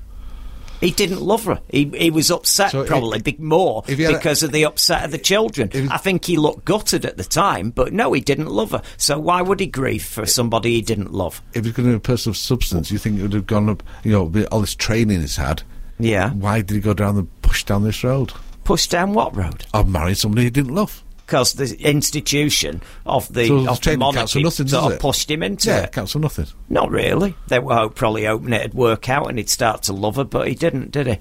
He 0.83 0.91
didn't 0.91 1.21
love 1.21 1.45
her. 1.45 1.61
He 1.69 1.85
he 1.97 2.11
was 2.11 2.29
upset 2.29 2.71
So 2.71 2.83
probably 2.85 3.21
big 3.21 3.39
more 3.39 3.83
had 3.87 3.99
a- 3.99 4.17
because 4.17 4.43
of 4.43 4.51
the 4.51 4.65
upset 4.65 5.05
of 5.05 5.11
the 5.11 5.17
children. 5.17 5.69
I 5.89 5.97
think 5.97 6.25
he 6.25 6.35
looked 6.35 6.65
gutted 6.65 7.05
at 7.05 7.15
the 7.15 7.23
time, 7.23 7.69
but 7.69 7.93
no, 7.93 8.11
he 8.11 8.19
didn't 8.19 8.49
love 8.49 8.71
her. 8.71 8.81
So 8.97 9.17
why 9.17 9.41
would 9.41 9.61
he 9.61 9.65
grieve 9.65 10.03
for 10.03 10.25
somebody 10.25 10.73
he 10.73 10.81
didn't 10.81 11.13
love? 11.13 11.41
If 11.53 11.63
he's 11.63 11.73
going 11.73 11.87
to 11.87 11.93
be 11.93 11.97
a 11.97 11.99
person 12.01 12.31
of 12.31 12.37
substance, 12.37 12.91
you 12.91 12.97
think 12.97 13.17
it 13.17 13.21
would 13.21 13.31
have 13.33 13.47
gone 13.47 13.69
up, 13.69 13.81
you 14.03 14.11
know, 14.11 14.45
all 14.51 14.59
this 14.61 14.75
training 14.75 15.21
he's 15.21 15.37
had. 15.37 15.63
Yeah. 15.99 16.31
Why 16.31 16.59
did 16.61 16.75
he 16.75 16.81
go 16.81 16.93
down 16.93 17.15
the 17.15 17.23
push 17.41 17.63
down 17.63 17.83
this 17.85 18.03
road? 18.03 18.33
Push 18.65 18.87
down 18.87 19.13
what 19.13 19.33
road? 19.35 19.65
I've 19.73 19.87
married 19.87 20.17
somebody 20.17 20.43
he 20.43 20.49
didn't 20.49 20.75
love. 20.75 21.01
Because 21.33 21.53
the 21.53 21.75
institution 21.81 22.81
of 23.07 23.27
the 23.33 23.47
So 23.47 23.67
of 23.67 23.81
the 23.81 23.97
monarchy 23.97 24.43
nothing, 24.43 24.67
sort 24.67 24.93
of 24.93 24.99
pushed 24.99 25.31
him 25.31 25.41
into 25.41 25.69
Yeah, 25.69 25.79
it. 25.79 25.83
it 25.85 25.91
counts 25.91 26.11
for 26.11 26.19
nothing. 26.19 26.45
Not 26.69 26.91
really. 26.91 27.33
They 27.47 27.57
were 27.57 27.73
hope- 27.73 27.95
probably 27.95 28.25
hoping 28.25 28.53
it'd 28.53 28.75
work 28.75 29.09
out 29.09 29.29
and 29.29 29.39
he'd 29.39 29.49
start 29.49 29.81
to 29.83 29.93
love 29.93 30.17
her, 30.17 30.25
but 30.25 30.47
he 30.47 30.53
didn't, 30.53 30.91
did 30.91 31.07
he? 31.07 31.17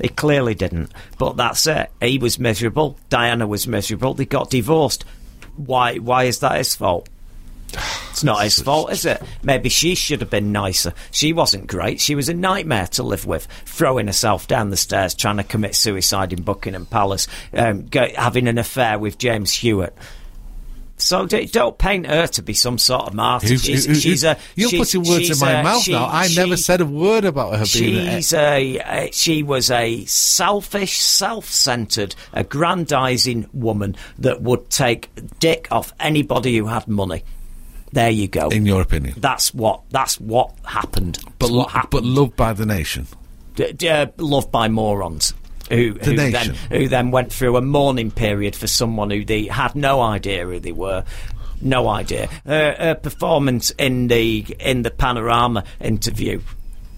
He 0.00 0.08
clearly 0.08 0.54
didn't. 0.54 0.92
But 1.18 1.36
that's 1.36 1.66
it. 1.66 1.90
He 2.00 2.16
was 2.16 2.38
miserable. 2.38 2.96
Diana 3.08 3.44
was 3.48 3.66
miserable. 3.66 4.14
They 4.14 4.24
got 4.24 4.50
divorced. 4.50 5.04
Why? 5.56 5.96
Why 5.96 6.24
is 6.24 6.38
that 6.38 6.58
his 6.58 6.76
fault? 6.76 7.08
It's 8.10 8.24
not 8.24 8.42
his 8.44 8.60
fault, 8.62 8.92
is 8.92 9.04
it? 9.04 9.22
Maybe 9.42 9.68
she 9.68 9.94
should 9.94 10.20
have 10.20 10.30
been 10.30 10.50
nicer. 10.52 10.94
She 11.10 11.32
wasn't 11.34 11.66
great. 11.66 12.00
She 12.00 12.14
was 12.14 12.28
a 12.30 12.34
nightmare 12.34 12.86
to 12.92 13.02
live 13.02 13.26
with, 13.26 13.46
throwing 13.66 14.06
herself 14.06 14.46
down 14.48 14.70
the 14.70 14.76
stairs, 14.76 15.14
trying 15.14 15.36
to 15.36 15.44
commit 15.44 15.74
suicide 15.74 16.32
in 16.32 16.42
Buckingham 16.42 16.86
Palace, 16.86 17.26
um, 17.52 17.84
go, 17.86 18.08
having 18.16 18.48
an 18.48 18.56
affair 18.58 18.98
with 18.98 19.18
James 19.18 19.52
Hewitt. 19.52 19.94
So 20.98 21.26
don't 21.26 21.76
paint 21.76 22.06
her 22.06 22.26
to 22.26 22.42
be 22.42 22.54
some 22.54 22.78
sort 22.78 23.02
of 23.02 23.12
martyr. 23.12 23.48
Who- 23.48 23.58
she's, 23.58 23.84
who- 23.84 23.92
who- 23.92 24.00
she's 24.00 24.24
a. 24.24 24.38
You're 24.54 24.70
she's- 24.70 24.80
putting 24.94 25.02
words 25.10 25.28
in 25.30 25.38
my 25.38 25.60
a- 25.60 25.62
mouth 25.62 25.82
she- 25.82 25.92
now. 25.92 26.06
I 26.06 26.26
she- 26.26 26.36
never 26.40 26.56
said 26.56 26.80
a 26.80 26.86
word 26.86 27.26
about 27.26 27.58
her 27.58 27.66
being. 27.70 28.22
A, 28.32 28.78
a 28.78 29.10
she 29.12 29.42
was 29.42 29.70
a 29.70 30.06
selfish, 30.06 30.98
self-centered, 30.98 32.14
aggrandizing 32.32 33.46
woman 33.52 33.94
that 34.20 34.40
would 34.40 34.70
take 34.70 35.10
dick 35.38 35.68
off 35.70 35.92
anybody 36.00 36.56
who 36.56 36.64
had 36.64 36.88
money. 36.88 37.24
There 37.92 38.10
you 38.10 38.28
go. 38.28 38.48
in 38.48 38.66
your 38.66 38.82
opinion, 38.82 39.14
that's 39.18 39.54
what 39.54 39.82
that's 39.90 40.20
what 40.20 40.52
happened. 40.64 41.18
but 41.38 41.46
That's 41.46 41.52
what 41.52 41.70
happened. 41.70 41.90
but 41.90 42.04
loved 42.04 42.36
by 42.36 42.52
the 42.52 42.66
nation. 42.66 43.06
D- 43.54 43.72
d- 43.72 43.88
uh, 43.88 44.06
loved 44.18 44.50
by 44.52 44.68
morons. 44.68 45.32
Who, 45.70 45.94
The 45.94 46.04
who 46.10 46.16
then 46.16 46.54
who 46.70 46.88
then 46.88 47.10
went 47.10 47.32
through 47.32 47.56
a 47.56 47.60
mourning 47.62 48.10
period 48.12 48.54
for 48.54 48.66
someone 48.68 49.10
who 49.10 49.24
they 49.24 49.46
had 49.46 49.74
no 49.74 50.00
idea 50.00 50.44
who 50.44 50.60
they 50.60 50.70
were, 50.72 51.04
no 51.60 51.88
idea. 51.88 52.28
Her, 52.44 52.76
her 52.78 52.94
performance 52.94 53.70
in 53.72 54.06
the 54.08 54.46
in 54.60 54.82
the 54.82 54.90
panorama 54.92 55.64
interview 55.80 56.40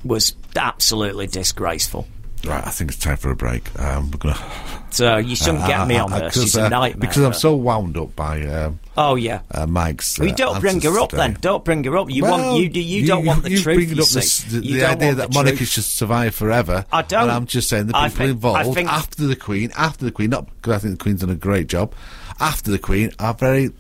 was 0.05 0.35
absolutely 0.57 1.27
disgraceful. 1.29 2.07
Right, 2.45 2.67
I 2.67 2.71
think 2.71 2.91
it's 2.93 2.99
time 3.01 3.17
for 3.17 3.31
a 3.31 3.37
break. 3.37 3.69
Um, 3.81 4.11
we're 4.11 4.19
gonna. 4.19 4.39
So 4.91 5.19
you 5.19 5.37
shouldn't 5.37 5.67
get 5.67 5.87
me 5.87 5.97
on 5.99 6.09
because, 6.11 6.33
She's 6.33 6.57
a 6.57 6.71
nightmare. 6.71 6.99
Because 7.11 7.23
I'm 7.23 7.35
so 7.35 7.55
wound 7.55 7.99
up 7.99 8.17
by 8.17 8.43
um, 8.47 8.81
Oh 8.97 9.17
yeah. 9.17 9.41
uh, 9.51 9.67
Mike's. 9.67 10.19
We 10.19 10.33
uh, 10.33 10.35
don't 10.35 10.61
bring 10.61 10.81
her 10.81 10.99
up 10.99 11.11
today. 11.11 11.25
then. 11.29 11.37
Don't 11.43 11.63
bring 11.63 11.85
her 11.85 11.99
up. 11.99 12.09
You 12.09 12.23
Well, 12.23 12.39
want 12.39 12.63
you 12.63 12.71
do 12.71 12.81
you, 12.81 13.07
don't 13.07 13.27
want 13.27 13.43
the 13.43 13.51
you 13.51 13.59
truth. 13.61 13.77
bringing 13.77 13.97
you 13.97 14.03
up 14.03 14.09
see. 14.09 14.21
this- 14.21 14.45
the, 14.45 14.65
You 14.65 14.81
the 14.81 14.87
idea 14.89 15.15
that 15.17 15.29
the 15.31 15.35
monarchy 15.35 15.59
truth. 15.59 15.69
should 15.69 15.85
survive 15.85 16.35
forever. 16.35 16.87
I 16.91 17.03
don't. 17.03 17.25
And 17.25 17.31
I'm 17.33 17.45
just 17.45 17.69
saying 17.69 17.89
the 17.89 17.93
people 17.93 18.09
think- 18.09 18.31
involved 18.31 18.79
after 18.79 19.27
the 19.27 19.37
Queen, 19.37 19.71
after 19.77 20.07
the 20.07 20.11
Queen, 20.11 20.31
not 20.31 20.47
because 20.47 20.73
I 20.73 20.79
think 20.79 20.99
the 20.99 21.03
Queen's 21.03 21.21
done 21.21 21.29
a 21.31 21.35
great 21.35 21.67
job. 21.67 21.93
After 22.41 22.71
the 22.71 22.79
Queen, 22.79 23.13
are 23.19 23.35
very 23.35 23.73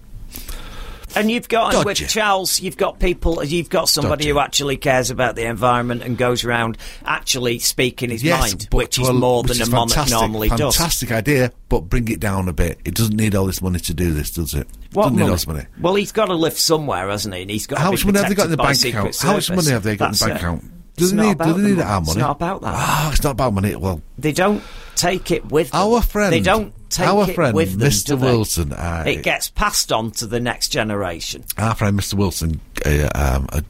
And 1.16 1.31
you've 1.31 1.49
got 1.49 1.75
and 1.75 1.85
with 1.85 1.99
Charles, 1.99 2.61
you've 2.61 2.77
got 2.77 2.99
people, 3.01 3.42
you've 3.44 3.71
got 3.71 3.88
somebody 3.88 4.25
Dodgy. 4.25 4.31
who 4.31 4.38
actually 4.38 4.77
cares 4.77 5.11
about 5.11 5.37
the 5.37 5.47
environment 5.47 6.03
and 6.03 6.16
goes 6.18 6.44
around 6.44 6.79
actually 7.05 7.59
speaking 7.59 8.11
his 8.11 8.23
yes, 8.23 8.40
mind, 8.40 8.68
which 8.73 8.99
is 8.99 9.09
a- 9.09 9.12
more 9.12 9.42
which 9.42 9.53
than 9.53 9.61
a 9.61 9.62
is 9.62 9.71
monarch 9.71 9.88
fantastic, 9.90 10.18
normally 10.21 10.49
does. 10.51 10.77
Fantastic 10.77 11.12
idea, 11.12 11.53
but 11.68 11.81
bring 11.88 12.09
it 12.09 12.21
down 12.21 12.49
a 12.49 12.53
bit. 12.53 12.79
It 12.85 12.94
doesn't 12.94 13.16
need 13.16 13.35
all 13.35 13.47
this 13.47 13.62
money 13.62 13.79
to 13.81 13.94
do 13.94 14.12
this, 14.12 14.31
does 14.33 14.55
it? 14.55 14.68
What 14.92 15.05
doesn't 15.05 15.16
need 15.16 15.23
all 15.23 15.29
money? 15.29 15.35
this 15.37 15.47
money. 15.47 15.64
Well, 15.81 15.94
he's 15.94 16.12
got 16.12 16.27
to 16.27 16.35
live 16.35 16.59
somewhere, 16.59 17.09
hasn't 17.09 17.35
he? 17.35 17.42
And 17.42 17.51
he's 17.51 17.66
got 17.66 17.79
How 17.79 17.90
much 17.90 18.05
money 18.05 18.18
have 18.18 18.29
they 18.29 18.35
got 18.35 18.44
in 18.47 18.51
the 18.53 18.57
bank 18.57 18.85
account? 18.85 19.16
How 19.18 19.33
much 19.35 19.51
money 19.51 19.71
have 19.71 19.83
they 19.83 19.97
got 19.97 20.07
in 20.07 20.12
the 20.12 20.18
bank 20.18 20.33
it. 20.33 20.37
account? 20.37 20.62
Do 20.97 21.05
It's 21.05 21.11
they 21.12 21.16
not 21.16 21.23
need? 21.27 21.31
about 21.33 21.44
Do 21.47 21.53
they 21.55 21.61
the 21.62 21.68
need 21.68 21.77
money. 21.77 21.88
our 21.90 21.99
It's 22.01 22.09
money? 22.09 22.21
not 22.21 22.31
about 22.33 22.61
that. 22.62 22.75
Ah, 22.77 23.12
it's 23.12 23.23
not 23.23 23.31
about 23.31 23.55
money. 23.55 23.77
Well, 23.77 24.03
They 24.18 24.33
don't 24.33 24.62
take 24.97 25.31
it 25.31 25.47
with 25.51 25.71
them. 25.71 25.81
Our 25.81 26.03
friend- 26.03 26.33
They 26.33 26.40
don't 26.40 26.73
take 26.88 27.07
our 27.07 27.27
friend, 27.27 27.55
with 27.55 27.79
them, 27.79 27.88
Mr. 27.88 28.20
Wilson, 28.20 28.72
uh, 28.72 29.05
it 29.07 29.22
gets 29.22 29.48
passed 29.51 29.92
on 29.92 30.11
to 30.12 30.27
the 30.27 30.40
next 30.40 30.68
generation. 30.68 31.44
our 31.57 31.74
friend 31.74 31.98
Mr. 31.98 32.14
Wilson, 32.14 32.61
uh, 32.85 33.09
um, 33.14 33.46
a 33.53 33.62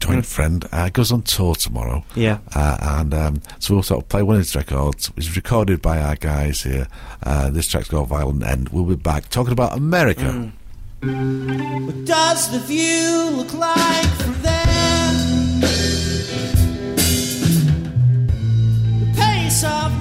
joint 0.00 0.24
friend, 0.26 0.64
uh, 0.72 0.88
goes 0.90 1.10
on 1.12 1.22
tour 1.22 1.54
tomorrow. 1.54 2.04
Yeah. 2.14 2.38
Uh, 2.54 2.76
and 2.80 3.14
um, 3.14 3.42
so 3.58 3.74
we'll 3.74 3.82
sort 3.82 4.02
of 4.02 4.08
play 4.08 4.22
one 4.22 4.36
of 4.36 4.42
his 4.42 4.54
records. 4.54 5.10
It's 5.16 5.34
recorded 5.34 5.82
by 5.82 6.00
our 6.00 6.14
guys 6.16 6.62
here. 6.62 6.86
Uh, 7.22 7.50
this 7.50 7.66
track's 7.68 7.88
called 7.88 8.08
Violent 8.08 8.44
End. 8.44 8.68
We'll 8.70 8.84
be 8.84 8.94
back 8.96 9.28
talking 9.30 9.52
about 9.52 9.76
America. 9.76 10.52
What 11.00 12.04
does 12.04 12.50
the 12.50 12.58
view 12.60 13.30
look 13.36 13.52
like 13.54 14.06
from 14.16 14.34
there? 14.42 14.64
The 19.00 19.12
pace 19.16 19.64
of 19.64 19.97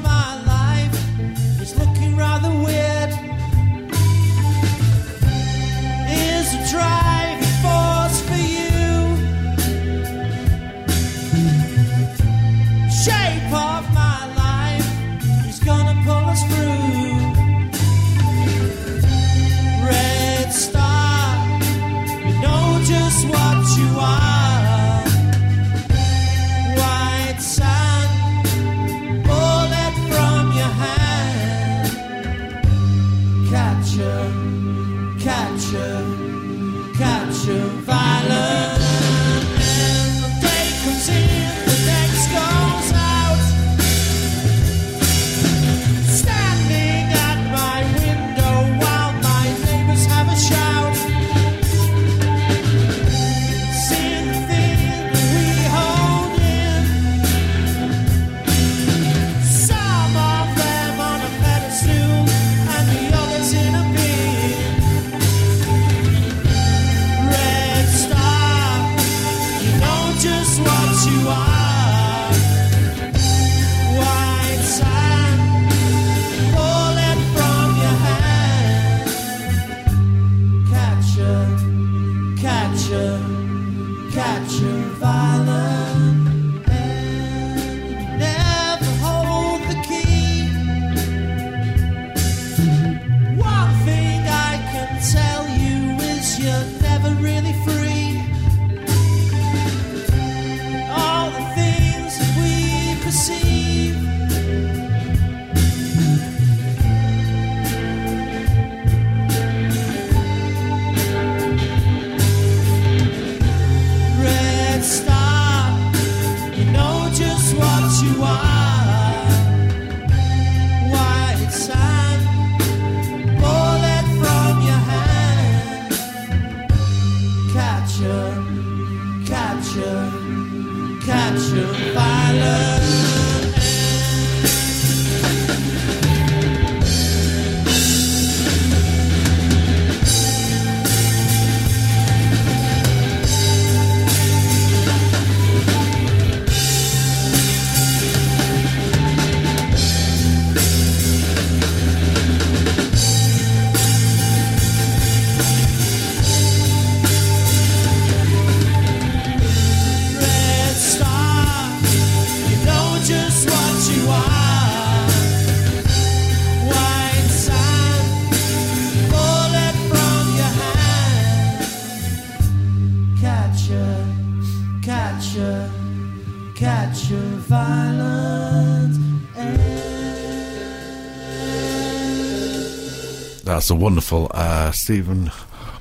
That's 183.57 183.71
a 183.71 183.75
wonderful 183.75 184.29
uh, 184.35 184.71
Stephen 184.71 185.31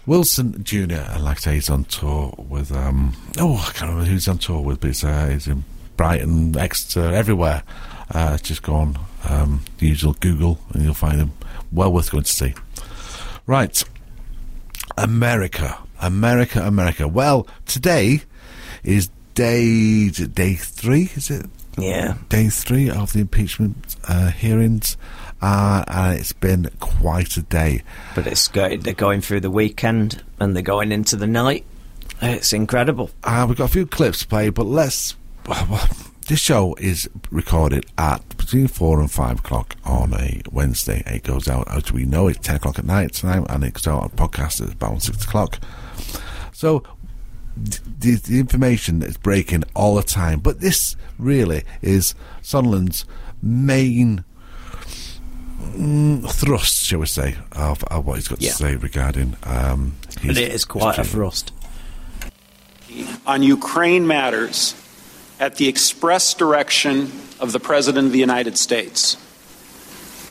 Wilson 0.07 0.64
Jr. 0.64 0.95
I 0.95 1.18
like 1.18 1.37
to 1.37 1.43
say, 1.43 1.55
he's 1.57 1.68
on 1.68 1.85
tour 1.85 2.35
with. 2.39 2.72
Um, 2.72 3.14
oh, 3.39 3.57
I 3.57 3.72
can't 3.72 3.91
remember 3.91 4.05
who's 4.05 4.27
on 4.29 4.39
tour 4.39 4.62
with, 4.62 4.81
but 4.81 4.87
he's, 4.87 5.05
uh, 5.05 5.27
he's 5.27 5.47
in 5.47 5.62
Brighton, 5.99 6.57
Exeter, 6.57 7.12
everywhere. 7.12 7.62
Uh, 8.11 8.39
just 8.39 8.62
go 8.62 8.77
on 8.77 8.99
um, 9.29 9.62
the 9.77 9.89
usual 9.89 10.14
Google 10.20 10.59
and 10.72 10.85
you'll 10.85 10.95
find 10.95 11.18
him. 11.18 11.33
Well 11.70 11.93
worth 11.93 12.11
going 12.11 12.24
to 12.24 12.33
see. 12.33 12.55
Right. 13.45 13.85
America. 14.97 15.77
America, 16.01 16.62
America. 16.66 17.07
Well, 17.07 17.47
today 17.66 18.22
is 18.85 19.11
day 19.35 20.09
day 20.09 20.55
three, 20.55 21.11
is 21.14 21.29
it? 21.31 21.45
Yeah. 21.77 22.16
Day 22.31 22.49
three 22.49 22.89
of 22.89 23.12
the 23.12 23.20
impeachment 23.20 23.97
uh, 24.09 24.31
hearings. 24.31 24.97
Uh, 25.41 25.84
and 25.87 26.18
it's 26.18 26.32
been 26.32 26.70
quite 26.80 27.37
a 27.37 27.43
day. 27.43 27.82
But 28.14 28.26
it's 28.26 28.49
go- 28.49 28.76
they're 28.76 28.95
going 28.95 29.20
through 29.20 29.41
the 29.41 29.51
weekend 29.51 30.22
and 30.41 30.55
they're 30.57 30.62
going 30.62 30.93
into 30.93 31.16
the 31.16 31.26
night. 31.26 31.64
It's 32.22 32.53
incredible. 32.53 33.11
Uh, 33.22 33.45
we've 33.49 33.59
got 33.59 33.68
a 33.68 33.72
few 33.72 33.87
clips 33.87 34.20
to 34.20 34.26
play, 34.28 34.49
but 34.49 34.64
let's. 34.64 35.14
Well, 35.47 35.89
this 36.26 36.41
show 36.41 36.74
is 36.80 37.09
recorded 37.30 37.87
at 37.99 38.26
between 38.37 38.66
four 38.66 38.99
and 39.01 39.11
five 39.11 39.39
o'clock 39.41 39.76
on 39.84 40.12
a 40.14 40.41
Wednesday. 40.51 41.03
It 41.07 41.22
goes 41.22 41.47
out, 41.47 41.70
as 41.70 41.93
we 41.93 42.05
know, 42.05 42.26
it's 42.28 42.39
ten 42.39 42.57
o'clock 42.57 42.78
at 42.78 42.84
night 42.84 43.12
tonight, 43.12 43.45
and 43.49 43.62
it 43.62 43.74
goes 43.74 43.87
out 43.87 44.03
on 44.03 44.09
podcast 44.11 44.61
at 44.66 44.72
about 44.72 45.03
six 45.03 45.22
o'clock. 45.24 45.59
So 46.53 46.82
the, 47.57 48.16
the 48.16 48.41
information 48.41 49.03
is 49.03 49.16
breaking 49.18 49.64
all 49.74 49.95
the 49.95 50.03
time, 50.03 50.41
but 50.41 50.61
this 50.61 50.97
really 51.18 51.62
is 51.82 52.14
Sondland's 52.43 53.05
main 53.43 54.24
mm, 55.73 56.31
thrust, 56.31 56.85
shall 56.85 57.01
we 57.01 57.07
say, 57.07 57.37
of, 57.53 57.83
of 57.85 58.07
what 58.07 58.17
he's 58.17 58.29
got 58.29 58.41
Yeah. 58.41 58.51
to 58.51 58.57
say 58.57 58.77
regarding. 58.77 59.37
Um, 59.43 59.95
And 60.23 60.31
his- 60.31 60.39
it 60.39 60.53
is 60.53 60.64
quite 60.64 60.99
a 60.99 61.05
thrust. 61.05 61.53
on 63.27 63.43
Ukraine 63.43 64.07
matters 64.07 64.75
at 65.39 65.57
the 65.57 65.69
express 65.69 66.33
direction 66.35 67.12
of 67.41 67.53
the 67.53 67.61
President 67.61 68.07
of 68.07 68.12
the 68.12 68.19
United 68.19 68.57
States. 68.57 69.17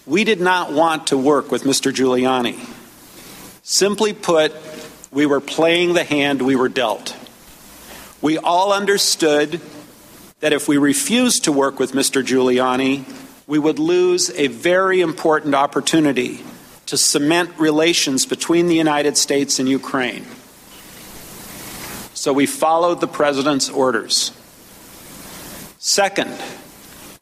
We 0.07 0.23
did 0.23 0.39
not 0.41 0.71
want 0.71 1.07
to 1.07 1.17
work 1.17 1.51
with 1.51 1.63
Mr. 1.63 1.91
Giuliani. 1.93 2.57
Simply 3.63 4.13
put, 4.13 4.53
we 5.11 5.25
were 5.25 5.41
playing 5.41 5.93
the 5.93 6.03
hand 6.03 6.41
we 6.41 6.55
were 6.55 6.69
dealt. 6.69 7.15
We 8.21 8.37
all 8.37 8.71
understood 8.73 9.61
that 10.39 10.53
if 10.53 10.67
we 10.67 10.77
refused 10.77 11.43
to 11.45 11.51
work 11.51 11.79
with 11.79 11.91
Mr. 11.93 12.23
Giuliani, 12.23 13.03
we 13.47 13.59
would 13.59 13.79
lose 13.79 14.29
a 14.31 14.47
very 14.47 15.01
important 15.01 15.53
opportunity 15.53 16.43
to 16.87 16.97
cement 16.97 17.51
relations 17.57 18.25
between 18.25 18.67
the 18.67 18.75
United 18.75 19.17
States 19.17 19.59
and 19.59 19.67
Ukraine. 19.67 20.25
So 22.13 22.33
we 22.33 22.45
followed 22.45 23.01
the 23.01 23.07
president's 23.07 23.69
orders. 23.69 24.31
Second, 25.77 26.35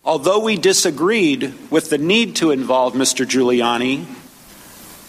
although 0.05 0.39
we 0.39 0.55
disagreed 0.55 1.53
with 1.69 1.89
the 1.89 1.97
need 1.97 2.37
to 2.37 2.51
involve 2.51 2.93
Mr. 2.93 3.25
Giuliani, 3.25 4.05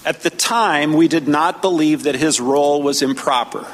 at 0.05 0.23
the 0.23 0.31
time 0.31 0.95
we 0.95 1.09
did 1.09 1.29
not 1.29 1.63
believe 1.63 2.03
that 2.03 2.17
his 2.17 2.41
role 2.41 2.83
was 2.83 3.03
improper. 3.03 3.67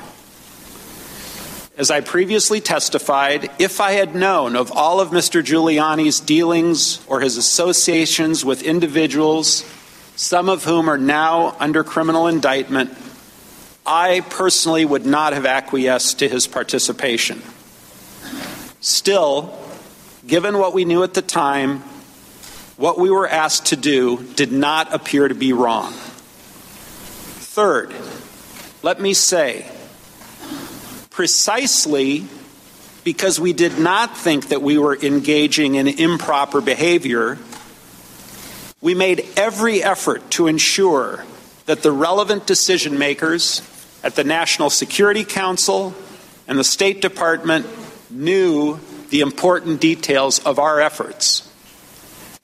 As 1.81 1.91
I 1.91 2.03
previously 2.03 2.61
testified, 2.61 3.51
if 3.59 3.81
I 3.81 3.93
had 3.93 4.14
known 4.14 4.55
of 4.55 4.70
all 4.70 5.01
of 5.01 5.12
Mr. 5.12 5.43
Giuliani's 5.43 6.20
dealings 6.20 7.03
or 7.07 7.22
his 7.22 7.39
associations 7.39 8.45
with 8.45 8.62
individuals, 8.62 9.64
some 10.14 10.51
of 10.51 10.62
whom 10.62 10.91
are 10.91 10.99
now 10.99 11.57
under 11.59 11.83
criminal 11.83 12.26
indictment, 12.26 12.95
I 13.87 14.20
personally 14.28 14.85
would 14.85 15.07
not 15.07 15.33
have 15.33 15.47
acquiesced 15.47 16.18
to 16.18 16.28
his 16.28 16.47
participation. 16.47 17.41
Still, 18.83 19.59
given 20.26 20.59
what 20.59 20.74
we 20.74 20.85
knew 20.85 21.03
at 21.03 21.14
the 21.14 21.22
time, 21.22 21.78
what 22.76 22.99
we 22.99 23.09
were 23.09 23.26
asked 23.26 23.68
to 23.68 23.76
do 23.76 24.22
did 24.35 24.53
not 24.53 24.93
appear 24.93 25.28
to 25.28 25.35
be 25.35 25.55
wrong. 25.55 25.95
Third, 25.95 27.95
let 28.83 29.01
me 29.01 29.14
say, 29.14 29.64
precisely 31.21 32.25
because 33.05 33.39
we 33.39 33.53
did 33.53 33.79
not 33.79 34.16
think 34.16 34.49
that 34.49 34.62
we 34.62 34.79
were 34.79 34.97
engaging 34.97 35.75
in 35.75 35.87
improper 35.87 36.62
behavior, 36.62 37.37
we 38.81 38.95
made 38.95 39.23
every 39.37 39.83
effort 39.83 40.31
to 40.31 40.47
ensure 40.47 41.23
that 41.66 41.83
the 41.83 41.93
relevant 41.93 42.47
decision 42.47 42.97
makers 42.97 43.61
at 44.03 44.14
the 44.14 44.25
National 44.25 44.71
Security 44.71 45.23
Council 45.23 45.93
and 46.49 46.59
the 46.59 46.64
State 46.64 47.03
Department 47.03 47.66
knew 48.11 48.81
the 49.11 49.21
important 49.21 49.79
details 49.79 50.39
of 50.39 50.59
our 50.59 50.81
efforts. 50.81 51.47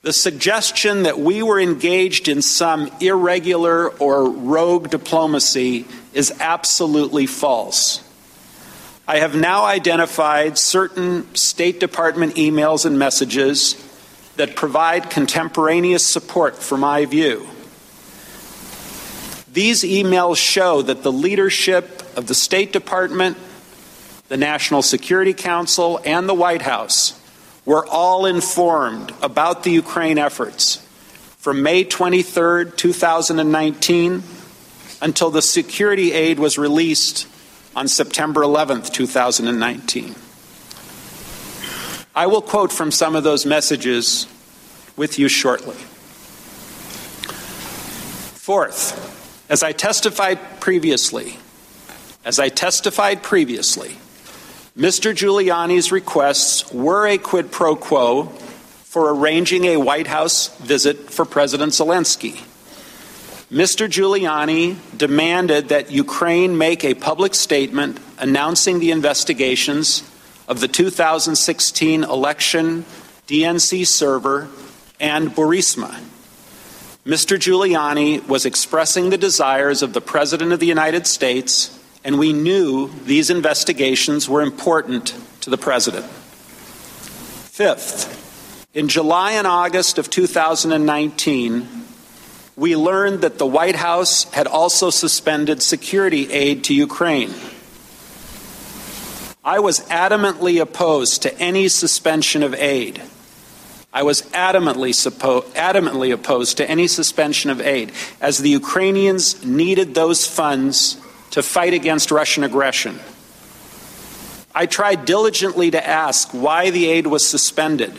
The 0.03 0.13
suggestion 0.13 1.01
that 1.01 1.17
we 1.17 1.41
were 1.41 1.59
engaged 1.59 2.27
in 2.27 2.43
some 2.43 2.91
irregular 3.01 3.89
or 3.89 4.29
rogue 4.29 4.91
diplomacy 4.91 5.87
is 6.13 6.31
absolutely 6.39 7.25
false. 7.25 8.03
I 9.09 9.19
have 9.19 9.35
now 9.35 9.63
identified 9.63 10.57
certain 10.57 11.33
State 11.33 11.79
Department 11.79 12.35
emails 12.35 12.85
and 12.85 12.99
messages 12.99 13.81
that 14.35 14.57
provide 14.57 15.09
contemporaneous 15.09 16.05
support 16.05 16.57
for 16.57 16.77
my 16.77 17.05
view. 17.05 17.47
These 19.53 19.83
emails 19.83 20.35
show 20.35 20.81
that 20.81 21.03
the 21.03 21.11
leadership 21.11 22.03
of 22.17 22.27
the 22.27 22.35
State 22.35 22.73
Department, 22.73 23.37
the 24.27 24.35
National 24.35 24.81
Security 24.81 25.33
Council, 25.33 26.01
and 26.03 26.27
the 26.27 26.33
White 26.33 26.63
House 26.63 27.17
were 27.63 27.87
all 27.87 28.25
informed 28.25 29.13
about 29.21 29.63
the 29.63 29.71
Ukraine 29.71 30.17
efforts 30.17 30.85
from 31.37 31.63
May 31.63 31.85
23, 31.85 32.71
2019, 32.75 34.23
until 35.01 35.29
the 35.29 35.41
security 35.41 36.11
aid 36.11 36.39
was 36.39 36.57
released 36.57 37.25
on 37.77 37.87
September 37.87 38.41
11, 38.41 38.81
2019. 38.81 40.15
I 42.15 42.25
will 42.25 42.41
quote 42.41 42.73
from 42.73 42.91
some 42.91 43.15
of 43.15 43.23
those 43.23 43.45
messages 43.45 44.25
with 44.95 45.19
you 45.19 45.27
shortly. 45.27 45.75
Fourth, 48.33 49.45
as 49.47 49.61
I 49.61 49.73
testified 49.73 50.59
previously, 50.59 51.37
as 52.25 52.39
I 52.39 52.49
testified 52.49 53.21
previously, 53.21 53.97
Mr. 54.75 55.13
Giuliani's 55.13 55.91
requests 55.91 56.73
were 56.73 57.05
a 57.05 57.19
quid 57.19 57.51
pro 57.51 57.75
quo 57.75 58.23
for 58.85 59.13
arranging 59.13 59.65
a 59.65 59.77
White 59.77 60.07
House 60.07 60.47
visit 60.57 61.11
for 61.11 61.25
President 61.25 61.73
Zelensky. 61.73 62.43
Mr. 63.51 63.87
Giuliani 63.87 64.75
demanded 64.97 65.69
that 65.69 65.89
Ukraine 65.89 66.57
make 66.57 66.83
a 66.83 66.93
public 66.93 67.33
statement 67.33 67.97
announcing 68.17 68.79
the 68.79 68.91
investigations 68.91 70.03
of 70.49 70.59
the 70.59 70.67
2016 70.67 72.03
election, 72.03 72.83
DNC 73.25 73.87
server, 73.87 74.49
and 74.99 75.29
Burisma. 75.29 75.97
Mr. 77.05 77.37
Giuliani 77.37 78.27
was 78.27 78.45
expressing 78.45 79.11
the 79.11 79.17
desires 79.17 79.81
of 79.81 79.93
the 79.93 80.01
President 80.01 80.51
of 80.51 80.59
the 80.59 80.65
United 80.65 81.07
States 81.07 81.73
and 82.03 82.19
we 82.19 82.33
knew 82.33 82.89
these 83.05 83.29
investigations 83.29 84.27
were 84.27 84.41
important 84.41 85.15
to 85.41 85.49
the 85.49 85.57
president. 85.57 86.05
Fifth, 86.05 88.25
in 88.73 88.87
July 88.87 89.33
and 89.33 89.47
August 89.47 89.97
of 89.97 90.09
2019, 90.09 91.86
we 92.57 92.75
learned 92.75 93.21
that 93.21 93.37
the 93.37 93.45
White 93.45 93.75
House 93.75 94.23
had 94.33 94.47
also 94.47 94.89
suspended 94.89 95.61
security 95.61 96.29
aid 96.33 96.63
to 96.65 96.73
Ukraine. 96.73 97.31
I 99.45 99.59
was 99.59 99.81
adamantly 99.81 100.59
opposed 100.59 101.21
to 101.21 101.39
any 101.39 101.67
suspension 101.67 102.41
of 102.41 102.55
aid. 102.55 102.99
I 103.93 104.01
was 104.01 104.23
adamantly, 104.33 104.89
suppo- 104.89 105.43
adamantly 105.53 106.11
opposed 106.11 106.57
to 106.57 106.69
any 106.69 106.87
suspension 106.87 107.51
of 107.51 107.61
aid, 107.61 107.91
as 108.19 108.39
the 108.39 108.49
Ukrainians 108.49 109.45
needed 109.45 109.93
those 109.93 110.25
funds 110.25 110.97
to 111.31 111.43
fight 111.43 111.75
against 111.75 112.09
Russian 112.09 112.43
aggression. 112.43 112.99
I 114.53 114.65
tried 114.65 115.05
diligently 115.05 115.69
to 115.71 115.87
ask 115.87 116.31
why 116.31 116.71
the 116.71 116.87
aid 116.87 117.05
was 117.05 117.27
suspended, 117.27 117.93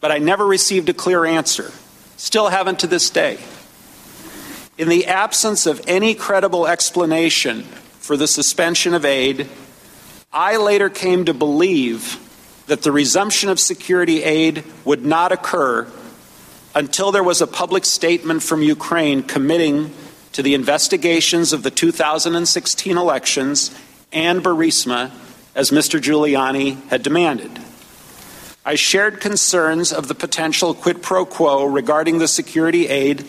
but 0.00 0.12
I 0.12 0.18
never 0.18 0.46
received 0.46 0.88
a 0.88 0.94
clear 0.94 1.24
answer. 1.24 1.72
Still 2.16 2.48
haven't 2.48 2.78
to 2.80 2.86
this 2.86 3.10
day. 3.10 3.38
In 4.78 4.90
the 4.90 5.06
absence 5.06 5.64
of 5.64 5.80
any 5.86 6.14
credible 6.14 6.66
explanation 6.66 7.62
for 7.62 8.16
the 8.16 8.28
suspension 8.28 8.92
of 8.92 9.06
aid, 9.06 9.48
I 10.30 10.58
later 10.58 10.90
came 10.90 11.24
to 11.24 11.32
believe 11.32 12.20
that 12.66 12.82
the 12.82 12.92
resumption 12.92 13.48
of 13.48 13.58
security 13.58 14.22
aid 14.22 14.64
would 14.84 15.02
not 15.02 15.32
occur 15.32 15.86
until 16.74 17.10
there 17.10 17.22
was 17.22 17.40
a 17.40 17.46
public 17.46 17.86
statement 17.86 18.42
from 18.42 18.62
Ukraine 18.62 19.22
committing 19.22 19.94
to 20.32 20.42
the 20.42 20.52
investigations 20.52 21.54
of 21.54 21.62
the 21.62 21.70
2016 21.70 22.98
elections 22.98 23.74
and 24.12 24.44
Burisma, 24.44 25.10
as 25.54 25.70
Mr. 25.70 25.98
Giuliani 25.98 26.86
had 26.88 27.02
demanded. 27.02 27.58
I 28.62 28.74
shared 28.74 29.20
concerns 29.20 29.90
of 29.90 30.08
the 30.08 30.14
potential 30.14 30.74
quid 30.74 31.02
pro 31.02 31.24
quo 31.24 31.64
regarding 31.64 32.18
the 32.18 32.28
security 32.28 32.88
aid 32.88 33.24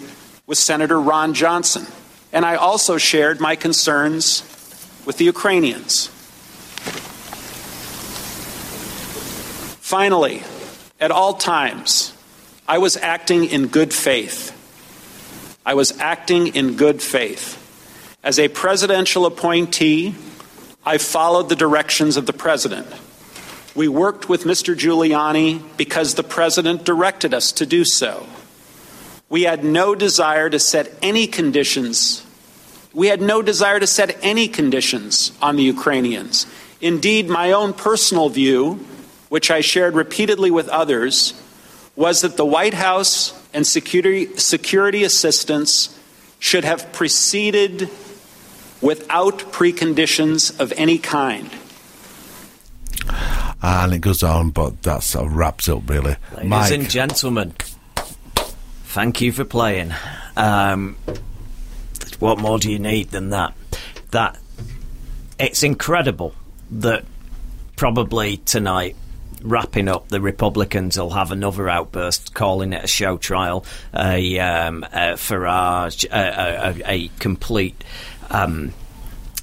with 0.48 0.58
Senator 0.58 1.00
Ron 1.00 1.34
Johnson, 1.34 1.86
and 2.32 2.45
I 2.45 2.56
also 2.56 2.98
shared 2.98 3.41
my 3.41 3.58
concerns 3.58 4.41
with 5.06 5.18
the 5.18 5.26
Ukrainians. 5.26 6.08
Finally, 9.82 10.43
at 11.00 11.12
all 11.12 11.34
times, 11.34 12.14
I 12.68 12.78
was 12.78 12.98
acting 12.98 13.45
in 13.45 13.68
good 13.68 13.93
faith. 13.93 14.54
I 15.66 15.74
was 15.74 15.98
acting 16.00 16.48
in 16.56 16.76
good 16.76 17.02
faith. 17.02 17.64
As 18.24 18.39
a 18.39 18.48
presidential 18.48 19.26
appointee, 19.26 20.16
I 20.86 20.98
followed 20.98 21.50
the 21.50 21.56
directions 21.56 22.16
of 22.16 22.26
the 22.26 22.34
president. 22.34 22.88
We 23.76 23.88
worked 23.89 24.28
with 24.28 24.43
Mr. 24.43 24.76
Giuliani 24.76 25.62
because 25.78 26.16
the 26.16 26.24
president 26.24 26.84
directed 26.86 27.34
us 27.34 27.52
to 27.54 27.66
do 27.66 27.84
so. 27.84 28.26
We 29.30 29.43
had 29.43 29.63
no 29.63 29.93
desire 29.93 30.49
to 30.49 30.59
set 30.59 30.93
any 31.01 31.28
conditions. 31.28 32.25
We 32.93 33.07
had 33.07 33.21
no 33.21 33.41
desire 33.41 33.80
to 33.80 33.88
set 33.88 34.17
any 34.21 34.47
conditions 34.47 35.32
on 35.41 35.57
the 35.57 35.63
Ukrainians. 35.63 36.47
Indeed, 36.80 37.28
my 37.28 37.51
own 37.51 37.73
personal 37.73 38.30
view, 38.30 38.86
which 39.30 39.51
I 39.51 39.61
shared 39.61 39.95
repeatedly 39.95 40.51
with 40.51 40.69
others, 40.69 41.34
was 41.95 42.21
that 42.21 42.38
the 42.38 42.45
White 42.45 42.75
House 42.75 43.34
and 43.53 43.67
security, 43.67 44.38
security 44.38 45.03
assistance 45.03 45.97
should 46.39 46.63
have 46.63 46.93
proceeded 46.93 47.89
without 48.82 49.39
preconditions 49.51 50.57
of 50.59 50.71
any 50.78 50.97
kind. 50.99 51.49
And 53.61 53.93
it 53.93 53.99
goes 53.99 54.21
on, 54.21 54.51
but 54.51 54.84
that 54.84 55.01
sort 55.03 55.25
of 55.25 55.36
wraps 55.36 55.67
up, 55.67 55.89
really. 55.89 56.15
Ladies 56.36 56.49
Mike. 56.49 56.71
and 56.71 56.89
gentlemen, 56.89 57.53
thank 58.88 59.21
you 59.21 59.31
for 59.31 59.45
playing. 59.45 59.93
Um, 60.35 60.97
what 62.19 62.39
more 62.39 62.57
do 62.59 62.71
you 62.71 62.79
need 62.79 63.11
than 63.11 63.29
that? 63.29 63.53
That 64.11 64.38
it's 65.39 65.63
incredible 65.63 66.33
that 66.71 67.05
probably 67.75 68.38
tonight, 68.38 68.95
wrapping 69.41 69.88
up, 69.88 70.07
the 70.07 70.21
Republicans 70.21 70.97
will 70.97 71.11
have 71.11 71.31
another 71.31 71.69
outburst, 71.69 72.33
calling 72.33 72.73
it 72.73 72.83
a 72.83 72.88
show 72.88 73.17
trial, 73.17 73.65
a, 73.93 74.39
um, 74.39 74.83
a 74.85 75.13
Farage, 75.13 76.05
a, 76.05 76.69
a, 76.69 76.91
a 76.91 77.07
complete. 77.19 77.83
Um, 78.29 78.73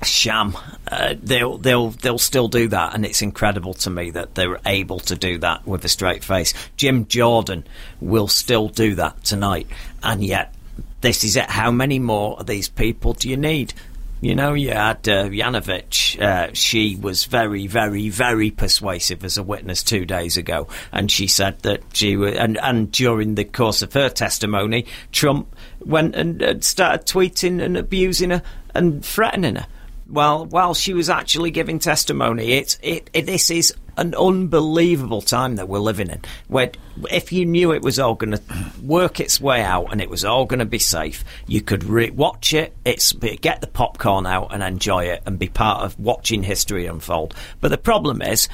sham. 0.03 0.57
Uh, 0.87 1.15
they'll 1.23 1.59
they'll 1.59 1.91
they'll 1.91 2.19
still 2.19 2.49
do 2.49 2.69
that, 2.69 2.95
and 2.95 3.05
it's 3.05 3.23
incredible 3.23 3.75
to 3.75 3.91
me 3.91 4.11
that 4.11 4.35
they're 4.35 4.61
able 4.67 5.01
to 5.01 5.17
do 5.17 5.39
that 5.39 5.67
with 5.67 5.85
a 5.85 5.89
straight 5.89 6.23
face. 6.23 6.53
Jim 6.77 7.07
Jordan 7.07 7.65
will 8.01 8.29
still 8.29 8.69
do 8.69 8.95
that 8.97 9.25
tonight, 9.25 9.67
and 10.03 10.23
yet 10.23 10.55
this 11.01 11.25
is 11.25 11.37
it. 11.37 11.51
How 11.51 11.71
many 11.71 11.99
more 11.99 12.39
of 12.39 12.47
these 12.47 12.69
people 12.69 13.15
do 13.15 13.29
you 13.29 13.37
need? 13.37 13.73
You 14.21 14.35
know, 14.35 14.55
you 14.55 14.71
had 14.71 15.07
uh, 15.07 15.29
Yanovich. 15.29 16.19
Uh, 16.19 16.49
she 16.55 16.97
was 16.97 17.27
very, 17.27 17.67
very, 17.67 18.09
very 18.09 18.51
persuasive 18.51 19.23
as 19.23 19.37
a 19.37 19.43
witness 19.43 19.83
two 19.83 20.07
days 20.07 20.39
ago, 20.39 20.67
and 20.93 21.11
she 21.11 21.27
said 21.27 21.61
that 21.61 21.83
she 21.93 22.17
was. 22.17 22.35
And, 22.35 22.57
and 22.59 22.91
during 22.91 23.35
the 23.35 23.45
course 23.45 23.83
of 23.83 23.93
her 23.93 24.09
testimony, 24.09 24.87
Trump 25.13 25.55
went 25.81 26.15
and 26.15 26.43
uh, 26.43 26.61
started 26.61 27.07
tweeting 27.07 27.63
and 27.63 27.77
abusing 27.77 28.31
her 28.31 28.43
and 28.75 29.05
threatening 29.05 29.57
her. 29.57 29.67
Well, 30.15 30.47
while 30.47 30.75
she 30.75 30.95
was 30.95 31.11
actually 31.11 31.51
giving 31.51 31.81
testimony, 31.81 32.53
it's 32.53 32.79
it, 32.83 33.11
it 33.13 33.27
this 33.27 33.51
is 33.51 33.75
an 33.97 34.15
unbelievable 34.15 35.21
time 35.21 35.57
that 35.57 35.69
we're 35.69 35.81
living 35.81 36.09
in. 36.09 36.21
Where 36.47 36.71
if 37.11 37.33
you 37.33 37.45
knew 37.45 37.73
it 37.73 37.83
was 37.83 37.99
all 37.99 38.15
going 38.15 38.31
to 38.31 38.43
work 38.81 39.19
its 39.19 39.41
way 39.41 39.61
out 39.61 39.91
and 39.91 40.01
it 40.01 40.09
was 40.09 40.25
all 40.25 40.45
going 40.45 40.61
to 40.61 40.67
be 40.67 40.79
safe, 40.79 41.25
you 41.49 41.61
could 41.61 41.83
re- 41.83 42.11
watch 42.11 42.55
it. 42.55 42.77
It's 42.85 43.13
get 43.13 43.61
the 43.61 43.67
popcorn 43.67 44.25
out 44.25 44.55
and 44.55 44.63
enjoy 44.63 45.07
it 45.07 45.25
and 45.27 45.37
be 45.37 45.49
part 45.49 45.83
of 45.83 45.99
watching 45.99 46.45
history 46.45 46.87
unfold. 46.87 47.35
But 47.61 47.73
the 47.73 47.79
problem 47.79 48.23
is. 48.23 48.49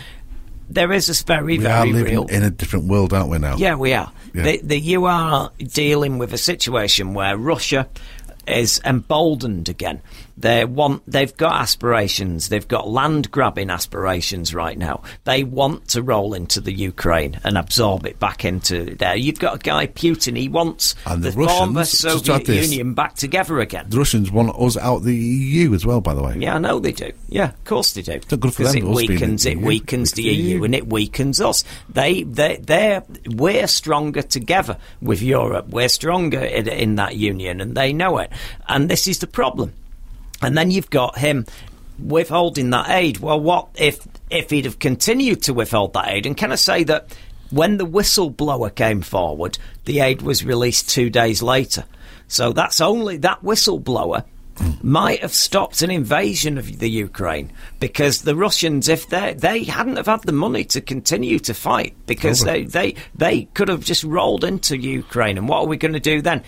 There 0.73 0.93
is 0.93 1.09
this 1.09 1.23
very, 1.23 1.59
we 1.59 1.65
very 1.65 1.91
are 1.91 1.93
living 1.93 2.13
real. 2.13 2.27
in 2.29 2.45
a 2.45 2.51
different 2.51 2.85
world, 2.85 3.13
aren't 3.13 3.29
we 3.29 3.39
now? 3.39 3.57
Yeah, 3.57 3.75
we 3.75 3.93
are. 3.93 4.13
Yeah. 4.33 4.45
The, 4.45 4.61
the, 4.63 4.79
you 4.79 5.07
are 5.07 5.51
dealing 5.59 6.19
with 6.19 6.33
a 6.33 6.39
situation 6.39 7.13
where 7.13 7.37
Russia 7.37 7.89
is 8.47 8.81
emboldened 8.85 9.69
again. 9.69 10.01
They 10.41 10.65
want, 10.65 11.03
they've 11.07 11.37
got 11.37 11.61
aspirations. 11.61 12.49
They've 12.49 12.67
got 12.67 12.89
land 12.89 13.31
grabbing 13.31 13.71
aspirations 13.71 14.55
right 14.55 14.77
now. 14.79 15.03
They 15.25 15.45
want 15.45 15.89
to 15.89 16.03
roll 16.03 16.35
into 16.35 16.61
the 16.61 16.73
Ukraine 16.73 17.39
and 17.45 17.59
absorb 17.59 18.07
it 18.07 18.19
back 18.19 18.45
into 18.45 18.97
there. 18.97 19.17
You've 19.17 19.39
got 19.39 19.57
a 19.57 19.59
guy 19.59 19.87
Putin. 19.87 20.37
He 20.37 20.49
wants 20.49 20.95
And 21.07 21.23
the 21.23 21.31
the 21.31 21.47
former 21.47 21.81
Russians- 21.81 22.23
just 22.23 22.27
Soviet. 22.27 22.49
Union 22.71 22.95
back 22.95 23.15
together 23.15 23.61
again. 23.61 23.87
The 23.89 23.99
Russians 23.99 24.31
want 24.31 24.55
us 24.59 24.77
out 24.77 24.97
of 24.97 25.05
the 25.05 25.15
EU 25.17 25.75
as 25.75 25.85
well, 25.85 26.01
by 26.01 26.15
the 26.15 26.23
way. 26.23 26.37
Yeah, 26.39 26.55
I 26.57 26.59
know 26.59 26.79
they 26.79 26.93
do. 26.93 27.13
Yeah, 27.29 27.51
of 27.51 27.65
course 27.65 27.93
they 27.93 28.03
do. 28.03 28.13
It's 28.13 28.31
not 28.31 28.41
good 28.41 28.55
for 28.55 28.63
them, 28.65 28.77
it 28.77 28.85
us 28.85 28.97
being 28.99 29.11
in 29.11 29.17
weakens 29.19 29.43
the 29.45 29.51
it 29.51 29.59
EU. 29.59 29.67
weakens 29.67 30.13
the 30.13 30.23
EU 30.23 30.31
EU. 30.57 30.65
and 30.65 30.75
it 30.75 30.87
weakens 30.89 31.41
us. 31.41 31.65
They 31.89 32.23
they 32.23 32.57
they're 32.57 33.05
we're 33.27 33.67
stronger 33.67 34.23
together 34.23 34.79
with 35.03 35.23
Europe. 35.23 35.69
We're 35.69 35.89
stronger 35.89 36.41
in, 36.41 36.67
in 36.69 36.97
that 36.97 37.17
union, 37.17 37.61
and 37.61 37.77
they 37.77 37.93
know 37.93 38.19
it. 38.19 38.31
And 38.69 38.89
this 38.89 39.07
is 39.07 39.19
the 39.19 39.27
problem. 39.27 39.73
And 40.43 40.57
then 40.57 40.71
you've 40.71 40.91
got 40.91 41.19
him 41.19 41.47
withholding 41.99 42.71
that 42.71 42.89
aid. 42.89 43.19
Well, 43.19 43.41
what 43.41 43.69
if 43.77 44.07
if 44.31 44.51
he'd 44.51 44.65
have 44.65 44.79
continued 44.79 45.43
to 45.43 45.55
withhold 45.55 45.93
that 45.95 46.09
aid? 46.09 46.27
And 46.27 46.37
can 46.37 46.53
I 46.53 46.57
say 46.57 46.85
that 46.85 47.15
when 47.51 47.79
the 47.79 47.87
whistleblower 47.87 48.75
came 48.75 49.03
forward, 49.03 49.59
the 49.85 50.01
aid 50.01 50.23
was 50.23 50.45
released 50.45 50.89
two 50.89 51.11
days 51.11 51.43
later. 51.43 51.85
So 52.29 52.53
that's 52.53 52.81
only 52.81 53.17
that 53.19 53.43
whistleblower 53.43 54.25
might 54.83 55.21
have 55.21 55.33
stopped 55.33 55.83
an 55.83 55.91
invasion 55.91 56.59
of 56.59 56.79
the 56.79 56.91
Ukraine 56.91 57.51
because 57.81 58.23
the 58.23 58.37
Russians, 58.37 58.89
if 58.89 59.09
they 59.09 59.35
they 59.35 59.65
hadn't 59.65 59.97
have 59.97 60.07
had 60.07 60.23
the 60.23 60.33
money 60.33 60.65
to 60.65 60.81
continue 60.81 61.39
to 61.41 61.55
fight, 61.55 61.95
because 62.07 62.45
they, 62.45 62.65
they 62.65 62.95
they 63.15 63.45
could 63.55 63.69
have 63.69 63.85
just 63.85 64.05
rolled 64.05 64.45
into 64.45 64.77
Ukraine. 64.77 65.39
And 65.39 65.49
what 65.49 65.61
are 65.61 65.67
we 65.67 65.77
going 65.77 65.95
to 65.95 66.01
do 66.01 66.21
then? 66.21 66.43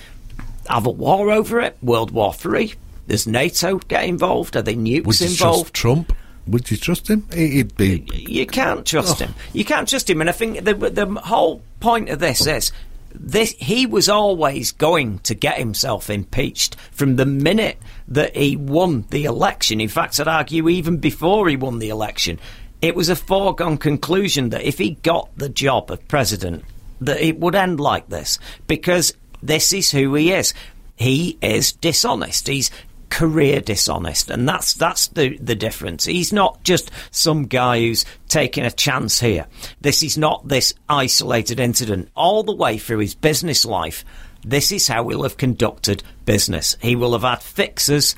Have 0.68 0.86
a 0.86 0.90
war 0.90 1.32
over 1.32 1.60
it? 1.60 1.76
World 1.82 2.10
War 2.10 2.32
Three? 2.32 2.74
Does 3.08 3.26
NATO 3.26 3.78
get 3.78 4.04
involved? 4.04 4.56
Are 4.56 4.62
they 4.62 4.74
nukes 4.74 5.04
Would 5.06 5.20
you 5.20 5.26
involved? 5.28 5.74
trust 5.74 5.74
Trump? 5.74 6.16
Would 6.46 6.70
you 6.70 6.76
trust 6.76 7.08
him? 7.08 7.26
He- 7.34 7.48
He'd 7.50 7.76
be. 7.76 8.04
You 8.12 8.46
can't 8.46 8.84
trust 8.86 9.20
Oh. 9.20 9.26
him. 9.26 9.34
You 9.52 9.64
can't 9.64 9.88
trust 9.88 10.08
him. 10.10 10.20
And 10.20 10.28
I 10.30 10.32
think 10.32 10.64
the 10.64 10.74
the 10.74 11.06
whole 11.24 11.62
point 11.80 12.08
of 12.08 12.18
this 12.18 12.46
is 12.46 12.72
this: 13.14 13.54
he 13.58 13.86
was 13.86 14.08
always 14.08 14.72
going 14.72 15.18
to 15.20 15.34
get 15.34 15.58
himself 15.58 16.10
impeached 16.10 16.76
from 16.90 17.16
the 17.16 17.26
minute 17.26 17.78
that 18.08 18.36
he 18.36 18.56
won 18.56 19.04
the 19.10 19.24
election. 19.24 19.80
In 19.80 19.88
fact, 19.88 20.18
I'd 20.18 20.26
argue 20.28 20.68
even 20.68 20.96
before 20.96 21.48
he 21.48 21.56
won 21.56 21.78
the 21.78 21.90
election, 21.90 22.38
it 22.80 22.96
was 22.96 23.08
a 23.08 23.14
foregone 23.16 23.78
conclusion 23.78 24.50
that 24.50 24.62
if 24.62 24.78
he 24.78 24.90
got 25.02 25.28
the 25.36 25.48
job 25.48 25.90
of 25.92 26.06
president, 26.08 26.64
that 27.00 27.20
it 27.20 27.38
would 27.38 27.54
end 27.54 27.78
like 27.78 28.08
this 28.08 28.38
because 28.66 29.12
this 29.42 29.72
is 29.72 29.90
who 29.92 30.14
he 30.14 30.32
is. 30.32 30.54
He 30.96 31.36
is 31.42 31.72
dishonest. 31.72 32.46
He's 32.48 32.70
career 33.12 33.60
dishonest, 33.60 34.30
and 34.30 34.48
that's 34.48 34.72
that's 34.74 35.08
the 35.08 35.36
the 35.36 35.54
difference. 35.54 36.04
He's 36.06 36.32
not 36.32 36.64
just 36.64 36.90
some 37.10 37.44
guy 37.46 37.78
who's 37.80 38.04
taking 38.28 38.64
a 38.64 38.70
chance 38.70 39.20
here. 39.20 39.46
This 39.82 40.02
is 40.02 40.16
not 40.16 40.48
this 40.48 40.72
isolated 40.88 41.60
incident. 41.60 42.08
All 42.16 42.42
the 42.42 42.56
way 42.56 42.78
through 42.78 43.00
his 43.00 43.14
business 43.14 43.64
life, 43.64 44.04
this 44.44 44.72
is 44.72 44.88
how 44.88 45.06
he'll 45.08 45.24
have 45.24 45.36
conducted 45.36 46.02
business. 46.24 46.76
He 46.80 46.96
will 46.96 47.12
have 47.12 47.22
had 47.22 47.42
fixers 47.42 48.16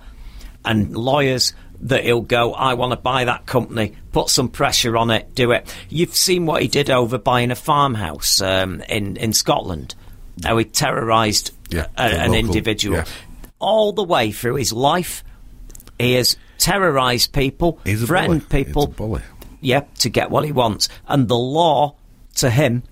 and 0.64 0.96
lawyers 0.96 1.52
that 1.80 2.04
he'll 2.04 2.20
go, 2.22 2.54
I 2.54 2.74
want 2.74 2.92
to 2.92 2.96
buy 2.96 3.24
that 3.24 3.44
company, 3.46 3.94
put 4.12 4.30
some 4.30 4.48
pressure 4.48 4.96
on 4.96 5.10
it, 5.10 5.34
do 5.34 5.50
it. 5.50 5.66
You've 5.90 6.14
seen 6.14 6.46
what 6.46 6.62
he 6.62 6.68
did 6.68 6.88
over 6.88 7.18
buying 7.18 7.50
a 7.50 7.56
farmhouse 7.56 8.40
um, 8.40 8.80
in, 8.88 9.16
in 9.16 9.32
Scotland, 9.34 9.94
how 10.42 10.56
he 10.56 10.64
terrorised 10.64 11.50
Yeah, 11.68 11.88
a- 11.98 12.02
an 12.02 12.30
local- 12.30 12.34
individual. 12.46 12.96
yeah. 12.98 13.04
All 13.64 13.92
the 13.92 14.04
way 14.04 14.30
through 14.30 14.56
his 14.56 14.72
life, 14.72 15.24
he 15.98 16.12
has 16.14 16.36
terrorised 16.58 17.32
people, 17.32 17.78
He's 17.84 18.02
a 18.02 18.06
threatened 18.06 18.48
bully. 18.48 18.64
people. 18.64 18.86
He's 18.86 18.94
a 18.94 18.96
bully. 18.96 19.22
Yep, 19.60 19.94
to 19.98 20.08
get 20.10 20.30
what 20.30 20.44
he 20.44 20.52
wants. 20.52 20.88
And 21.08 21.28
the 21.28 21.36
law, 21.38 21.96
to 22.36 22.50
him, 22.50 22.82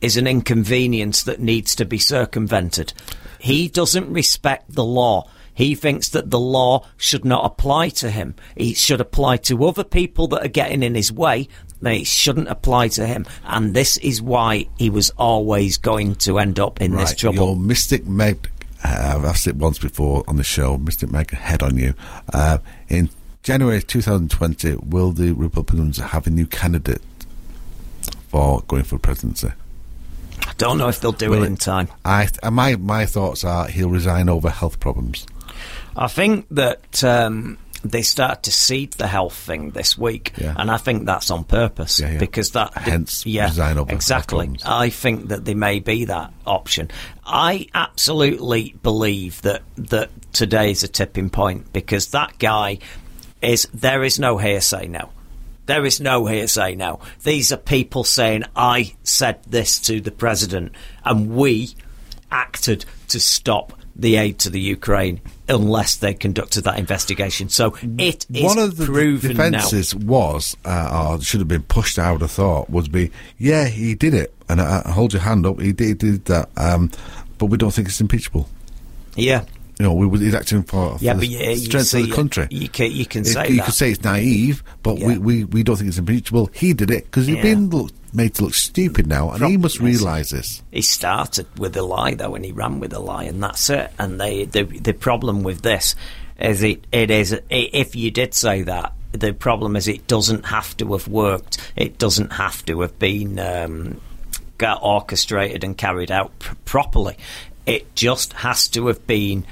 is 0.00 0.16
an 0.16 0.26
inconvenience 0.26 1.22
that 1.24 1.40
needs 1.40 1.74
to 1.76 1.84
be 1.84 1.98
circumvented. 1.98 2.92
He 3.38 3.68
doesn't 3.68 4.10
respect 4.12 4.74
the 4.74 4.84
law. 4.84 5.28
He 5.52 5.74
thinks 5.74 6.08
that 6.08 6.30
the 6.30 6.38
law 6.40 6.86
should 6.96 7.24
not 7.24 7.44
apply 7.44 7.90
to 7.90 8.10
him. 8.10 8.34
It 8.56 8.76
should 8.76 9.00
apply 9.00 9.36
to 9.38 9.64
other 9.66 9.84
people 9.84 10.26
that 10.28 10.44
are 10.44 10.48
getting 10.48 10.82
in 10.82 10.94
his 10.94 11.12
way. 11.12 11.48
It 11.82 12.06
shouldn't 12.06 12.48
apply 12.48 12.88
to 12.88 13.06
him. 13.06 13.26
And 13.44 13.74
this 13.74 13.98
is 13.98 14.20
why 14.22 14.66
he 14.78 14.88
was 14.90 15.10
always 15.10 15.76
going 15.76 16.14
to 16.16 16.38
end 16.38 16.58
up 16.58 16.80
in 16.80 16.92
this 16.92 17.10
Right, 17.10 17.18
trouble. 17.18 17.46
Your 17.48 17.56
Mystic 17.56 18.06
Meg, 18.06 18.50
uh, 18.84 19.14
I've 19.16 19.24
asked 19.24 19.46
it 19.46 19.56
once 19.56 19.78
before 19.78 20.24
on 20.28 20.36
the 20.36 20.44
show, 20.44 20.76
Mystic 20.76 21.10
Meg, 21.10 21.30
head 21.30 21.62
on 21.62 21.76
you. 21.78 21.94
Uh, 22.32 22.58
in 22.88 23.08
January 23.42 23.82
2020, 23.82 24.76
will 24.76 25.10
the 25.10 25.32
Republicans 25.32 25.98
have 25.98 26.26
a 26.26 26.30
new 26.30 26.46
candidate 26.46 27.02
for 28.28 28.62
going 28.68 28.84
for 28.84 28.98
presidency? 28.98 29.52
I 30.46 30.52
don't 30.58 30.78
know 30.78 30.88
if 30.88 31.00
they'll 31.00 31.12
do 31.12 31.30
Will 31.30 31.42
it 31.42 31.46
in 31.46 31.56
time. 31.56 31.88
I, 32.04 32.28
uh, 32.42 32.50
my, 32.50 32.76
my 32.76 33.06
thoughts 33.06 33.44
are 33.44 33.66
he'll 33.68 33.88
resign 33.88 34.28
over 34.28 34.50
health 34.50 34.80
problems. 34.80 35.26
I 35.96 36.08
think 36.08 36.46
that 36.50 37.02
um, 37.04 37.58
they 37.84 38.02
start 38.02 38.42
to 38.44 38.50
seed 38.50 38.94
the 38.94 39.06
health 39.06 39.34
thing 39.34 39.70
this 39.70 39.96
week, 39.98 40.32
Yeah. 40.38 40.54
and 40.56 40.70
I 40.70 40.76
think 40.78 41.04
that's 41.06 41.30
on 41.30 41.44
purpose 41.44 42.00
Yeah, 42.00 42.12
yeah. 42.12 42.18
because 42.18 42.52
that 42.52 42.72
Hence, 42.74 43.26
yeah, 43.26 43.46
exactly. 43.46 44.46
problems. 44.46 44.62
I 44.64 44.88
think 44.90 45.28
that 45.28 45.44
there 45.44 45.54
may 45.54 45.80
be 45.80 46.06
that 46.06 46.32
option. 46.46 46.90
I 47.26 47.66
absolutely 47.74 48.74
believe 48.82 49.42
that 49.42 49.62
that 49.76 50.10
today 50.32 50.70
is 50.70 50.82
a 50.82 50.88
tipping 50.88 51.30
point 51.30 51.72
because 51.72 52.08
that 52.08 52.38
guy 52.38 52.78
is 53.42 53.68
there 53.74 54.02
is 54.02 54.18
no 54.18 54.38
hearsay 54.38 54.88
now. 54.88 55.10
There 55.66 55.84
is 55.86 56.00
no 56.00 56.26
hearsay 56.26 56.74
now. 56.74 57.00
These 57.22 57.50
are 57.52 57.56
people 57.56 58.04
saying, 58.04 58.44
I 58.54 58.94
said 59.02 59.42
this 59.48 59.78
to 59.80 60.00
the 60.00 60.10
president, 60.10 60.72
and 61.04 61.34
we 61.34 61.74
acted 62.30 62.84
to 63.08 63.20
stop 63.20 63.72
the 63.96 64.16
aid 64.16 64.38
to 64.40 64.50
the 64.50 64.60
Ukraine 64.60 65.20
unless 65.48 65.96
they 65.96 66.14
conducted 66.14 66.64
that 66.64 66.78
investigation. 66.78 67.48
So 67.48 67.76
it 67.98 68.26
is 68.32 68.42
One 68.42 68.58
of 68.58 68.76
the 68.76 68.86
defences 69.20 69.94
was, 69.94 70.56
uh, 70.64 71.10
or 71.16 71.20
should 71.20 71.40
have 71.40 71.48
been 71.48 71.62
pushed 71.62 71.98
out, 71.98 72.22
I 72.22 72.26
thought, 72.26 72.70
would 72.70 72.90
be, 72.90 73.10
yeah, 73.38 73.66
he 73.66 73.94
did 73.94 74.14
it. 74.14 74.34
And 74.48 74.60
I, 74.60 74.82
I 74.84 74.90
hold 74.90 75.12
your 75.12 75.22
hand 75.22 75.46
up, 75.46 75.60
he 75.60 75.72
did, 75.72 75.98
did 75.98 76.24
that. 76.26 76.48
Um, 76.56 76.90
but 77.38 77.46
we 77.46 77.58
don't 77.58 77.72
think 77.72 77.88
it's 77.88 78.00
impeachable. 78.00 78.48
Yeah. 79.16 79.44
You 79.78 79.86
know, 79.86 79.94
we 79.94 80.06
were 80.06 80.18
he's 80.18 80.34
acting 80.34 80.62
for, 80.62 80.98
for 80.98 81.04
Yeah, 81.04 81.14
the 81.14 81.26
yeah, 81.26 81.54
strength 81.56 81.94
of 81.94 82.02
the 82.08 82.12
country. 82.14 82.46
You 82.50 82.68
can, 82.68 82.92
you 82.92 83.06
can 83.06 83.22
It- 83.22 83.26
say 83.26 83.48
you 83.48 83.56
that. 83.56 83.64
could 83.66 83.74
say 83.74 83.90
it's 83.90 84.04
naive, 84.04 84.62
but 84.84 84.94
we, 84.96 85.00
Yeah. 85.14 85.18
we, 85.18 85.44
we 85.44 85.62
don't 85.64 85.76
think 85.76 85.88
it's 85.88 85.98
impeachable. 85.98 86.48
He 86.52 86.72
did 86.74 86.90
it 86.92 87.04
because 87.06 87.26
he's 87.26 87.36
Yeah. 87.36 87.42
been 87.42 87.90
made 88.12 88.34
to 88.34 88.44
look 88.44 88.54
stupid 88.54 89.08
now, 89.08 89.30
and 89.32 89.44
he 89.44 89.56
must 89.56 89.80
realise 89.80 90.30
this. 90.30 90.62
He 90.70 90.82
started 90.82 91.46
with 91.58 91.76
a 91.76 91.82
lie 91.82 92.14
though, 92.14 92.36
and 92.36 92.44
he 92.44 92.52
ran 92.52 92.78
with 92.78 92.92
a 92.92 93.00
lie, 93.00 93.24
and 93.24 93.42
that's 93.42 93.68
it. 93.68 93.90
And 93.98 94.20
they, 94.20 94.44
the 94.44 94.62
the 94.62 94.92
problem 94.94 95.42
with 95.42 95.62
this 95.62 95.96
is 96.38 96.62
it 96.62 96.86
it 96.92 97.10
is 97.10 97.36
if 97.50 97.96
you 97.96 98.10
did 98.12 98.34
say 98.34 98.62
that. 98.62 98.92
The 99.10 99.32
problem 99.32 99.76
is 99.76 99.86
it 99.86 100.08
doesn't 100.08 100.46
have 100.46 100.76
to 100.78 100.92
have 100.92 101.06
worked. 101.06 101.58
It 101.76 101.98
doesn't 101.98 102.32
have 102.32 102.64
to 102.66 102.80
have 102.80 102.98
been 102.98 103.38
um, 103.38 104.00
got 104.58 104.80
orchestrated 104.82 105.62
and 105.62 105.76
carried 105.78 106.10
out 106.10 106.36
pr- 106.40 106.54
properly. 106.64 107.16
It 107.64 107.94
just 107.94 108.32
has 108.32 108.66
to 108.70 108.88
have 108.88 109.06
been 109.06 109.46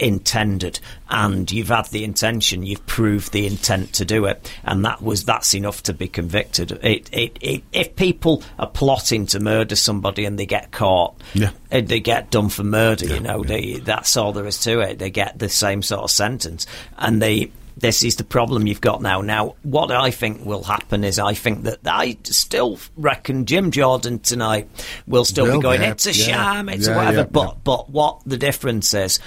intended 0.00 0.80
and 1.08 1.50
you've 1.52 1.68
had 1.68 1.86
the 1.86 2.04
intention 2.04 2.64
you've 2.64 2.84
proved 2.86 3.32
the 3.32 3.46
intent 3.46 3.92
to 3.92 4.04
do 4.04 4.24
it 4.24 4.50
and 4.64 4.84
that 4.84 5.02
was 5.02 5.24
that's 5.24 5.54
enough 5.54 5.82
to 5.82 5.92
be 5.92 6.08
convicted 6.08 6.72
it, 6.82 7.08
it, 7.12 7.36
it 7.40 7.62
if 7.72 7.94
people 7.96 8.42
are 8.58 8.66
plotting 8.68 9.26
to 9.26 9.38
murder 9.40 9.76
somebody 9.76 10.24
and 10.24 10.38
they 10.38 10.46
get 10.46 10.70
caught 10.72 11.14
Yeah. 11.34 11.50
they 11.70 12.00
get 12.00 12.30
done 12.30 12.48
for 12.48 12.64
murder 12.64 13.06
Yeah, 13.06 13.14
you 13.14 13.20
know 13.20 13.42
yeah. 13.44 13.48
they 13.48 13.72
that's 13.80 14.16
all 14.16 14.32
there 14.32 14.46
is 14.46 14.58
to 14.64 14.80
it 14.80 14.98
they 14.98 15.10
get 15.10 15.38
the 15.38 15.48
same 15.48 15.82
sort 15.82 16.02
of 16.02 16.10
sentence 16.10 16.66
and 16.96 17.20
they 17.20 17.52
this 17.76 18.02
is 18.04 18.16
the 18.16 18.24
problem 18.24 18.66
you've 18.66 18.82
got 18.82 19.00
now. 19.00 19.22
Now, 19.22 19.54
what 19.62 19.90
I 19.90 20.10
think 20.10 20.44
will 20.44 20.64
happen 20.64 21.02
is 21.02 21.18
I 21.18 21.32
think 21.32 21.62
that 21.62 21.78
I 21.86 22.18
still 22.24 22.78
reckon 22.94 23.46
Jim 23.46 23.70
Jordan 23.70 24.18
tonight 24.18 24.68
will 25.06 25.24
still 25.24 25.46
Will, 25.46 25.58
be 25.58 25.62
going, 25.62 25.80
it's 25.82 26.04
a 26.04 26.12
yeah, 26.12 26.24
sham, 26.26 26.68
it's 26.68 26.86
yeah, 26.86 26.96
whatever. 26.96 27.16
yeah, 27.18 27.24
but 27.24 27.64
but 27.64 27.88
what 27.88 28.20
the 28.26 28.36
difference 28.36 28.92
is 28.92 29.18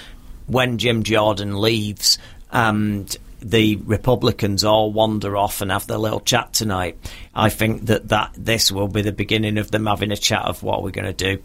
when 0.46 0.78
Jim 0.78 1.02
Jordan 1.02 1.60
leaves 1.60 2.18
and 2.50 3.16
the 3.40 3.76
Republicans 3.76 4.64
all 4.64 4.92
wander 4.92 5.36
off 5.36 5.60
and 5.60 5.70
have 5.70 5.86
their 5.86 5.98
little 5.98 6.20
chat 6.20 6.52
tonight, 6.52 6.98
I 7.34 7.50
think 7.50 7.86
that, 7.86 8.08
that 8.08 8.32
this 8.36 8.72
will 8.72 8.88
be 8.88 9.02
the 9.02 9.12
beginning 9.12 9.58
of 9.58 9.70
them 9.70 9.86
having 9.86 10.12
a 10.12 10.16
chat 10.16 10.42
of 10.42 10.62
what 10.62 10.82
we're 10.82 10.90
going 10.90 11.12
to 11.14 11.36
do 11.36 11.42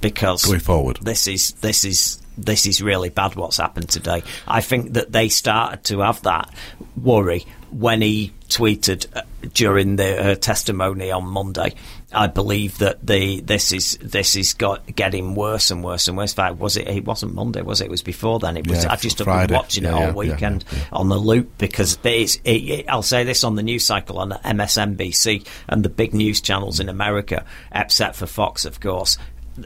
because 0.00 0.44
Going 0.44 0.60
forward. 0.60 0.98
this 1.02 1.26
is 1.26 1.52
this 1.54 1.84
is 1.84 2.20
this 2.38 2.66
is 2.66 2.82
really 2.82 3.08
bad 3.08 3.34
what's 3.34 3.56
happened 3.56 3.88
today. 3.88 4.22
I 4.46 4.60
think 4.60 4.92
that 4.92 5.10
they 5.10 5.28
started 5.28 5.84
to 5.84 6.00
have 6.00 6.22
that 6.22 6.52
worry 6.96 7.46
when 7.70 8.02
he 8.02 8.32
tweeted 8.48 9.06
uh, 9.16 9.22
during 9.54 9.96
the 9.96 10.32
uh, 10.32 10.34
testimony 10.36 11.10
on 11.10 11.26
Monday. 11.26 11.74
I 12.16 12.28
believe 12.28 12.78
that 12.78 13.06
the 13.06 13.40
this 13.42 13.72
is 13.72 13.98
this 14.00 14.36
is 14.36 14.54
got 14.54 14.96
getting 14.96 15.34
worse 15.34 15.70
and 15.70 15.84
worse 15.84 16.08
and 16.08 16.16
worse. 16.16 16.32
In 16.32 16.36
fact, 16.36 16.56
was 16.58 16.78
it? 16.78 16.88
It 16.88 17.04
wasn't 17.04 17.34
Monday, 17.34 17.60
was 17.60 17.82
it? 17.82 17.84
It 17.84 17.90
was 17.90 18.02
before 18.02 18.38
then. 18.38 18.56
It 18.56 18.66
was. 18.66 18.84
Yeah, 18.84 18.92
I've 18.92 19.02
just 19.02 19.22
Friday. 19.22 19.48
been 19.48 19.56
watching 19.56 19.84
it 19.84 19.88
Yeah, 19.88 19.94
all 19.94 20.00
yeah, 20.00 20.12
weekend 20.12 20.64
on 20.92 21.10
the 21.10 21.18
loop 21.18 21.58
because 21.58 21.98
it's, 22.02 22.36
it, 22.36 22.50
it, 22.50 22.88
I'll 22.88 23.02
say 23.02 23.24
this 23.24 23.44
on 23.44 23.54
the 23.56 23.62
news 23.62 23.84
cycle 23.84 24.18
on 24.18 24.30
MSNBC 24.30 25.46
and 25.68 25.84
the 25.84 25.90
big 25.90 26.14
news 26.14 26.40
channels 26.40 26.80
in 26.80 26.88
America, 26.88 27.44
except 27.70 28.16
for 28.16 28.26
Fox, 28.26 28.64
of 28.64 28.80
course. 28.80 29.18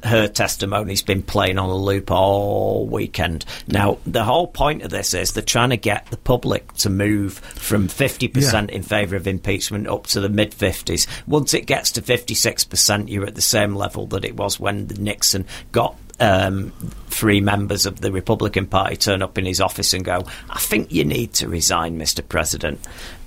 Her 0.05 0.29
testimony's 0.29 1.03
been 1.03 1.23
playing 1.23 1.59
on 1.59 1.69
a 1.69 1.77
loop 1.77 2.11
all 2.11 2.87
weekend. 2.87 3.45
Now, 3.67 3.99
the 4.07 4.25
whole 4.25 4.47
point 4.47 4.83
of 4.83 4.91
this 4.91 5.15
is 5.15 5.33
they're 5.33 5.43
trying 5.43 5.71
to 5.71 5.77
get 5.77 6.07
the 6.07 6.17
public 6.17 6.73
to 6.75 6.91
move 6.91 7.35
from 7.35 7.89
50% 7.89 8.71
in 8.71 8.83
favour 8.83 9.17
of 9.17 9.27
impeachment 9.27 9.89
up 9.89 10.07
to 10.09 10.21
the 10.21 10.29
mid 10.29 10.53
50s. 10.53 11.07
Once 11.27 11.55
it 11.55 11.67
gets 11.67 11.93
to 11.93 12.03
56%, 12.03 13.09
you're 13.09 13.27
at 13.27 13.35
the 13.35 13.41
same 13.41 13.75
level 13.75 14.07
that 14.09 14.25
it 14.25 14.37
was 14.37 14.61
when 14.61 14.87
Nixon 14.99 15.45
got 15.73 15.97
um, 16.21 16.71
three 17.09 17.41
members 17.41 17.87
of 17.87 18.01
the 18.01 18.13
Republican 18.13 18.67
Party 18.67 18.97
turn 18.97 19.23
up 19.23 19.39
in 19.39 19.47
his 19.47 19.61
office 19.61 19.95
and 19.95 20.05
go, 20.05 20.27
I 20.49 20.59
think 20.59 20.93
you 20.93 21.05
need 21.05 21.33
to 21.35 21.49
resign, 21.49 21.99
Mr. 21.99 22.27
President. 22.27 22.81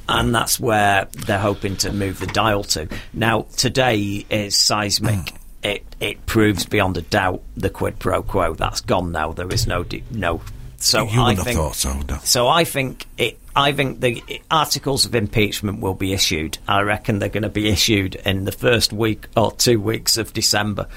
And 0.08 0.36
that's 0.36 0.60
where 0.60 1.08
they're 1.26 1.40
hoping 1.40 1.78
to 1.78 1.92
move 1.92 2.20
the 2.20 2.28
dial 2.28 2.64
to. 2.66 2.88
Now, 3.14 3.48
today 3.56 4.26
is 4.30 4.56
seismic. 4.56 5.34
It, 5.64 5.84
it 6.00 6.26
proves 6.26 6.66
beyond 6.66 6.98
a 6.98 7.02
doubt 7.02 7.42
the 7.56 7.70
quid 7.70 7.98
pro 8.00 8.22
quo. 8.22 8.54
That's 8.54 8.82
gone 8.82 9.12
now. 9.14 9.32
There 9.32 9.48
is 9.50 9.66
no 9.66 9.84
de- 9.84 10.04
no. 10.12 10.42
So 10.78 11.08
You 11.08 11.22
I 11.22 11.36
think, 11.36 11.58
thought 11.58 11.76
so, 11.76 11.94
no. 12.10 12.18
So 12.24 12.48
I 12.50 12.66
think 12.66 13.06
it. 13.18 13.40
I 13.56 13.72
think 13.72 14.02
the 14.02 14.22
articles 14.52 15.06
of 15.06 15.14
impeachment 15.16 15.80
will 15.80 15.94
be 15.94 16.12
issued. 16.12 16.58
I 16.68 16.82
reckon 16.82 17.20
they're 17.20 17.30
going 17.30 17.44
to 17.44 17.50
be 17.50 17.70
issued 17.70 18.16
in 18.16 18.44
the 18.46 18.52
first 18.52 18.92
week 18.92 19.28
or 19.38 19.52
two 19.54 19.80
weeks 19.80 20.18
of 20.18 20.34
December, 20.34 20.88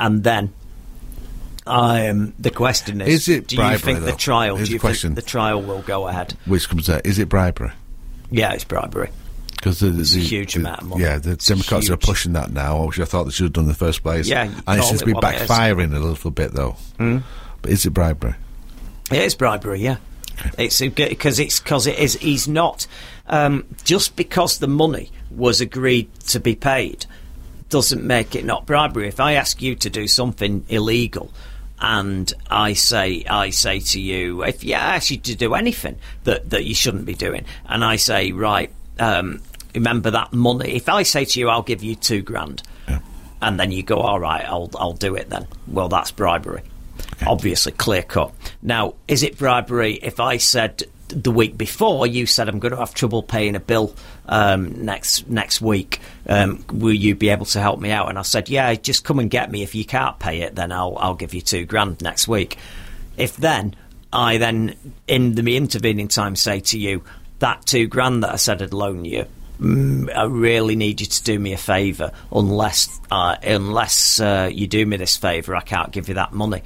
and 0.00 0.24
then 0.24 0.52
um, 1.66 2.32
the 2.38 2.50
question 2.50 3.00
is: 3.00 3.08
Is 3.08 3.28
it 3.28 3.46
Do 3.46 3.56
you 3.56 3.60
bribery, 3.62 3.78
think 3.78 4.04
the 4.04 4.12
trial? 4.12 4.56
Here's 4.56 4.68
do 4.68 4.72
you 4.72 4.78
the 4.78 4.80
question. 4.80 5.10
think 5.14 5.24
the 5.24 5.30
trial 5.30 5.62
will 5.62 5.82
go 5.82 6.08
ahead? 6.08 6.34
Which 6.46 6.68
comes 6.68 6.88
out, 6.90 7.06
is 7.06 7.18
it 7.18 7.28
bribery? 7.28 7.70
Yeah, 8.30 8.52
it's 8.54 8.64
bribery. 8.64 9.10
Because 9.58 9.80
the, 9.80 9.90
the, 9.90 10.00
It's 10.02 10.14
a 10.14 10.18
huge 10.20 10.54
the- 10.54 10.60
amount 10.60 10.82
of 10.82 10.88
money. 10.88 11.02
Yeah, 11.02 11.18
the 11.18 11.36
Democrats 11.36 11.90
are 11.90 11.96
pushing 11.96 12.32
that 12.34 12.50
now, 12.52 12.86
which 12.86 13.00
I 13.00 13.04
thought 13.04 13.24
they 13.24 13.30
should 13.30 13.44
have 13.44 13.52
done 13.52 13.64
in 13.64 13.68
the 13.68 13.74
first 13.74 14.02
place. 14.02 14.28
Yeah, 14.28 14.50
and 14.66 14.80
it 14.80 14.84
seems 14.84 15.00
to 15.00 15.06
be 15.06 15.12
what 15.12 15.24
it 15.24 15.42
is. 15.42 15.48
backfiring 15.48 15.94
a 15.94 15.98
little 15.98 16.30
bit, 16.30 16.52
though. 16.52 16.76
Hmm? 16.96 17.18
But 17.62 17.72
is 17.72 17.84
it 17.84 17.90
bribery? 17.90 18.34
It 19.10 19.22
is 19.22 19.34
bribery, 19.34 19.80
yeah. 19.80 19.96
It's 20.56 20.80
because 20.80 21.40
it's 21.40 21.58
because 21.58 21.86
it 21.88 21.98
is. 21.98 22.14
He's 22.14 22.46
not 22.46 22.86
um, 23.26 23.64
just 23.84 24.14
because 24.14 24.58
the 24.58 24.68
money 24.68 25.10
was 25.30 25.60
agreed 25.60 26.08
to 26.28 26.38
be 26.38 26.54
paid 26.54 27.06
doesn't 27.68 28.02
make 28.04 28.34
it 28.36 28.44
not 28.44 28.64
bribery. 28.64 29.08
If 29.08 29.18
I 29.18 29.32
ask 29.34 29.60
you 29.60 29.74
to 29.76 29.90
do 29.90 30.06
something 30.06 30.64
illegal 30.68 31.32
and 31.80 32.32
I 32.50 32.72
say 32.74 33.24
I 33.28 33.50
say 33.50 33.80
to 33.80 34.00
you, 34.00 34.44
if 34.44 34.62
you 34.62 34.74
ask 34.74 35.10
you 35.10 35.16
to 35.18 35.34
do 35.34 35.54
anything 35.54 35.98
that, 36.24 36.50
that 36.50 36.64
you 36.64 36.74
shouldn't 36.74 37.04
be 37.04 37.14
doing, 37.14 37.44
and 37.66 37.84
I 37.84 37.96
say, 37.96 38.32
right, 38.32 38.70
um, 38.98 39.40
remember 39.74 40.10
that 40.10 40.32
money. 40.32 40.76
If 40.76 40.88
I 40.88 41.02
say 41.02 41.24
to 41.24 41.40
you, 41.40 41.48
I'll 41.48 41.62
give 41.62 41.82
you 41.82 41.94
two 41.94 42.22
grand, 42.22 42.62
yeah. 42.88 43.00
and 43.42 43.58
then 43.58 43.72
you 43.72 43.82
go, 43.82 43.98
all 43.98 44.20
right, 44.20 44.44
I'll 44.44 44.70
I'll 44.76 44.92
do 44.92 45.14
it 45.14 45.30
then. 45.30 45.46
Well, 45.66 45.88
that's 45.88 46.10
bribery. 46.10 46.62
Okay. 47.14 47.26
Obviously, 47.26 47.72
clear 47.72 48.02
cut. 48.02 48.32
Now, 48.62 48.94
is 49.06 49.22
it 49.22 49.38
bribery 49.38 49.94
if 49.94 50.20
I 50.20 50.36
said 50.36 50.84
the 51.08 51.30
week 51.30 51.56
before 51.56 52.06
you 52.06 52.26
said 52.26 52.48
I'm 52.48 52.58
going 52.58 52.72
to 52.72 52.78
have 52.78 52.94
trouble 52.94 53.22
paying 53.22 53.56
a 53.56 53.60
bill 53.60 53.94
um, 54.26 54.84
next 54.84 55.28
next 55.28 55.60
week. 55.60 56.00
Um, 56.26 56.64
will 56.70 56.92
you 56.92 57.14
be 57.14 57.30
able 57.30 57.46
to 57.46 57.60
help 57.60 57.80
me 57.80 57.90
out? 57.90 58.08
And 58.08 58.18
I 58.18 58.22
said, 58.22 58.48
yeah, 58.48 58.74
just 58.74 59.04
come 59.04 59.18
and 59.18 59.30
get 59.30 59.50
me. 59.50 59.62
If 59.62 59.74
you 59.74 59.84
can't 59.84 60.18
pay 60.18 60.42
it, 60.42 60.54
then 60.54 60.70
I'll 60.72 60.96
I'll 60.98 61.14
give 61.14 61.34
you 61.34 61.40
two 61.40 61.64
grand 61.64 62.02
next 62.02 62.28
week. 62.28 62.58
If 63.16 63.36
then 63.36 63.74
I 64.12 64.38
then 64.38 64.76
in 65.06 65.34
the 65.34 65.56
intervening 65.56 66.08
time 66.08 66.36
say 66.36 66.60
to 66.60 66.78
you 66.78 67.02
that 67.38 67.64
two 67.66 67.86
grand 67.86 68.22
that 68.22 68.32
I 68.32 68.36
said 68.36 68.62
I'd 68.62 68.72
loan 68.72 69.04
you. 69.04 69.26
Mm, 69.60 70.14
I 70.14 70.24
really 70.24 70.76
need 70.76 71.00
you 71.00 71.06
to 71.06 71.22
do 71.24 71.38
me 71.38 71.52
a 71.52 71.58
favour. 71.58 72.12
Unless, 72.30 73.00
uh, 73.10 73.36
unless 73.42 74.20
uh, 74.20 74.50
you 74.52 74.66
do 74.66 74.86
me 74.86 74.96
this 74.96 75.16
favour, 75.16 75.56
I 75.56 75.60
can't 75.60 75.90
give 75.90 76.08
you 76.08 76.14
that 76.14 76.32
money. 76.32 76.62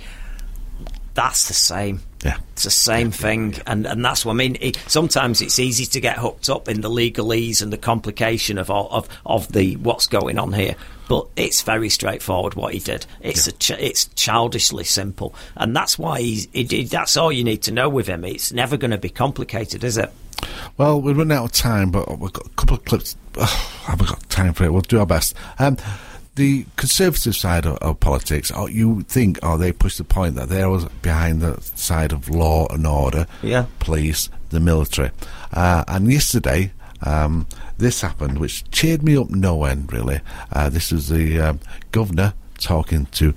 That's 1.14 1.48
the 1.48 1.54
same 1.54 2.00
yeah, 2.24 2.38
it's 2.52 2.62
the 2.62 2.70
same 2.70 3.08
yeah, 3.08 3.12
thing, 3.12 3.52
yeah. 3.52 3.62
and 3.66 3.86
and 3.86 4.04
that's 4.04 4.24
what 4.24 4.32
I 4.32 4.36
mean. 4.36 4.56
It, 4.60 4.76
sometimes 4.86 5.42
it's 5.42 5.58
easy 5.58 5.86
to 5.86 6.00
get 6.00 6.18
hooked 6.18 6.48
up 6.48 6.68
in 6.68 6.80
the 6.80 6.90
legalese 6.90 7.62
and 7.62 7.72
the 7.72 7.78
complication 7.78 8.58
of 8.58 8.70
of 8.70 9.08
of 9.26 9.50
the 9.50 9.76
what's 9.76 10.06
going 10.06 10.38
on 10.38 10.52
here. 10.52 10.76
But 11.08 11.26
it's 11.34 11.62
very 11.62 11.88
straightforward 11.88 12.54
what 12.54 12.72
he 12.72 12.78
did. 12.78 13.06
It's 13.20 13.48
yeah. 13.48 13.52
a 13.52 13.56
ch- 13.56 13.82
it's 13.82 14.04
childishly 14.14 14.84
simple, 14.84 15.34
and 15.56 15.74
that's 15.74 15.98
why 15.98 16.20
he's. 16.20 16.48
He, 16.52 16.64
he, 16.64 16.84
that's 16.84 17.16
all 17.16 17.32
you 17.32 17.42
need 17.42 17.62
to 17.62 17.72
know 17.72 17.88
with 17.88 18.06
him. 18.06 18.24
It's 18.24 18.52
never 18.52 18.76
going 18.76 18.92
to 18.92 18.98
be 18.98 19.10
complicated, 19.10 19.82
is 19.82 19.98
it? 19.98 20.12
Well, 20.76 21.00
we're 21.00 21.14
running 21.14 21.36
out 21.36 21.44
of 21.46 21.52
time, 21.52 21.90
but 21.90 22.18
we've 22.18 22.32
got 22.32 22.46
a 22.46 22.50
couple 22.50 22.76
of 22.76 22.84
clips. 22.84 23.16
Oh, 23.34 23.82
haven't 23.86 24.08
got 24.08 24.28
time 24.28 24.52
for 24.52 24.64
it. 24.64 24.72
We'll 24.72 24.82
do 24.82 25.00
our 25.00 25.06
best. 25.06 25.34
Um, 25.58 25.78
the 26.34 26.64
conservative 26.76 27.36
side 27.36 27.66
of, 27.66 27.76
of 27.78 28.00
politics, 28.00 28.50
you 28.70 29.02
think, 29.02 29.38
oh, 29.42 29.56
they 29.56 29.72
push 29.72 29.96
the 29.96 30.04
point 30.04 30.34
that 30.36 30.48
they're 30.48 30.70
behind 31.02 31.40
the 31.40 31.60
side 31.60 32.12
of 32.12 32.28
law 32.28 32.66
and 32.68 32.86
order, 32.86 33.26
yeah. 33.42 33.66
police, 33.80 34.30
the 34.50 34.60
military. 34.60 35.10
Uh, 35.52 35.84
and 35.88 36.10
yesterday, 36.10 36.72
um, 37.02 37.46
this 37.78 38.00
happened, 38.00 38.38
which 38.38 38.68
cheered 38.70 39.02
me 39.02 39.16
up 39.16 39.30
no 39.30 39.64
end, 39.64 39.92
really. 39.92 40.20
Uh, 40.52 40.70
this 40.70 40.90
was 40.92 41.08
the 41.08 41.38
um, 41.38 41.60
governor 41.90 42.32
talking 42.58 43.06
to 43.06 43.34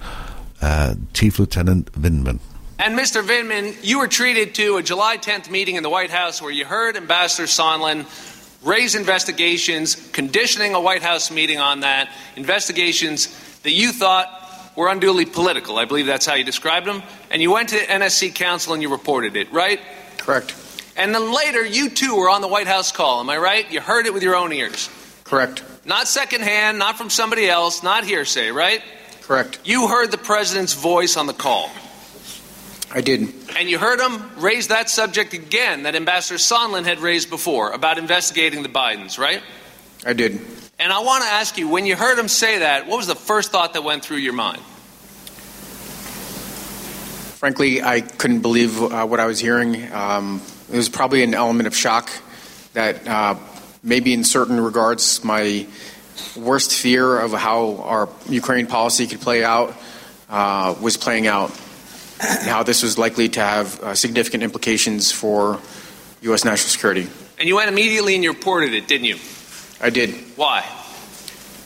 uh, 0.61 0.95
Chief 1.13 1.37
Lieutenant 1.39 1.91
Vindman. 1.93 2.39
And 2.77 2.97
Mr. 2.97 3.25
Vindman, 3.25 3.75
you 3.83 3.99
were 3.99 4.07
treated 4.07 4.53
to 4.55 4.77
a 4.77 4.83
July 4.83 5.17
10th 5.17 5.49
meeting 5.49 5.75
in 5.75 5.83
the 5.83 5.89
White 5.89 6.11
House 6.11 6.41
where 6.41 6.51
you 6.51 6.65
heard 6.65 6.97
Ambassador 6.97 7.47
Sondland 7.47 8.03
raise 8.65 8.95
investigations, 8.95 9.95
conditioning 10.11 10.73
a 10.73 10.81
White 10.81 11.03
House 11.03 11.31
meeting 11.31 11.59
on 11.59 11.81
that, 11.81 12.09
investigations 12.35 13.27
that 13.61 13.71
you 13.71 13.93
thought 13.93 14.27
were 14.75 14.89
unduly 14.89 15.25
political. 15.25 15.77
I 15.77 15.85
believe 15.85 16.05
that's 16.05 16.25
how 16.25 16.33
you 16.33 16.43
described 16.43 16.85
them. 16.85 17.01
And 17.31 17.41
you 17.41 17.51
went 17.51 17.69
to 17.69 17.75
the 17.75 17.83
NSC 17.83 18.35
Council 18.35 18.73
and 18.73 18.81
you 18.81 18.89
reported 18.89 19.37
it, 19.37 19.51
right? 19.53 19.79
Correct. 20.17 20.53
And 20.97 21.13
then 21.13 21.33
later, 21.33 21.63
you 21.63 21.89
too 21.89 22.15
were 22.15 22.29
on 22.29 22.41
the 22.41 22.47
White 22.47 22.67
House 22.67 22.91
call. 22.91 23.19
Am 23.19 23.29
I 23.29 23.37
right? 23.37 23.71
You 23.71 23.81
heard 23.81 24.05
it 24.05 24.13
with 24.13 24.23
your 24.23 24.35
own 24.35 24.51
ears. 24.51 24.89
Correct. 25.23 25.63
Not 25.85 26.07
secondhand, 26.07 26.79
not 26.79 26.97
from 26.97 27.09
somebody 27.09 27.47
else, 27.47 27.83
not 27.83 28.05
hearsay, 28.05 28.51
right? 28.51 28.81
Correct. 29.21 29.59
You 29.63 29.87
heard 29.87 30.11
the 30.11 30.17
president's 30.17 30.73
voice 30.73 31.17
on 31.17 31.27
the 31.27 31.33
call. 31.33 31.69
I 32.95 33.01
did. 33.01 33.27
And 33.57 33.69
you 33.69 33.77
heard 33.77 33.99
him 33.99 34.23
raise 34.37 34.69
that 34.69 34.89
subject 34.89 35.33
again 35.33 35.83
that 35.83 35.95
Ambassador 35.95 36.37
Sondland 36.37 36.85
had 36.85 36.99
raised 36.99 37.29
before 37.29 37.71
about 37.71 37.97
investigating 37.97 38.63
the 38.63 38.69
Bidens, 38.69 39.19
right? 39.19 39.43
I 40.05 40.13
did. 40.13 40.39
And 40.79 40.93
I 40.93 40.99
want 40.99 41.23
to 41.23 41.29
ask 41.29 41.57
you, 41.57 41.67
when 41.67 41.85
you 41.85 41.97
heard 41.97 42.17
him 42.17 42.29
say 42.29 42.59
that, 42.59 42.87
what 42.87 42.95
was 42.95 43.07
the 43.07 43.15
first 43.15 43.51
thought 43.51 43.73
that 43.73 43.83
went 43.83 44.05
through 44.05 44.17
your 44.17 44.31
mind? 44.31 44.61
Frankly, 47.37 47.83
I 47.83 47.99
couldn't 47.99 48.39
believe 48.39 48.81
uh, 48.81 49.05
what 49.05 49.19
I 49.19 49.25
was 49.25 49.39
hearing. 49.39 49.91
Um, 49.91 50.41
it 50.71 50.77
was 50.77 50.87
probably 50.87 51.21
an 51.21 51.33
element 51.33 51.67
of 51.67 51.75
shock 51.75 52.09
that 52.71 53.05
uh, 53.05 53.35
maybe 53.83 54.13
in 54.13 54.23
certain 54.23 54.57
regards 54.57 55.21
my 55.21 55.67
worst 56.37 56.73
fear 56.73 57.19
of 57.19 57.33
how 57.33 57.75
our 57.83 58.09
Ukraine 58.29 58.67
policy 58.67 59.05
could 59.05 59.19
play 59.19 59.43
out 59.43 59.75
uh, 60.29 60.75
was 60.79 60.95
playing 60.95 61.27
out 61.27 61.51
how 62.19 62.63
this 62.63 62.83
was 62.83 62.97
likely 62.97 63.29
to 63.29 63.39
have 63.39 63.79
uh, 63.81 63.95
significant 63.95 64.43
implications 64.43 65.11
for 65.11 65.59
U.S. 66.21 66.45
national 66.45 66.69
security. 66.69 67.07
And 67.37 67.47
you 67.47 67.55
went 67.55 67.69
immediately 67.69 68.15
and 68.15 68.23
you 68.23 68.31
reported 68.31 68.73
it, 68.73 68.87
didn't 68.87 69.05
you? 69.05 69.17
I 69.81 69.89
did. 69.89 70.11
Why? 70.37 70.65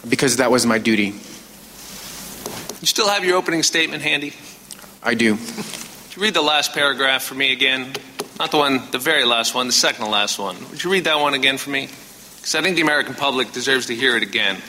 Because 0.07 0.37
that 0.37 0.51
was 0.51 0.65
my 0.65 0.79
duty. 0.79 1.13
You 2.81 2.87
still 2.87 3.07
have 3.07 3.23
your 3.23 3.37
opening 3.37 3.63
statement 3.63 4.03
handy? 4.03 4.33
I 5.03 5.13
do. 5.13 5.35
Would 5.35 6.15
you 6.15 6.21
read 6.21 6.33
the 6.33 6.41
last 6.41 6.73
paragraph 6.73 7.23
for 7.23 7.35
me 7.35 7.51
again? 7.51 7.93
Not 8.39 8.51
the 8.51 8.57
one, 8.57 8.81
the 8.91 8.97
very 8.97 9.25
last 9.25 9.53
one, 9.53 9.67
the 9.67 9.73
second 9.73 10.05
to 10.05 10.11
last 10.11 10.39
one. 10.39 10.55
Would 10.69 10.83
you 10.83 10.91
read 10.91 11.03
that 11.03 11.19
one 11.19 11.33
again 11.33 11.57
for 11.57 11.69
me? 11.69 11.87
Because 12.37 12.55
I 12.55 12.61
think 12.61 12.77
the 12.77 12.81
American 12.81 13.15
public 13.15 13.51
deserves 13.51 13.87
to 13.87 13.95
hear 13.95 14.15
it 14.15 14.23
again. 14.23 14.61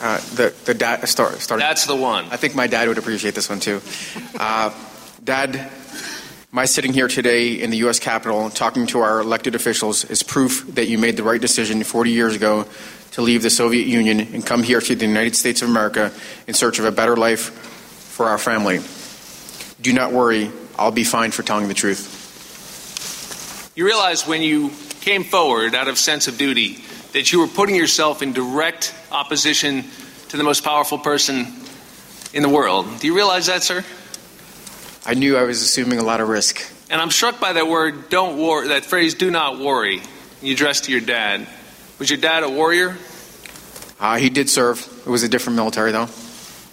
Uh, 0.00 0.18
the 0.34 0.54
the 0.64 0.74
dad 0.74 1.06
start, 1.06 1.38
start. 1.40 1.60
That's 1.60 1.86
the 1.86 1.94
one. 1.94 2.24
I 2.30 2.36
think 2.36 2.54
my 2.54 2.66
dad 2.66 2.88
would 2.88 2.98
appreciate 2.98 3.34
this 3.34 3.48
one 3.48 3.60
too. 3.60 3.82
Uh, 4.38 4.70
Dad, 5.26 5.72
my 6.52 6.66
sitting 6.66 6.92
here 6.92 7.08
today 7.08 7.54
in 7.60 7.70
the 7.70 7.78
U.S. 7.78 7.98
Capitol 7.98 8.48
talking 8.48 8.86
to 8.86 9.00
our 9.00 9.18
elected 9.18 9.56
officials 9.56 10.04
is 10.04 10.22
proof 10.22 10.64
that 10.76 10.86
you 10.86 10.98
made 10.98 11.16
the 11.16 11.24
right 11.24 11.40
decision 11.40 11.82
40 11.82 12.12
years 12.12 12.36
ago 12.36 12.64
to 13.10 13.22
leave 13.22 13.42
the 13.42 13.50
Soviet 13.50 13.88
Union 13.88 14.20
and 14.20 14.46
come 14.46 14.62
here 14.62 14.80
to 14.80 14.94
the 14.94 15.04
United 15.04 15.34
States 15.34 15.62
of 15.62 15.68
America 15.68 16.12
in 16.46 16.54
search 16.54 16.78
of 16.78 16.84
a 16.84 16.92
better 16.92 17.16
life 17.16 17.50
for 17.50 18.26
our 18.26 18.38
family. 18.38 18.78
Do 19.82 19.92
not 19.92 20.12
worry, 20.12 20.52
I'll 20.78 20.92
be 20.92 21.02
fine 21.02 21.32
for 21.32 21.42
telling 21.42 21.66
the 21.66 21.74
truth. 21.74 23.72
You 23.74 23.84
realize 23.84 24.28
when 24.28 24.42
you 24.42 24.70
came 25.00 25.24
forward 25.24 25.74
out 25.74 25.88
of 25.88 25.98
sense 25.98 26.28
of 26.28 26.38
duty 26.38 26.84
that 27.14 27.32
you 27.32 27.40
were 27.40 27.48
putting 27.48 27.74
yourself 27.74 28.22
in 28.22 28.32
direct 28.32 28.94
opposition 29.10 29.86
to 30.28 30.36
the 30.36 30.44
most 30.44 30.62
powerful 30.62 30.98
person 30.98 31.48
in 32.32 32.44
the 32.44 32.48
world. 32.48 32.86
Do 33.00 33.08
you 33.08 33.16
realize 33.16 33.46
that, 33.46 33.64
sir? 33.64 33.84
I 35.08 35.14
knew 35.14 35.36
I 35.36 35.44
was 35.44 35.62
assuming 35.62 36.00
a 36.00 36.02
lot 36.02 36.20
of 36.20 36.28
risk. 36.28 36.68
And 36.90 37.00
I'm 37.00 37.12
struck 37.12 37.38
by 37.38 37.52
that 37.52 37.68
word, 37.68 38.08
don't 38.08 38.42
worry, 38.42 38.68
that 38.68 38.84
phrase, 38.84 39.14
do 39.14 39.30
not 39.30 39.60
worry, 39.60 40.02
you 40.42 40.52
addressed 40.52 40.84
to 40.84 40.90
your 40.92 41.00
dad. 41.00 41.46
Was 42.00 42.10
your 42.10 42.18
dad 42.18 42.42
a 42.42 42.50
warrior? 42.50 42.96
Uh, 44.00 44.16
he 44.16 44.30
did 44.30 44.50
serve. 44.50 44.84
It 45.06 45.08
was 45.08 45.22
a 45.22 45.28
different 45.28 45.56
military, 45.56 45.92
though. 45.92 46.08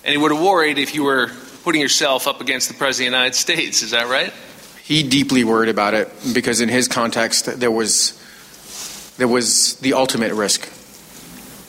And 0.04 0.12
he 0.12 0.18
would 0.18 0.32
have 0.32 0.44
worried 0.44 0.80
if 0.80 0.96
you 0.96 1.04
were 1.04 1.30
putting 1.64 1.80
yourself 1.80 2.28
up 2.28 2.42
against 2.42 2.70
the 2.70 2.74
President 2.74 3.10
of 3.10 3.12
the 3.12 3.18
United 3.18 3.36
States, 3.36 3.84
is 3.84 3.92
that 3.92 4.08
right? 4.08 4.34
He 4.84 5.04
deeply 5.04 5.44
worried 5.44 5.70
about 5.70 5.94
it 5.94 6.12
because, 6.34 6.60
in 6.60 6.70
his 6.70 6.88
context, 6.88 7.60
there 7.60 7.72
was, 7.72 8.20
there 9.18 9.28
was 9.28 9.76
the 9.76 9.94
ultimate 9.94 10.34
risk. 10.34 10.68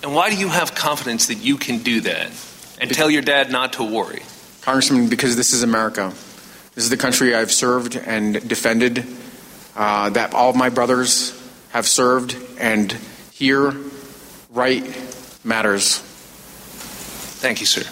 And 0.02 0.14
why 0.14 0.30
do 0.30 0.36
you 0.36 0.48
have 0.48 0.74
confidence 0.74 1.26
that 1.26 1.36
you 1.36 1.58
can 1.58 1.82
do 1.82 2.00
that 2.00 2.30
and 2.80 2.90
tell 2.90 3.10
your 3.10 3.22
dad 3.22 3.52
not 3.52 3.74
to 3.74 3.84
worry? 3.84 4.22
Congressman, 4.62 5.10
because 5.10 5.36
this 5.36 5.52
is 5.52 5.62
America. 5.62 6.14
This 6.74 6.84
is 6.84 6.90
the 6.90 6.96
country 6.96 7.34
I've 7.34 7.52
served 7.52 7.96
and 7.96 8.48
defended, 8.48 9.06
uh, 9.76 10.10
that 10.10 10.34
all 10.34 10.50
of 10.50 10.56
my 10.56 10.70
brothers 10.70 11.40
have 11.70 11.86
served, 11.86 12.36
and 12.58 12.90
here, 13.32 13.74
right 14.50 14.84
matters. 15.44 15.98
Thank 17.40 17.60
you, 17.60 17.66
sir. 17.66 17.82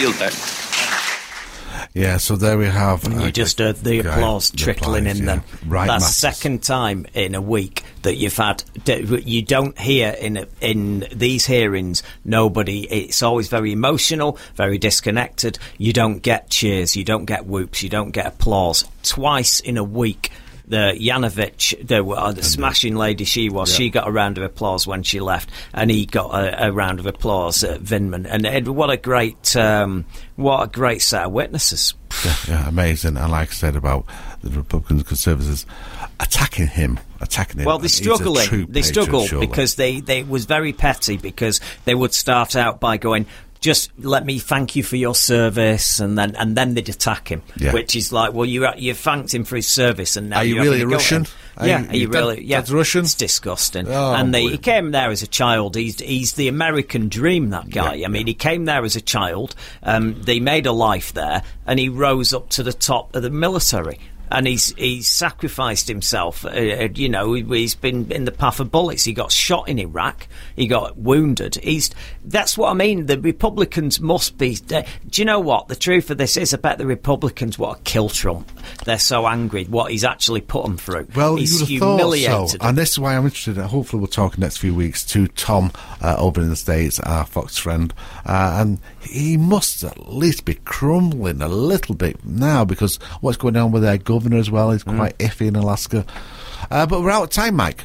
Yield 0.00 0.18
back. 0.18 0.32
Yeah, 1.94 2.16
so 2.18 2.36
there 2.36 2.58
we 2.58 2.66
have. 2.66 3.04
And 3.04 3.20
you 3.20 3.28
uh, 3.28 3.30
just 3.30 3.58
heard 3.58 3.76
the 3.76 4.00
applause 4.00 4.50
trickling 4.50 5.06
in. 5.06 5.24
Then 5.24 5.42
right, 5.66 5.86
that's 5.86 6.06
the 6.06 6.12
second 6.12 6.62
time 6.62 7.06
in 7.14 7.34
a 7.34 7.40
week 7.40 7.84
that 8.02 8.16
you've 8.16 8.36
had. 8.36 8.64
You 8.86 9.42
don't 9.42 9.78
hear 9.78 10.10
in 10.10 10.46
in 10.60 11.06
these 11.12 11.46
hearings 11.46 12.02
nobody. 12.24 12.86
It's 12.88 13.22
always 13.22 13.48
very 13.48 13.72
emotional, 13.72 14.38
very 14.54 14.78
disconnected. 14.78 15.58
You 15.76 15.92
don't 15.92 16.18
get 16.18 16.50
cheers, 16.50 16.96
you 16.96 17.04
don't 17.04 17.24
get 17.24 17.46
whoops, 17.46 17.82
you 17.82 17.88
don't 17.88 18.10
get 18.10 18.26
applause. 18.26 18.84
Twice 19.02 19.60
in 19.60 19.76
a 19.76 19.84
week 19.84 20.30
the 20.68 20.96
Yanovich, 20.98 21.86
the, 21.86 22.04
uh, 22.04 22.32
the 22.32 22.42
smashing 22.42 22.94
lady 22.94 23.24
she 23.24 23.48
was, 23.48 23.70
yeah. 23.72 23.76
she 23.76 23.90
got 23.90 24.06
a 24.06 24.10
round 24.10 24.38
of 24.38 24.44
applause 24.44 24.86
when 24.86 25.02
she 25.02 25.20
left, 25.20 25.50
and 25.72 25.90
he 25.90 26.06
got 26.06 26.34
a, 26.34 26.66
a 26.66 26.72
round 26.72 27.00
of 27.00 27.06
applause 27.06 27.64
at 27.64 27.80
Vindman. 27.80 28.26
And 28.28 28.46
Ed, 28.46 28.68
what 28.68 28.90
a 28.90 28.96
great, 28.96 29.56
um, 29.56 30.04
what 30.36 30.62
a 30.62 30.66
great 30.66 31.02
set 31.02 31.24
of 31.24 31.32
witnesses. 31.32 31.94
Yeah, 32.24 32.36
yeah, 32.48 32.68
amazing. 32.68 33.16
And 33.16 33.30
like 33.30 33.50
I 33.50 33.52
said 33.52 33.76
about 33.76 34.04
the 34.42 34.50
Republicans 34.50 35.00
and 35.00 35.06
Conservatives 35.06 35.66
attacking 36.20 36.68
him, 36.68 36.98
attacking 37.20 37.60
him. 37.60 37.66
Well, 37.66 37.78
they're 37.78 37.88
struggling. 37.88 38.66
They 38.68 38.82
struggle 38.82 39.26
because 39.40 39.76
they, 39.76 40.00
they 40.00 40.22
was 40.22 40.44
very 40.44 40.72
petty 40.72 41.16
because 41.16 41.60
they 41.84 41.94
would 41.94 42.14
start 42.14 42.56
out 42.56 42.80
by 42.80 42.96
going, 42.96 43.26
just 43.60 43.90
let 43.98 44.24
me 44.24 44.38
thank 44.38 44.76
you 44.76 44.82
for 44.82 44.96
your 44.96 45.14
service, 45.14 46.00
and 46.00 46.16
then 46.18 46.34
and 46.36 46.56
then 46.56 46.74
they'd 46.74 46.88
attack 46.88 47.28
him, 47.28 47.42
Yeah. 47.56 47.72
which 47.72 47.96
is 47.96 48.12
like, 48.12 48.32
well, 48.32 48.46
you 48.46 48.66
you 48.76 48.94
thanked 48.94 49.32
him 49.34 49.44
for 49.44 49.56
his 49.56 49.66
service, 49.66 50.16
and 50.16 50.30
now 50.30 50.38
Are 50.38 50.44
you 50.44 50.54
you're 50.56 50.64
really 50.64 50.82
a 50.82 50.86
Russian? 50.86 51.26
Are 51.56 51.66
yeah, 51.66 51.80
you- 51.82 51.88
are 51.88 51.96
you 51.96 52.08
really? 52.08 52.44
Yeah, 52.44 52.58
dad's 52.58 52.72
Russian? 52.72 53.04
It's 53.04 53.14
disgusting. 53.14 53.88
Oh, 53.88 54.14
and 54.14 54.32
they, 54.32 54.42
he 54.46 54.58
came 54.58 54.92
there 54.92 55.10
as 55.10 55.22
a 55.22 55.26
child. 55.26 55.74
He's 55.76 55.98
he's 55.98 56.34
the 56.34 56.48
American 56.48 57.08
dream. 57.08 57.50
That 57.50 57.68
guy. 57.70 57.94
Yeah, 57.94 58.06
I 58.06 58.10
mean, 58.10 58.26
he 58.26 58.34
came 58.34 58.64
there 58.66 58.84
as 58.84 58.94
a 58.96 59.00
child. 59.00 59.54
Um, 59.82 60.22
they 60.22 60.38
made 60.40 60.66
a 60.66 60.72
life 60.72 61.12
there, 61.14 61.42
and 61.66 61.78
he 61.80 61.88
rose 61.88 62.32
up 62.32 62.48
to 62.50 62.62
the 62.62 62.72
top 62.72 63.14
of 63.16 63.22
the 63.22 63.30
military. 63.30 63.98
And 64.30 64.46
he's 64.46 64.74
he's 64.76 65.08
sacrificed 65.08 65.88
himself. 65.88 66.44
Uh, 66.44 66.48
uh, 66.48 66.88
you 66.94 67.08
know, 67.08 67.32
he, 67.34 67.42
he's 67.42 67.74
been 67.74 68.10
in 68.12 68.24
the 68.24 68.32
path 68.32 68.60
of 68.60 68.70
bullets. 68.70 69.04
He 69.04 69.12
got 69.12 69.32
shot 69.32 69.68
in 69.68 69.78
Iraq. 69.78 70.26
He 70.56 70.66
got 70.66 70.96
wounded. 70.96 71.56
He's 71.56 71.90
that's 72.24 72.58
what 72.58 72.70
I 72.70 72.74
mean. 72.74 73.06
The 73.06 73.18
Republicans 73.20 74.00
must 74.00 74.36
be. 74.38 74.58
Uh, 74.72 74.82
do 75.08 75.22
you 75.22 75.24
know 75.24 75.40
what 75.40 75.68
the 75.68 75.76
truth 75.76 76.10
of 76.10 76.18
this 76.18 76.36
is? 76.36 76.52
I 76.52 76.58
bet 76.58 76.78
the 76.78 76.86
Republicans 76.86 77.58
want 77.58 77.84
to 77.84 77.90
kill 77.90 78.08
Trump. 78.08 78.50
They're 78.84 78.98
so 78.98 79.26
angry 79.26 79.64
what 79.64 79.90
he's 79.90 80.04
actually 80.04 80.40
put 80.42 80.64
them 80.64 80.76
through. 80.76 81.08
Well, 81.14 81.36
he's 81.36 81.60
humiliated. 81.60 82.50
so. 82.50 82.58
And 82.60 82.76
this 82.76 82.90
is 82.90 82.98
why 82.98 83.16
I'm 83.16 83.24
interested. 83.24 83.58
uh, 83.58 83.66
Hopefully, 83.66 84.00
we'll 84.00 84.08
talk 84.08 84.34
in 84.34 84.40
the 84.40 84.46
next 84.46 84.58
few 84.58 84.74
weeks 84.74 85.04
to 85.06 85.26
Tom 85.28 85.72
uh, 86.02 86.16
over 86.18 86.40
in 86.40 86.48
the 86.50 86.56
States, 86.56 87.00
our 87.00 87.24
Fox 87.24 87.56
friend. 87.56 87.92
Uh, 88.26 88.56
and 88.60 88.78
he 89.00 89.36
must 89.36 89.84
at 89.84 90.08
least 90.08 90.44
be 90.44 90.54
crumbling 90.54 91.40
a 91.40 91.48
little 91.48 91.94
bit 91.94 92.24
now 92.24 92.64
because 92.64 92.96
what's 93.20 93.36
going 93.38 93.56
on 93.56 93.72
with 93.72 93.82
their 93.82 93.98
governor 94.18 94.38
as 94.38 94.50
well 94.50 94.70
is 94.72 94.84
Mm. 94.84 94.96
quite 94.96 95.18
iffy 95.18 95.46
in 95.46 95.56
Alaska. 95.56 96.04
Uh, 96.70 96.86
but 96.86 97.00
we're 97.02 97.10
out 97.10 97.24
of 97.24 97.30
time, 97.30 97.54
Mike. 97.54 97.84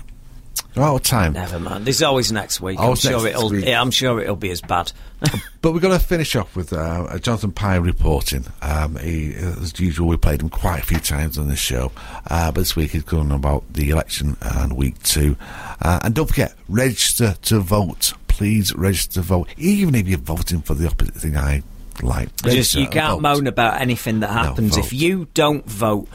We're 0.76 0.84
out 0.84 0.96
of 0.96 1.04
time. 1.04 1.34
Never 1.34 1.60
mind. 1.60 1.86
There's 1.86 2.02
always 2.02 2.32
next 2.32 2.60
week. 2.60 2.80
Always 2.80 3.06
I'm 3.06 3.12
sure 3.20 3.28
it'll. 3.28 3.50
week. 3.52 3.66
Yeah, 3.66 3.80
I'm 3.80 3.92
sure 3.92 4.20
it'll 4.20 4.36
be 4.36 4.50
as 4.52 4.62
bad. 4.62 4.92
But 5.62 5.72
we're 5.74 5.80
going 5.80 5.98
to 5.98 6.04
finish 6.06 6.36
off 6.36 6.56
with 6.58 6.74
uh, 6.74 7.18
Jonathan 7.20 7.52
Pie 7.54 7.78
reporting. 7.78 8.46
Um, 8.62 8.98
he, 8.98 9.34
as 9.34 9.80
usual, 9.80 10.08
we 10.10 10.18
played 10.18 10.42
him 10.42 10.50
quite 10.50 10.82
a 10.82 10.86
few 10.86 11.00
times 11.00 11.38
on 11.38 11.48
this 11.48 11.60
show. 11.60 11.92
Uh, 12.30 12.52
but 12.52 12.60
this 12.62 12.76
week 12.76 12.92
he's 12.92 13.04
going 13.04 13.28
on 13.32 13.32
about 13.32 13.64
the 13.72 13.90
election 13.92 14.36
and 14.42 14.76
week 14.76 15.02
two. 15.04 15.38
Uh, 15.82 16.00
and 16.04 16.14
don't 16.14 16.28
forget, 16.28 16.54
register 16.68 17.36
to 17.44 17.60
vote. 17.62 18.12
Please 18.28 18.74
register 18.76 19.14
to 19.14 19.22
vote, 19.22 19.48
even 19.58 19.96
if 19.96 20.06
you're 20.08 20.18
voting 20.18 20.62
for 20.62 20.74
the 20.74 20.88
opposite 20.88 21.16
thing 21.16 21.38
I 21.38 21.64
like. 22.02 22.36
Just 22.44 22.76
you 22.76 22.88
can't 22.88 23.14
vote. 23.14 23.22
moan 23.22 23.48
about 23.48 23.82
anything 23.82 24.22
that 24.22 24.30
happens. 24.30 24.76
vote. 24.76 24.86
if 24.86 24.94
you 24.94 25.28
don't 25.34 25.66
vote, 25.66 26.08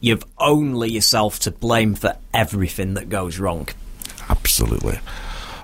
you've 0.00 0.24
only 0.38 0.90
yourself 0.90 1.40
to 1.40 1.50
blame 1.50 1.94
for 1.94 2.16
everything 2.32 2.94
that 2.94 3.08
goes 3.08 3.38
wrong. 3.38 3.68
Absolutely. 4.28 4.98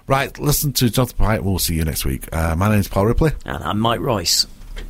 Right, 0.06 0.36
listen 0.38 0.72
to 0.74 0.90
Jonathan 0.90 1.16
Pie. 1.16 1.38
We'll 1.38 1.58
see 1.58 1.74
you 1.74 1.84
next 1.84 2.04
week. 2.04 2.28
Uh, 2.34 2.54
my 2.56 2.68
name's 2.68 2.88
Paul 2.88 3.06
Ripley. 3.06 3.30
And 3.44 3.62
I'm 3.62 3.78
Mike 3.78 4.00
Royce. 4.00 4.46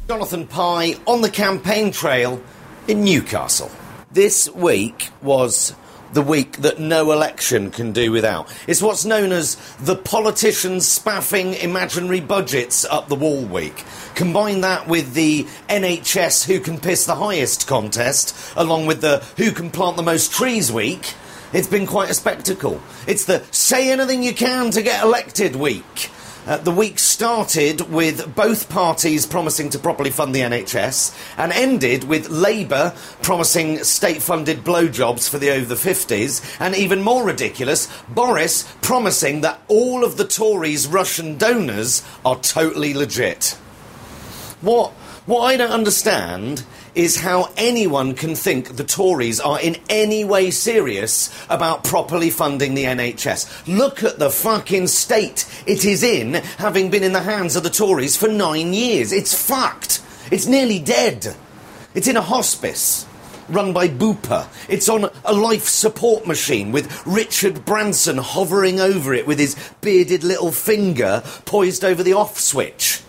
Jonathan 0.09 0.47
Pie 0.47 0.97
on 1.07 1.21
the 1.21 1.31
campaign 1.31 1.93
trail 1.93 2.43
in 2.89 3.05
Newcastle. 3.05 3.71
This 4.11 4.49
week 4.51 5.11
was 5.23 5.75
the 6.13 6.23
week 6.23 6.59
that 6.59 6.79
no 6.79 7.13
election 7.13 7.71
can 7.71 7.93
do 7.93 8.13
without. 8.13 8.53
It's 8.67 8.83
what's 8.83 9.05
known 9.05 9.33
as 9.33 9.57
the 9.77 9.97
politicians 9.97 10.87
spaffing 10.87 11.55
imaginary 11.55 12.21
budgets 12.21 12.85
up 12.85 13.09
the 13.09 13.15
wall 13.15 13.43
week. 13.43 13.85
Combine 14.15 14.61
that 14.61 14.87
with 14.87 15.15
the 15.15 15.45
NHS 15.69 16.47
Who 16.47 16.61
Can 16.61 16.79
Piss 16.79 17.07
the 17.07 17.17
Highest 17.17 17.67
contest, 17.67 18.37
along 18.57 18.87
with 18.87 19.01
the 19.01 19.25
Who 19.39 19.53
Can 19.53 19.71
Plant 19.71 19.97
the 19.97 20.03
Most 20.03 20.33
Trees 20.33 20.71
week. 20.71 21.15
It's 21.53 21.69
been 21.69 21.87
quite 21.87 22.11
a 22.11 22.15
spectacle. 22.15 22.81
It's 23.07 23.27
the 23.27 23.43
say 23.51 23.91
anything 23.91 24.23
you 24.23 24.35
can 24.35 24.71
to 24.71 24.83
get 24.83 25.03
elected 25.03 25.57
week. 25.57 26.11
Uh, 26.45 26.57
the 26.57 26.73
week 26.73 26.99
started 26.99 27.81
with 27.83 28.35
both 28.35 28.69
parties 28.69 29.27
promising 29.27 29.71
to 29.71 29.79
properly 29.79 30.11
fund 30.11 30.35
the 30.35 30.41
NHS 30.41 31.17
and 31.39 31.53
ended 31.53 32.03
with 32.03 32.31
Labour 32.31 32.93
promising 33.23 33.85
state 33.85 34.21
funded 34.21 34.65
blowjobs 34.65 35.31
for 35.31 35.39
the 35.39 35.51
over 35.51 35.67
the 35.67 35.77
50s, 35.77 36.57
and 36.59 36.75
even 36.75 37.01
more 37.01 37.25
ridiculous, 37.25 37.87
Boris 38.09 38.69
promising 38.83 39.43
that 39.43 39.63
all 39.69 40.05
of 40.05 40.17
the 40.17 40.27
Tories' 40.27 40.89
Russian 40.89 41.39
donors 41.39 42.03
are 42.25 42.37
totally 42.41 42.93
legit. 42.93 43.57
What, 44.63 44.91
what 45.27 45.43
I 45.43 45.57
don't 45.57 45.71
understand 45.71 46.65
is 46.95 47.21
how 47.21 47.51
anyone 47.57 48.15
can 48.15 48.35
think 48.35 48.77
the 48.77 48.85
Tories 48.85 49.41
are 49.41 49.61
in 49.61 49.77
any 49.89 50.25
way 50.25 50.51
serious 50.51 51.31
about 51.49 51.85
properly 51.85 52.31
funding 52.31 52.75
the 52.75 52.85
NHS. 52.85 53.67
Look 53.67 54.03
at 54.03 54.19
the 54.19 54.31
fucking 54.31 54.89
state 54.89 55.47
it 55.67 55.85
is 55.85 56.03
in, 56.03 56.35
having 56.59 56.91
been 56.91 57.03
in 57.03 57.13
the 57.13 57.21
hands 57.21 57.57
of 57.57 57.63
the 57.63 57.71
Tories 57.71 58.17
for 58.17 58.29
nine 58.29 58.73
years. 58.73 59.13
It's 59.13 59.35
fucked. 59.35 60.03
It's 60.31 60.47
nearly 60.47 60.79
dead. 60.79 61.35
It's 61.95 62.09
in 62.09 62.17
a 62.17 62.23
hospice. 62.23 63.07
Run 63.49 63.73
by 63.73 63.89
Bupa. 63.89 64.49
It's 64.69 64.89
on 64.89 65.11
a 65.25 65.33
life 65.33 65.69
support 65.69 66.27
machine 66.27 66.73
with 66.73 67.07
Richard 67.07 67.65
Branson 67.65 68.19
hovering 68.19 68.81
over 68.81 69.13
it 69.13 69.27
with 69.27 69.39
his 69.39 69.57
bearded 69.81 70.25
little 70.25 70.53
finger 70.53 71.23
poised 71.45 71.85
over 71.85 72.03
the 72.03 72.15
off 72.15 72.39
switch. 72.39 73.02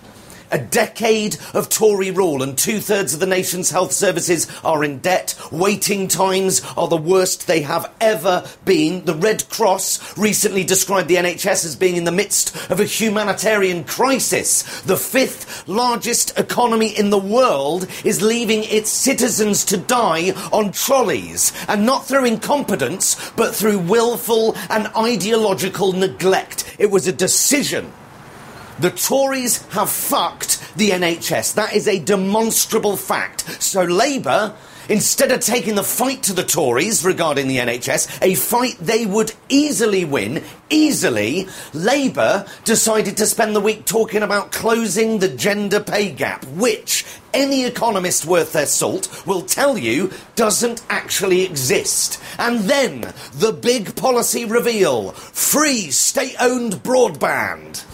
A 0.53 0.59
decade 0.59 1.37
of 1.55 1.67
Tory 1.67 2.11
rule, 2.11 2.43
and 2.43 2.55
two 2.55 2.79
thirds 2.79 3.15
of 3.15 3.19
the 3.19 3.25
nation's 3.25 3.71
health 3.71 3.91
services 3.91 4.45
are 4.63 4.83
in 4.83 4.99
debt. 4.99 5.33
Waiting 5.51 6.07
times 6.07 6.61
are 6.77 6.87
the 6.87 6.95
worst 6.95 7.47
they 7.47 7.61
have 7.61 7.91
ever 7.99 8.47
been. 8.63 9.03
The 9.05 9.15
Red 9.15 9.49
Cross 9.49 10.15
recently 10.15 10.63
described 10.63 11.07
the 11.07 11.15
NHS 11.15 11.65
as 11.65 11.75
being 11.75 11.95
in 11.95 12.03
the 12.03 12.11
midst 12.11 12.55
of 12.69 12.79
a 12.79 12.85
humanitarian 12.85 13.83
crisis. 13.83 14.61
The 14.81 14.95
fifth 14.95 15.67
largest 15.67 16.37
economy 16.37 16.95
in 16.95 17.09
the 17.09 17.17
world 17.17 17.87
is 18.05 18.21
leaving 18.21 18.63
its 18.65 18.91
citizens 18.91 19.65
to 19.65 19.77
die 19.77 20.33
on 20.51 20.71
trolleys, 20.71 21.51
and 21.67 21.83
not 21.83 22.05
through 22.05 22.25
incompetence, 22.25 23.31
but 23.31 23.55
through 23.55 23.79
willful 23.79 24.55
and 24.69 24.85
ideological 24.95 25.93
neglect. 25.93 26.75
It 26.77 26.91
was 26.91 27.07
a 27.07 27.11
decision. 27.11 27.91
The 28.79 28.89
Tories 28.89 29.65
have 29.67 29.89
fucked 29.89 30.75
the 30.75 30.89
NHS. 30.89 31.53
That 31.53 31.75
is 31.75 31.87
a 31.87 31.99
demonstrable 31.99 32.97
fact. 32.97 33.61
So 33.61 33.83
Labour, 33.83 34.55
instead 34.89 35.31
of 35.31 35.41
taking 35.41 35.75
the 35.75 35.83
fight 35.83 36.23
to 36.23 36.33
the 36.33 36.43
Tories 36.43 37.05
regarding 37.05 37.47
the 37.47 37.57
NHS, 37.57 38.23
a 38.23 38.33
fight 38.33 38.77
they 38.79 39.05
would 39.05 39.33
easily 39.47 40.05
win, 40.05 40.43
easily, 40.71 41.47
Labour 41.73 42.47
decided 42.63 43.15
to 43.17 43.27
spend 43.27 43.55
the 43.55 43.61
week 43.61 43.85
talking 43.85 44.23
about 44.23 44.51
closing 44.51 45.19
the 45.19 45.29
gender 45.29 45.79
pay 45.79 46.11
gap, 46.11 46.43
which 46.45 47.05
any 47.31 47.65
economist 47.65 48.25
worth 48.25 48.53
their 48.53 48.65
salt 48.65 49.25
will 49.27 49.43
tell 49.43 49.77
you 49.77 50.11
doesn't 50.35 50.83
actually 50.89 51.43
exist. 51.43 52.19
And 52.39 52.61
then 52.61 53.13
the 53.33 53.53
big 53.53 53.95
policy 53.95 54.45
reveal 54.45 55.11
free 55.11 55.91
state 55.91 56.35
owned 56.39 56.73
broadband. 56.83 57.85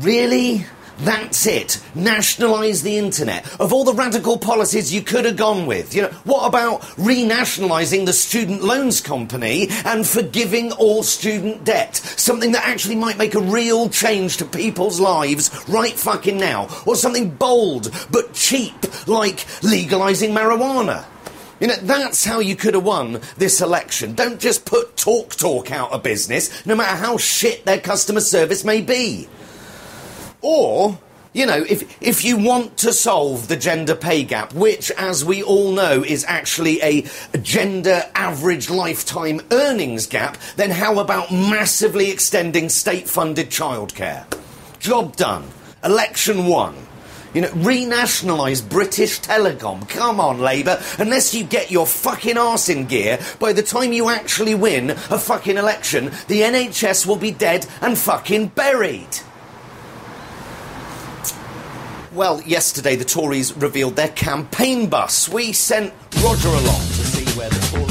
Really? 0.00 0.66
That's 0.98 1.46
it. 1.46 1.82
Nationalise 1.94 2.82
the 2.82 2.96
internet. 2.96 3.60
Of 3.60 3.72
all 3.72 3.84
the 3.84 3.92
radical 3.92 4.38
policies 4.38 4.94
you 4.94 5.02
could 5.02 5.26
have 5.26 5.36
gone 5.36 5.66
with, 5.66 5.94
you 5.94 6.02
know, 6.02 6.08
what 6.24 6.46
about 6.46 6.80
renationalising 6.96 8.06
the 8.06 8.14
student 8.14 8.62
loans 8.62 9.02
company 9.02 9.68
and 9.84 10.06
forgiving 10.06 10.72
all 10.72 11.02
student 11.02 11.64
debt? 11.64 11.96
Something 11.96 12.52
that 12.52 12.66
actually 12.66 12.96
might 12.96 13.18
make 13.18 13.34
a 13.34 13.40
real 13.40 13.90
change 13.90 14.38
to 14.38 14.46
people's 14.46 14.98
lives 14.98 15.50
right 15.68 15.92
fucking 15.92 16.38
now. 16.38 16.68
Or 16.86 16.96
something 16.96 17.30
bold 17.30 17.90
but 18.10 18.32
cheap, 18.32 18.74
like 19.06 19.38
legalising 19.60 20.32
marijuana. 20.32 21.04
You 21.60 21.68
know, 21.68 21.76
that's 21.76 22.24
how 22.24 22.40
you 22.40 22.56
could 22.56 22.74
have 22.74 22.84
won 22.84 23.20
this 23.36 23.60
election. 23.60 24.14
Don't 24.14 24.40
just 24.40 24.64
put 24.66 24.96
Talk 24.96 25.34
Talk 25.34 25.70
out 25.70 25.92
of 25.92 26.02
business, 26.02 26.66
no 26.66 26.74
matter 26.74 26.96
how 26.96 27.16
shit 27.16 27.64
their 27.64 27.80
customer 27.80 28.20
service 28.20 28.64
may 28.64 28.80
be. 28.82 29.28
Or, 30.48 30.96
you 31.32 31.44
know, 31.44 31.64
if, 31.68 32.00
if 32.00 32.24
you 32.24 32.38
want 32.38 32.76
to 32.78 32.92
solve 32.92 33.48
the 33.48 33.56
gender 33.56 33.96
pay 33.96 34.22
gap, 34.22 34.54
which, 34.54 34.92
as 34.92 35.24
we 35.24 35.42
all 35.42 35.72
know, 35.72 36.04
is 36.04 36.24
actually 36.28 36.80
a 36.82 37.04
gender 37.42 38.04
average 38.14 38.70
lifetime 38.70 39.40
earnings 39.50 40.06
gap, 40.06 40.38
then 40.54 40.70
how 40.70 41.00
about 41.00 41.32
massively 41.32 42.12
extending 42.12 42.68
state 42.68 43.08
funded 43.08 43.48
childcare? 43.50 44.24
Job 44.78 45.16
done. 45.16 45.42
Election 45.82 46.46
won. 46.46 46.76
You 47.34 47.40
know, 47.40 47.48
renationalise 47.48 48.66
British 48.66 49.18
Telecom. 49.18 49.88
Come 49.88 50.20
on, 50.20 50.38
Labour. 50.38 50.80
Unless 51.00 51.34
you 51.34 51.42
get 51.42 51.72
your 51.72 51.88
fucking 51.88 52.38
arse 52.38 52.68
in 52.68 52.86
gear, 52.86 53.18
by 53.40 53.52
the 53.52 53.64
time 53.64 53.92
you 53.92 54.10
actually 54.10 54.54
win 54.54 54.90
a 54.90 55.18
fucking 55.18 55.56
election, 55.56 56.04
the 56.28 56.42
NHS 56.42 57.04
will 57.04 57.16
be 57.16 57.32
dead 57.32 57.66
and 57.80 57.98
fucking 57.98 58.46
buried. 58.54 59.08
Well, 62.16 62.40
yesterday 62.40 62.96
the 62.96 63.04
Tories 63.04 63.54
revealed 63.54 63.96
their 63.96 64.08
campaign 64.08 64.88
bus. 64.88 65.28
We 65.28 65.52
sent 65.52 65.92
Roger 66.24 66.48
along 66.48 66.80
to 66.80 67.04
see 67.04 67.38
where 67.38 67.50
the 67.50 67.60
Tories. 67.66 67.85